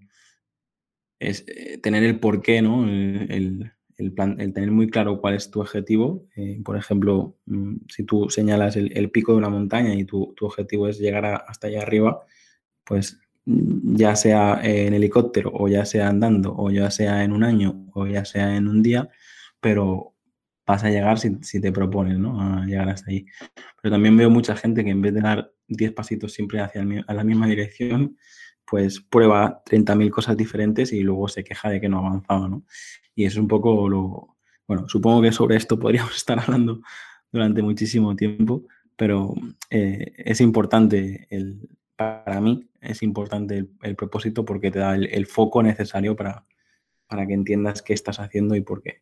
es, 1.19 1.45
eh, 1.49 1.79
tener 1.79 2.05
el 2.05 2.21
porqué, 2.21 2.61
¿no? 2.61 2.87
El, 2.87 3.73
plan, 4.15 4.41
el 4.41 4.53
tener 4.53 4.71
muy 4.71 4.91
claro 4.91 5.21
cuál 5.21 5.35
es 5.35 5.51
tu 5.51 5.61
objetivo. 5.61 6.27
Eh, 6.37 6.61
por 6.63 6.77
ejemplo, 6.77 7.39
mm, 7.47 7.77
si 7.89 8.05
tú 8.05 8.29
señalas 8.29 8.77
el, 8.77 9.11
pico 9.11 9.33
de 9.33 9.39
una 9.39 9.49
montaña 9.49 9.95
y 9.95 10.05
tu, 10.05 10.35
objetivo 10.41 10.89
es 10.89 10.99
llegar 10.99 11.25
hasta 11.25 11.69
allá 11.69 11.83
arriba, 11.83 12.25
pues 12.85 13.19
ya 13.47 14.17
sea 14.17 14.61
en 14.63 14.95
helicóptero 14.95 15.51
o 15.55 15.69
ya 15.69 15.85
sea 15.85 16.09
andando 16.09 16.55
o 16.57 16.71
ya 16.71 16.91
sea 16.91 17.25
en 17.25 17.33
un 17.33 17.45
año 17.45 17.87
o 17.93 18.07
ya 18.07 18.25
sea 18.25 18.57
en 18.57 18.69
un 18.69 18.83
día, 18.83 19.09
pero 19.61 20.15
vas 20.67 20.85
a 20.85 20.91
llegar 20.91 21.19
si, 21.19 21.37
si 21.43 21.61
te 21.61 21.73
propones, 21.73 22.19
¿no? 22.19 22.41
A 22.41 22.65
llegar 22.65 22.89
hasta 22.89 23.11
ahí. 23.11 23.27
Pero 23.83 23.95
también 23.95 24.17
veo 24.17 24.31
mucha 24.31 24.57
gente 24.57 24.85
que 24.85 24.91
en 24.91 25.03
vez 25.03 25.15
de 25.15 25.21
dar 25.21 25.53
10 25.69 25.93
pasitos 25.93 26.33
siempre 26.33 26.61
hacia 26.61 26.85
la 26.85 27.25
misma 27.25 27.47
dirección, 27.47 28.17
pues 28.67 29.01
prueba 29.01 29.63
30.000 29.65 30.11
cosas 30.11 30.37
diferentes 30.37 30.93
y 30.93 31.03
luego 31.03 31.29
se 31.29 31.45
queja 31.45 31.69
de 31.71 31.81
que 31.81 31.89
no 31.89 31.99
ha 31.99 32.07
avanzado, 32.09 32.49
¿no? 32.49 32.65
Y 33.15 33.25
es 33.25 33.37
un 33.37 33.49
poco 33.49 33.89
lo... 33.89 34.37
Bueno, 34.67 34.89
supongo 34.89 35.21
que 35.21 35.33
sobre 35.33 35.57
esto 35.57 35.79
podríamos 35.79 36.17
estar 36.17 36.39
hablando 36.41 36.81
durante 37.31 37.63
muchísimo 37.63 38.17
tiempo, 38.17 38.65
pero 38.97 39.35
eh, 39.71 40.13
es 40.17 40.41
importante, 40.41 41.27
el, 41.31 41.69
para 41.97 42.41
mí, 42.41 42.69
es 42.81 43.03
importante 43.03 43.67
el, 43.83 43.97
propósito 43.97 44.45
porque 44.45 44.71
te 44.71 44.81
da 44.81 44.95
el, 44.95 45.27
foco 45.27 45.63
necesario 45.63 46.17
para, 46.17 46.47
para 47.07 47.27
que 47.27 47.35
entiendas 47.35 47.83
qué 47.83 47.93
estás 47.93 48.21
haciendo 48.21 48.55
y 48.57 48.61
por 48.61 48.83
qué. 48.83 49.01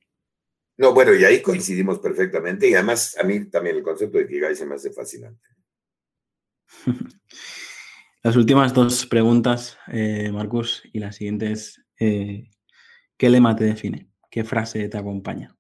No, 0.77 0.95
bueno, 0.95 1.15
y 1.15 1.25
ahí 1.25 1.43
coincidimos 1.43 1.99
perfectamente 1.99 2.69
y 2.69 2.75
además 2.75 3.17
a 3.19 3.25
mí 3.25 3.47
también 3.47 3.77
el 3.77 3.83
concepto 3.83 4.19
de 4.19 4.27
Kigai 4.27 4.57
se 4.57 4.67
me 4.67 4.75
hace 4.75 4.91
fascinante. 4.93 5.47
Las 8.23 8.37
últimas 8.37 8.73
dos 8.73 9.07
preguntas, 9.07 9.79
eh, 9.89 10.31
Marcus, 10.33 10.85
y 10.93 11.01
la 11.01 11.11
siguiente 11.11 11.51
es, 11.51 11.83
eh, 11.99 12.51
¿qué 13.17 13.29
lema 13.29 13.57
te 13.57 13.65
define? 13.65 14.09
¿Qué 14.31 14.45
frase 14.45 14.89
te 14.89 14.97
acompaña? 14.97 15.57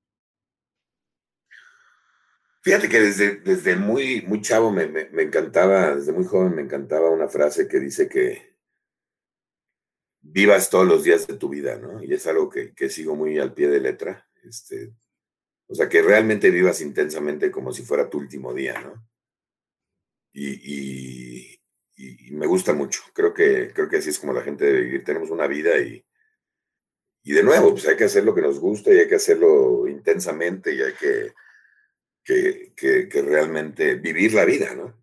Fíjate 2.62 2.88
que 2.88 3.00
desde, 3.00 3.40
desde 3.40 3.74
muy, 3.74 4.22
muy 4.22 4.40
chavo 4.40 4.70
me, 4.70 4.84
encantaba, 5.20 5.96
desde 5.96 6.12
muy 6.12 6.24
joven 6.24 6.54
me 6.54 6.62
encantaba 6.62 7.10
una 7.10 7.26
frase 7.26 7.66
que 7.66 7.80
dice 7.80 8.08
que 8.08 8.56
vivas 10.20 10.70
todos 10.70 10.86
los 10.86 11.02
días 11.02 11.26
de 11.26 11.34
tu 11.34 11.48
vida, 11.48 11.76
¿no? 11.76 12.00
Y 12.00 12.14
es 12.14 12.24
algo 12.28 12.48
que, 12.48 12.72
sigo 12.88 13.16
muy 13.16 13.40
al 13.40 13.52
pie 13.52 13.66
de 13.68 13.80
letra. 13.80 14.28
Este, 14.44 14.94
o 15.66 15.74
sea, 15.74 15.88
que 15.88 16.02
realmente 16.02 16.50
vivas 16.50 16.80
intensamente 16.82 17.50
como 17.50 17.72
si 17.72 17.82
fuera 17.82 18.08
tu 18.08 18.18
último 18.18 18.54
día, 18.54 18.80
¿no? 18.80 19.08
Y, 20.32 21.58
me 22.30 22.46
gusta 22.46 22.72
mucho. 22.72 23.02
Creo 23.12 23.34
que, 23.34 23.72
creo 23.74 23.88
que 23.88 23.96
así 23.96 24.10
es 24.10 24.18
como 24.18 24.32
la 24.32 24.42
gente 24.42 24.64
debe 24.64 24.82
vivir. 24.82 25.04
Tenemos 25.04 25.30
una 25.30 25.48
vida 25.48 25.78
y, 25.78 26.04
y 27.24 27.32
de 27.32 27.42
nuevo, 27.42 27.72
pues 27.72 27.88
hay 27.88 27.96
que 27.96 28.04
hacer 28.04 28.24
lo 28.24 28.34
que 28.34 28.40
nos 28.40 28.60
gusta 28.60 28.92
y 28.92 28.98
hay 28.98 29.08
que 29.08 29.16
hacerlo 29.16 29.88
intensamente 29.88 30.74
y 30.74 30.82
hay 30.82 30.92
que 30.94 31.32
que, 32.24 33.08
realmente 33.26 33.96
vivir 33.96 34.34
la 34.34 34.44
vida, 34.44 34.74
¿no? 34.74 34.94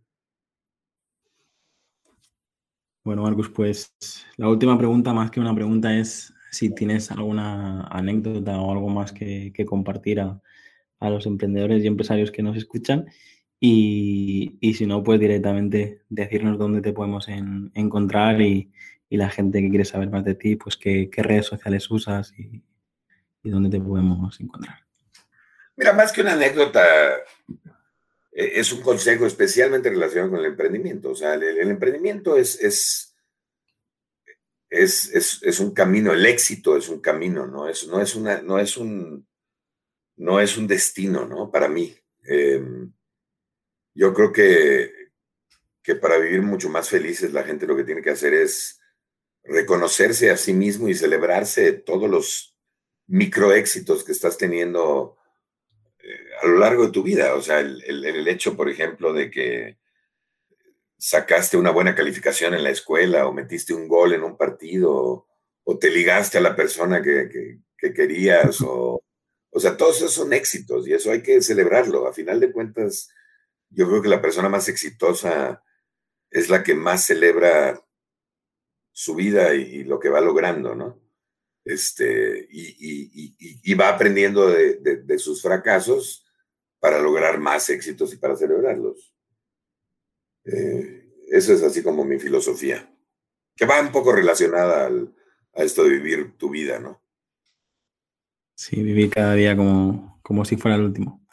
Bueno, 3.03 3.24
Marcus, 3.24 3.49
pues 3.49 3.93
la 4.38 4.49
última 4.49 4.78
pregunta, 4.78 5.13
más 5.13 5.32
que 5.32 5.39
una 5.39 5.55
pregunta, 5.55 5.97
es 5.97 6.34
si 6.51 6.74
tienes 6.74 7.11
alguna 7.11 7.84
anécdota 7.88 8.59
o 8.59 8.72
algo 8.72 8.89
más 8.89 9.11
que, 9.11 9.53
compartir 9.65 10.20
a, 10.20 10.41
los 11.01 11.26
emprendedores 11.26 11.84
y 11.84 11.88
empresarios 11.88 12.32
que 12.32 12.43
nos 12.43 12.57
escuchan. 12.57 13.07
Y, 13.59 14.59
si 14.76 14.86
no, 14.86 15.03
pues 15.03 15.20
directamente 15.20 16.03
decirnos 16.09 16.57
dónde 16.57 16.82
te 16.82 16.93
podemos 16.93 17.28
encontrar 17.74 18.41
y, 18.41 18.72
la 19.09 19.30
gente 19.30 19.59
que 19.61 19.70
quiere 19.70 19.86
saber 19.86 20.11
más 20.11 20.24
de 20.24 20.36
ti, 20.36 20.55
pues 20.55 20.78
qué, 20.78 21.09
redes 21.17 21.47
sociales 21.47 21.89
usas 21.89 22.32
y 22.38 23.49
dónde 23.49 23.70
te 23.72 23.82
podemos 23.84 24.39
encontrar. 24.39 24.88
Mira, 25.80 25.93
más 25.93 26.11
que 26.11 26.19
una 26.19 26.34
anécdota, 26.34 26.84
eh, 28.34 28.51
es 28.55 28.73
un 28.73 28.82
consejo 28.82 29.25
especialmente 29.25 29.89
relacionado 29.89 30.32
con 30.32 30.41
el 30.41 30.47
emprendimiento. 30.47 31.11
O 31.11 31.15
sea, 31.15 31.36
el, 31.36 31.71
emprendimiento 31.71 32.36
es, 32.36 32.61
es, 32.61 33.15
es, 34.69 35.59
un 35.61 35.73
camino, 35.73 36.11
el 36.11 36.25
éxito 36.25 36.75
es 36.75 36.89
un 36.89 36.99
camino, 36.99 37.47
¿no? 37.47 37.69
Es, 37.69 37.88
no, 37.88 38.01
es 38.01 38.13
una, 38.13 38.41
no, 38.41 38.59
es 38.59 38.75
un, 38.75 39.25
no 40.17 40.41
es 40.41 40.57
un 40.57 40.67
destino, 40.67 41.25
¿no? 41.25 41.49
Para 41.49 41.69
mí. 41.69 41.95
Em, 42.23 42.91
yo 43.95 44.13
creo 44.13 44.34
que, 44.34 44.91
que 45.82 45.95
para 45.95 46.17
vivir 46.17 46.41
mucho 46.41 46.67
más 46.67 46.89
felices 46.89 47.32
la 47.32 47.43
gente 47.43 47.65
lo 47.65 47.77
que 47.77 47.86
tiene 47.86 48.01
que 48.01 48.11
hacer 48.11 48.34
es 48.34 48.82
reconocerse 49.43 50.30
a 50.30 50.36
sí 50.36 50.51
mismo 50.51 50.89
y 50.89 50.93
celebrarse 50.93 51.71
todos 51.71 52.09
los 52.09 52.57
microéxitos 53.07 54.03
que 54.03 54.11
estás 54.11 54.38
teniendo 54.38 55.18
a 56.41 56.47
lo 56.47 56.57
largo 56.57 56.85
de 56.85 56.91
tu 56.91 57.03
vida. 57.03 57.35
O 57.35 57.41
sea, 57.41 57.59
el, 57.59 58.27
hecho, 58.27 58.55
por 58.55 58.69
ejemplo, 58.69 59.13
de 59.13 59.29
que 59.29 59.77
sacaste 60.97 61.57
una 61.57 61.71
buena 61.71 61.95
calificación 61.95 62.53
en 62.53 62.63
la 62.63 62.71
escuela 62.71 63.27
o 63.27 63.33
metiste 63.33 63.73
un 63.73 63.87
gol 63.87 64.13
en 64.13 64.23
un 64.23 64.37
partido 64.37 65.27
o, 65.63 65.77
te 65.79 65.91
ligaste 65.91 66.39
a 66.39 66.41
la 66.41 66.55
persona 66.55 67.01
que, 67.01 67.59
querías 67.77 68.59
o, 68.61 69.01
o 69.51 69.59
sea, 69.59 69.77
todos 69.77 69.97
esos 69.97 70.13
son 70.13 70.33
éxitos 70.33 70.87
y 70.87 70.93
eso 70.93 71.11
hay 71.11 71.21
que 71.21 71.41
celebrarlo. 71.41 72.07
A 72.07 72.13
final 72.13 72.39
de 72.39 72.51
cuentas, 72.51 73.09
yo 73.69 73.87
creo 73.87 74.01
que 74.01 74.09
la 74.09 74.21
persona 74.21 74.49
más 74.49 74.67
exitosa 74.67 75.63
es 76.31 76.49
la 76.49 76.63
que 76.63 76.73
más 76.73 77.05
celebra 77.05 77.83
su 78.91 79.15
vida 79.15 79.53
y 79.53 79.83
lo 79.83 79.99
que 79.99 80.09
va 80.09 80.21
logrando, 80.21 80.75
¿no? 80.75 80.99
este, 81.69 82.47
y, 82.51 83.73
va 83.75 83.89
aprendiendo 83.89 84.47
de, 84.47 85.19
sus 85.19 85.41
fracasos 85.41 86.25
para 86.80 87.01
lograr 87.01 87.39
más 87.39 87.69
éxitos 87.69 88.13
y 88.13 88.17
para 88.17 88.36
celebrarlos. 88.36 89.13
Eh, 90.45 91.11
eso 91.32 91.53
es 91.53 91.63
así 91.63 91.84
como 91.84 92.03
mi 92.03 92.19
filosofía, 92.19 92.91
que 93.55 93.65
va 93.65 93.82
un 93.82 93.91
poco 93.91 94.11
relacionada 94.11 94.88
a 94.88 95.63
esto 95.63 95.84
de 95.84 95.89
vivir 95.89 96.38
tu 96.38 96.49
vida, 96.49 96.80
¿no? 96.80 97.01
Sí, 98.55 98.82
vivir 98.82 99.09
cada 99.09 99.36
día 99.36 99.55
como, 99.55 100.19
como 100.21 100.43
si 100.43 100.57
fuera 100.57 100.75
el 100.75 100.84
último. 100.84 101.25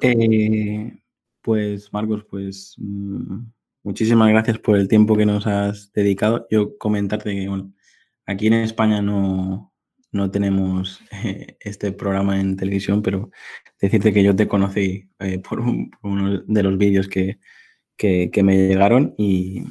Eh, 0.00 1.00
pues 1.42 1.92
Marcos, 1.92 2.24
pues 2.28 2.74
mm, 2.78 3.44
muchísimas 3.82 4.28
gracias 4.30 4.58
por 4.58 4.76
el 4.76 4.88
tiempo 4.88 5.16
que 5.16 5.26
nos 5.26 5.46
has 5.46 5.92
dedicado. 5.92 6.46
Yo 6.50 6.76
comentarte 6.78 7.34
que, 7.34 7.48
bueno, 7.48 7.72
Aquí 8.26 8.48
en 8.48 8.54
España 8.54 9.00
no, 9.00 9.72
tenemos 10.30 11.00
eh, 11.10 11.56
este 11.60 11.92
programa 11.92 12.40
en 12.40 12.56
televisión, 12.56 13.02
pero 13.02 13.30
decirte 13.80 14.12
que 14.12 14.22
yo 14.22 14.34
te 14.34 14.48
conocí 14.48 15.08
eh, 15.18 15.38
por, 15.38 15.60
uno 15.60 16.42
de 16.46 16.62
los 16.62 16.78
vídeos 16.78 17.08
que, 17.08 17.38
me 18.42 18.68
llegaron 18.68 19.14
y, 19.18 19.64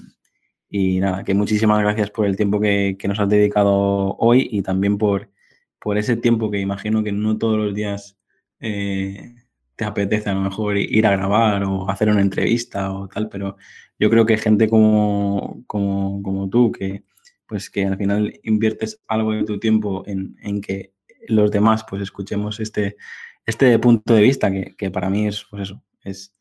nada, 0.99 1.23
que 1.23 1.33
muchísimas 1.33 1.81
gracias 1.81 2.11
por 2.11 2.25
el 2.25 2.35
tiempo 2.35 2.59
que, 2.59 2.97
nos 3.07 3.19
has 3.19 3.29
dedicado 3.29 4.15
hoy 4.17 4.47
y 4.51 4.61
también 4.61 4.97
por, 4.97 5.31
por 5.79 5.97
ese 5.97 6.17
tiempo 6.17 6.51
que 6.51 6.59
imagino 6.59 7.03
que 7.03 7.11
no 7.11 7.37
todos 7.37 7.57
los 7.57 7.73
días 7.73 8.17
eh, 8.59 9.35
te 9.75 9.85
apetece 9.85 10.29
a 10.29 10.33
lo 10.33 10.41
mejor 10.41 10.77
ir 10.77 11.05
a 11.07 11.11
grabar 11.11 11.63
o 11.63 11.89
hacer 11.89 12.09
una 12.09 12.21
entrevista 12.21 12.93
o 12.93 13.07
tal, 13.07 13.29
pero 13.29 13.57
yo 13.99 14.09
creo 14.09 14.25
que 14.25 14.37
gente 14.37 14.69
como, 14.69 15.63
como, 15.67 16.21
como 16.23 16.49
tú, 16.49 16.71
que, 16.71 17.03
pues 17.47 17.69
que 17.69 17.85
al 17.85 17.97
final 17.97 18.39
inviertes 18.43 19.01
algo 19.07 19.31
de 19.31 19.43
tu 19.43 19.59
tiempo 19.59 20.03
en, 20.07 20.61
que 20.61 20.93
los 21.27 21.51
demás 21.51 21.85
pues 21.89 22.01
escuchemos 22.01 22.59
este, 22.59 22.97
este 23.45 23.77
punto 23.79 24.13
de 24.13 24.21
vista 24.21 24.51
que, 24.51 24.91
para 24.91 25.09
mí 25.09 25.27
es 25.27 25.45
pues 25.49 25.63
eso, 25.63 25.83
es 26.03 26.33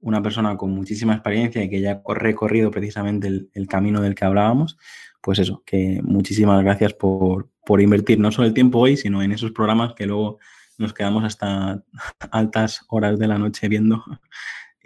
una 0.00 0.22
persona 0.22 0.56
con 0.56 0.70
muchísima 0.70 1.14
experiencia 1.14 1.62
y 1.62 1.70
que 1.70 1.80
ya 1.80 2.02
ha 2.06 2.14
recorrido 2.14 2.70
precisamente 2.70 3.28
el, 3.28 3.66
camino 3.68 4.02
del 4.02 4.14
que 4.14 4.24
hablábamos, 4.24 4.76
pues 5.22 5.38
eso, 5.38 5.62
que 5.64 6.00
muchísimas 6.02 6.62
gracias 6.62 6.92
por, 6.92 7.48
invertir 7.80 8.20
no 8.20 8.30
solo 8.30 8.46
el 8.46 8.54
tiempo 8.54 8.80
hoy, 8.80 8.96
sino 8.96 9.22
en 9.22 9.32
esos 9.32 9.52
programas 9.52 9.94
que 9.94 10.06
luego 10.06 10.38
nos 10.76 10.92
quedamos 10.92 11.24
hasta 11.24 11.82
altas 12.30 12.84
horas 12.88 13.18
de 13.18 13.28
la 13.28 13.38
noche 13.38 13.68
viendo. 13.68 14.04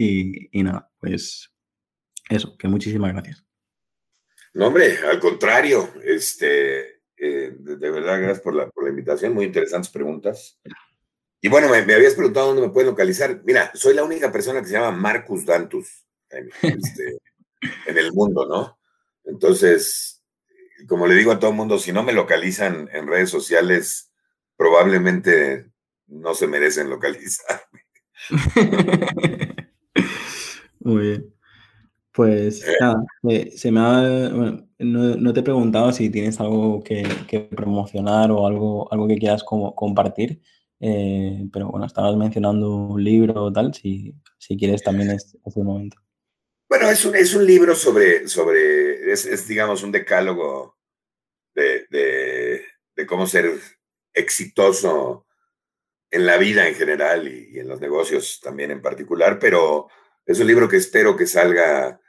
Y, 0.00 0.56
y 0.56 0.62
nada, 0.62 0.92
pues 1.00 1.52
eso, 2.28 2.56
que 2.56 2.68
muchísimas 2.68 3.12
gracias. 3.12 3.47
No, 4.58 4.66
hombre, 4.66 4.98
al 5.08 5.20
contrario, 5.20 5.88
este, 6.02 6.80
eh, 7.16 7.54
de, 7.56 7.90
verdad, 7.90 8.18
gracias 8.18 8.40
por 8.40 8.56
la, 8.56 8.68
por 8.68 8.82
la, 8.82 8.90
invitación, 8.90 9.32
muy 9.32 9.44
interesantes 9.44 9.88
preguntas. 9.88 10.58
Y 11.40 11.48
bueno, 11.48 11.68
me, 11.68 11.76
habías 11.94 12.14
preguntado 12.14 12.48
dónde 12.48 12.62
me 12.62 12.70
puedes 12.70 12.90
localizar. 12.90 13.40
Mira, 13.44 13.70
soy 13.74 13.94
la 13.94 14.02
única 14.02 14.32
persona 14.32 14.58
que 14.60 14.66
se 14.66 14.72
llama 14.72 14.90
Marcus 14.90 15.46
Dantus 15.46 16.04
en, 16.30 16.50
este, 16.62 17.18
en 17.86 17.98
el 17.98 18.12
mundo, 18.12 18.48
¿no? 18.48 18.80
Entonces, 19.26 20.24
como 20.88 21.06
le 21.06 21.14
digo 21.14 21.30
a 21.30 21.38
todo 21.38 21.52
el 21.52 21.56
mundo, 21.56 21.78
si 21.78 21.92
no 21.92 22.02
me 22.02 22.12
localizan 22.12 22.90
en 22.92 23.06
redes 23.06 23.30
sociales, 23.30 24.10
probablemente 24.56 25.70
no 26.08 26.34
se 26.34 26.48
merecen 26.48 26.90
localizarme. 26.90 27.86
Muy 30.80 31.02
bien. 31.02 31.37
Pues 32.18 32.66
eh. 32.66 32.74
nada, 32.80 33.04
se 33.54 33.70
me 33.70 33.78
ha, 33.78 34.28
bueno, 34.30 34.68
no, 34.80 35.32
te 35.32 35.38
he 35.38 35.42
preguntado 35.44 35.92
si 35.92 36.10
tienes 36.10 36.40
algo 36.40 36.82
que, 36.82 37.06
promocionar 37.54 38.32
o 38.32 38.44
algo, 38.44 38.92
algo 38.92 39.06
que 39.06 39.18
quieras 39.18 39.44
como 39.44 39.72
compartir, 39.76 40.42
eh, 40.80 41.46
pero 41.52 41.68
bueno, 41.68 41.86
estabas 41.86 42.16
mencionando 42.16 42.74
un 42.74 43.04
libro 43.04 43.44
o 43.44 43.52
tal, 43.52 43.72
si, 43.72 44.16
si 44.36 44.56
quieres 44.56 44.82
también 44.82 45.12
es, 45.12 45.38
el 45.54 45.62
momento. 45.62 45.96
Bueno, 46.68 46.90
es 46.90 47.04
un, 47.04 47.14
es 47.14 47.36
un 47.36 47.46
libro 47.46 47.76
sobre, 47.76 48.26
sobre 48.26 49.12
es, 49.12 49.46
digamos 49.46 49.84
un 49.84 49.92
decálogo 49.92 50.76
de, 51.54 51.86
de, 51.88 53.06
cómo 53.06 53.28
ser 53.28 53.48
exitoso 54.12 55.24
en 56.10 56.26
la 56.26 56.36
vida 56.36 56.66
en 56.66 56.74
general 56.74 57.28
y 57.28 57.60
en 57.60 57.68
los 57.68 57.80
negocios 57.80 58.40
también 58.42 58.72
en 58.72 58.82
particular, 58.82 59.38
pero 59.38 59.86
es 60.26 60.40
un 60.40 60.48
libro 60.48 60.68
que 60.68 60.78
espero 60.78 61.16
que 61.16 61.24
salga 61.24 62.00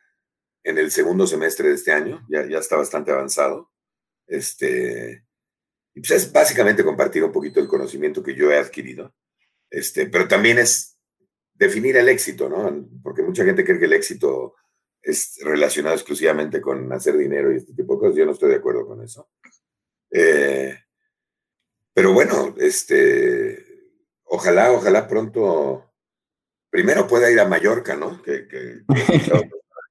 en 0.64 0.78
el 0.78 0.92
segundo 0.92 1.26
semestre 1.26 1.70
de 1.70 1.76
este 1.76 1.92
año, 1.92 2.26
ya, 2.30 2.48
ya 2.48 2.60
está 2.60 2.76
bastante 2.76 3.12
avanzado. 3.12 3.72
Este, 4.28 5.26
pues 5.94 6.12
es 6.12 6.32
básicamente 6.32 6.84
compartir 6.84 7.24
un 7.24 7.32
poquito 7.32 7.60
el 7.60 7.68
conocimiento 7.68 8.24
que 8.24 8.36
yo 8.36 8.52
he 8.52 8.58
adquirido, 8.58 9.14
este, 9.70 10.08
pero 10.08 10.28
también 10.28 10.60
es 10.60 10.98
definir 11.54 11.98
el 11.98 12.10
éxito, 12.10 12.50
¿no? 12.50 12.88
Porque 13.04 13.22
mucha 13.22 13.44
gente 13.44 13.66
cree 13.66 13.80
que 13.80 13.86
el 13.86 13.94
éxito 13.94 14.56
es 15.02 15.40
relacionado 15.42 15.96
exclusivamente 15.96 16.62
con 16.62 16.92
hacer 16.94 17.18
dinero 17.18 17.52
y 17.52 17.58
este 17.58 17.74
tipo 17.74 17.96
de 17.96 18.00
cosas. 18.00 18.16
Yo 18.16 18.26
no 18.26 18.32
estoy 18.32 18.50
de 18.50 18.58
acuerdo 18.58 18.86
con 18.86 19.04
eso. 19.04 19.30
Eh, 20.12 20.78
pero 21.94 22.14
bueno, 22.14 22.56
este, 22.58 23.66
ojalá, 24.24 24.72
ojalá 24.72 25.08
pronto, 25.08 25.92
primero 26.70 27.08
pueda 27.08 27.30
ir 27.30 27.40
a 27.40 27.48
Mallorca, 27.48 27.96
¿no? 27.96 28.22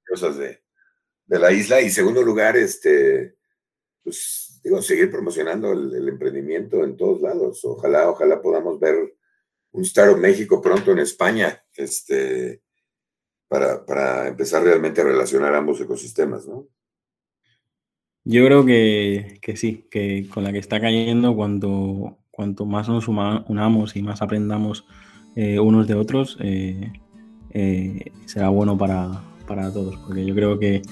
Cosas 0.08 0.38
de, 0.38 0.62
de 1.26 1.38
la 1.38 1.52
isla. 1.52 1.80
Y 1.80 1.90
segundo 1.90 2.22
lugar, 2.22 2.56
este, 2.56 3.36
pues 4.02 4.60
digo, 4.62 4.82
seguir 4.82 5.10
promocionando 5.10 5.72
el, 5.72 6.08
emprendimiento 6.08 6.84
en 6.84 6.96
todos 6.96 7.20
lados. 7.20 7.64
Ojalá, 7.64 8.08
ojalá 8.08 8.40
podamos 8.40 8.80
ver 8.80 9.14
un 9.72 9.82
Startup 9.82 10.18
México 10.18 10.60
pronto 10.60 10.92
en 10.92 10.98
España, 10.98 11.62
este, 11.76 12.62
para, 13.46 13.84
para 13.84 14.28
empezar 14.28 14.62
realmente 14.62 15.00
a 15.00 15.04
relacionar 15.04 15.54
ambos 15.54 15.80
ecosistemas, 15.80 16.46
¿no? 16.46 16.66
Yo 18.24 18.44
creo 18.44 18.66
que, 18.66 19.38
que, 19.40 19.56
sí, 19.56 19.86
que 19.90 20.26
con 20.32 20.44
la 20.44 20.52
que 20.52 20.58
está 20.58 20.80
cayendo, 20.80 21.34
cuanto, 21.34 22.18
cuanto 22.30 22.66
más 22.66 22.88
nos 22.88 23.08
unamos 23.08 23.96
y 23.96 24.02
más 24.02 24.20
aprendamos 24.20 24.86
eh, 25.34 25.58
unos 25.58 25.86
de 25.86 25.94
otros, 25.94 26.36
eh, 26.40 26.92
eh, 27.50 28.12
será 28.26 28.50
bueno 28.50 28.76
para, 28.76 29.22
para, 29.48 29.72
todos. 29.72 29.96
Porque 29.96 30.24
yo 30.24 30.34
creo 30.34 30.58
que, 30.58 30.82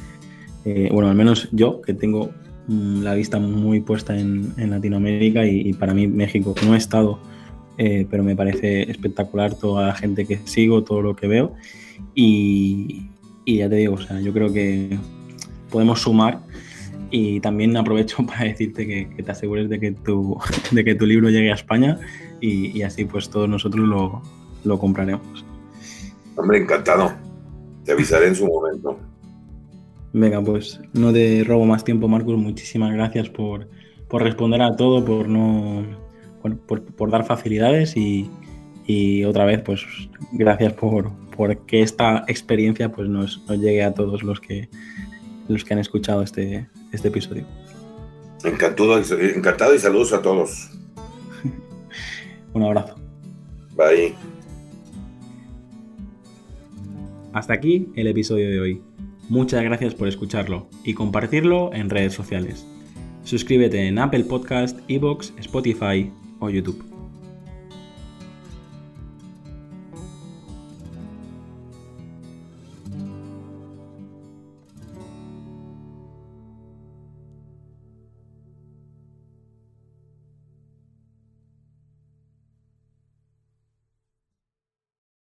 bueno, 0.90 1.08
al 1.08 1.16
menos 1.16 1.48
yo, 1.52 1.80
que 1.82 1.94
tengo 1.94 2.30
mm, 2.66 3.02
la 3.02 3.14
vista 3.14 3.38
muy 3.38 3.80
puesta 3.80 4.18
en, 4.18 4.54
Latinoamérica 4.56 5.46
y, 5.46 5.72
para 5.74 5.94
mí 5.94 6.08
México 6.08 6.54
no 6.64 6.74
he 6.74 6.78
estado, 6.78 7.20
pero 7.76 8.24
me 8.24 8.34
parece 8.34 8.90
espectacular 8.90 9.54
toda 9.54 9.88
la 9.88 9.94
gente 9.94 10.26
que 10.26 10.38
sigo, 10.44 10.82
todo 10.82 11.02
lo 11.02 11.14
que 11.14 11.28
veo. 11.28 11.54
Y, 12.14 13.10
y 13.44 13.58
ya 13.58 13.68
te 13.68 13.76
digo, 13.76 13.94
o 13.94 13.98
sea, 13.98 14.20
yo 14.20 14.32
creo 14.32 14.52
que 14.52 14.98
podemos 15.70 16.00
sumar 16.00 16.40
y 17.10 17.40
también 17.40 17.76
aprovecho 17.76 18.18
para 18.26 18.44
decirte 18.44 18.86
que, 18.86 19.22
te 19.22 19.30
asegures 19.30 19.68
de 19.68 19.80
que, 19.80 19.92
tu, 19.92 20.38
de 20.70 20.84
que 20.84 20.94
tu 20.94 21.06
libro 21.06 21.30
llegue 21.30 21.50
a 21.50 21.54
España 21.54 21.98
y, 22.40 22.82
así 22.82 23.04
pues 23.04 23.30
todos 23.30 23.48
nosotros 23.48 23.86
lo, 23.86 24.22
lo, 24.64 24.78
compraremos. 24.78 25.44
Hombre, 26.36 26.58
encantado. 26.58 27.25
Te 27.86 27.92
avisaré 27.92 28.26
en 28.26 28.34
su 28.34 28.46
momento. 28.46 28.98
Venga, 30.12 30.42
pues 30.42 30.80
no 30.92 31.12
te 31.12 31.44
robo 31.44 31.64
más 31.64 31.84
tiempo, 31.84 32.08
Marcus. 32.08 32.36
Muchísimas 32.36 32.92
gracias 32.92 33.28
por, 33.28 33.68
por 34.08 34.22
responder 34.22 34.60
a 34.60 34.74
todo, 34.76 35.04
por 35.04 35.28
no 35.28 35.84
por, 36.42 36.82
por, 36.82 37.10
dar 37.10 37.24
facilidades 37.24 37.96
y, 37.96 38.30
y, 38.86 39.24
otra 39.24 39.44
vez, 39.44 39.62
pues 39.62 39.84
gracias 40.32 40.72
por, 40.74 41.10
por 41.36 41.56
que 41.66 41.82
esta 41.82 42.24
experiencia 42.28 42.90
pues 42.90 43.08
nos, 43.08 43.44
nos 43.48 43.58
llegue 43.58 43.82
a 43.82 43.94
todos 43.94 44.22
los 44.22 44.40
que 44.40 44.68
los 45.48 45.64
que 45.64 45.74
han 45.74 45.80
escuchado 45.80 46.22
este, 46.22 46.68
este 46.92 47.08
episodio. 47.08 47.46
Encantado, 48.44 48.98
encantado 48.98 49.74
y 49.74 49.78
saludos 49.78 50.12
a 50.12 50.22
todos. 50.22 50.70
Un 52.52 52.62
abrazo. 52.62 52.96
Bye. 53.76 54.35
Hasta 57.36 57.52
aquí 57.52 57.88
el 57.96 58.06
episodio 58.06 58.48
de 58.48 58.60
hoy. 58.60 58.82
Muchas 59.28 59.62
gracias 59.62 59.94
por 59.94 60.08
escucharlo 60.08 60.70
y 60.84 60.94
compartirlo 60.94 61.70
en 61.74 61.90
redes 61.90 62.14
sociales. 62.14 62.66
Suscríbete 63.24 63.86
en 63.86 63.98
Apple 63.98 64.24
Podcast, 64.24 64.80
Evox, 64.88 65.34
Spotify 65.36 66.10
o 66.40 66.48
YouTube. 66.48 66.95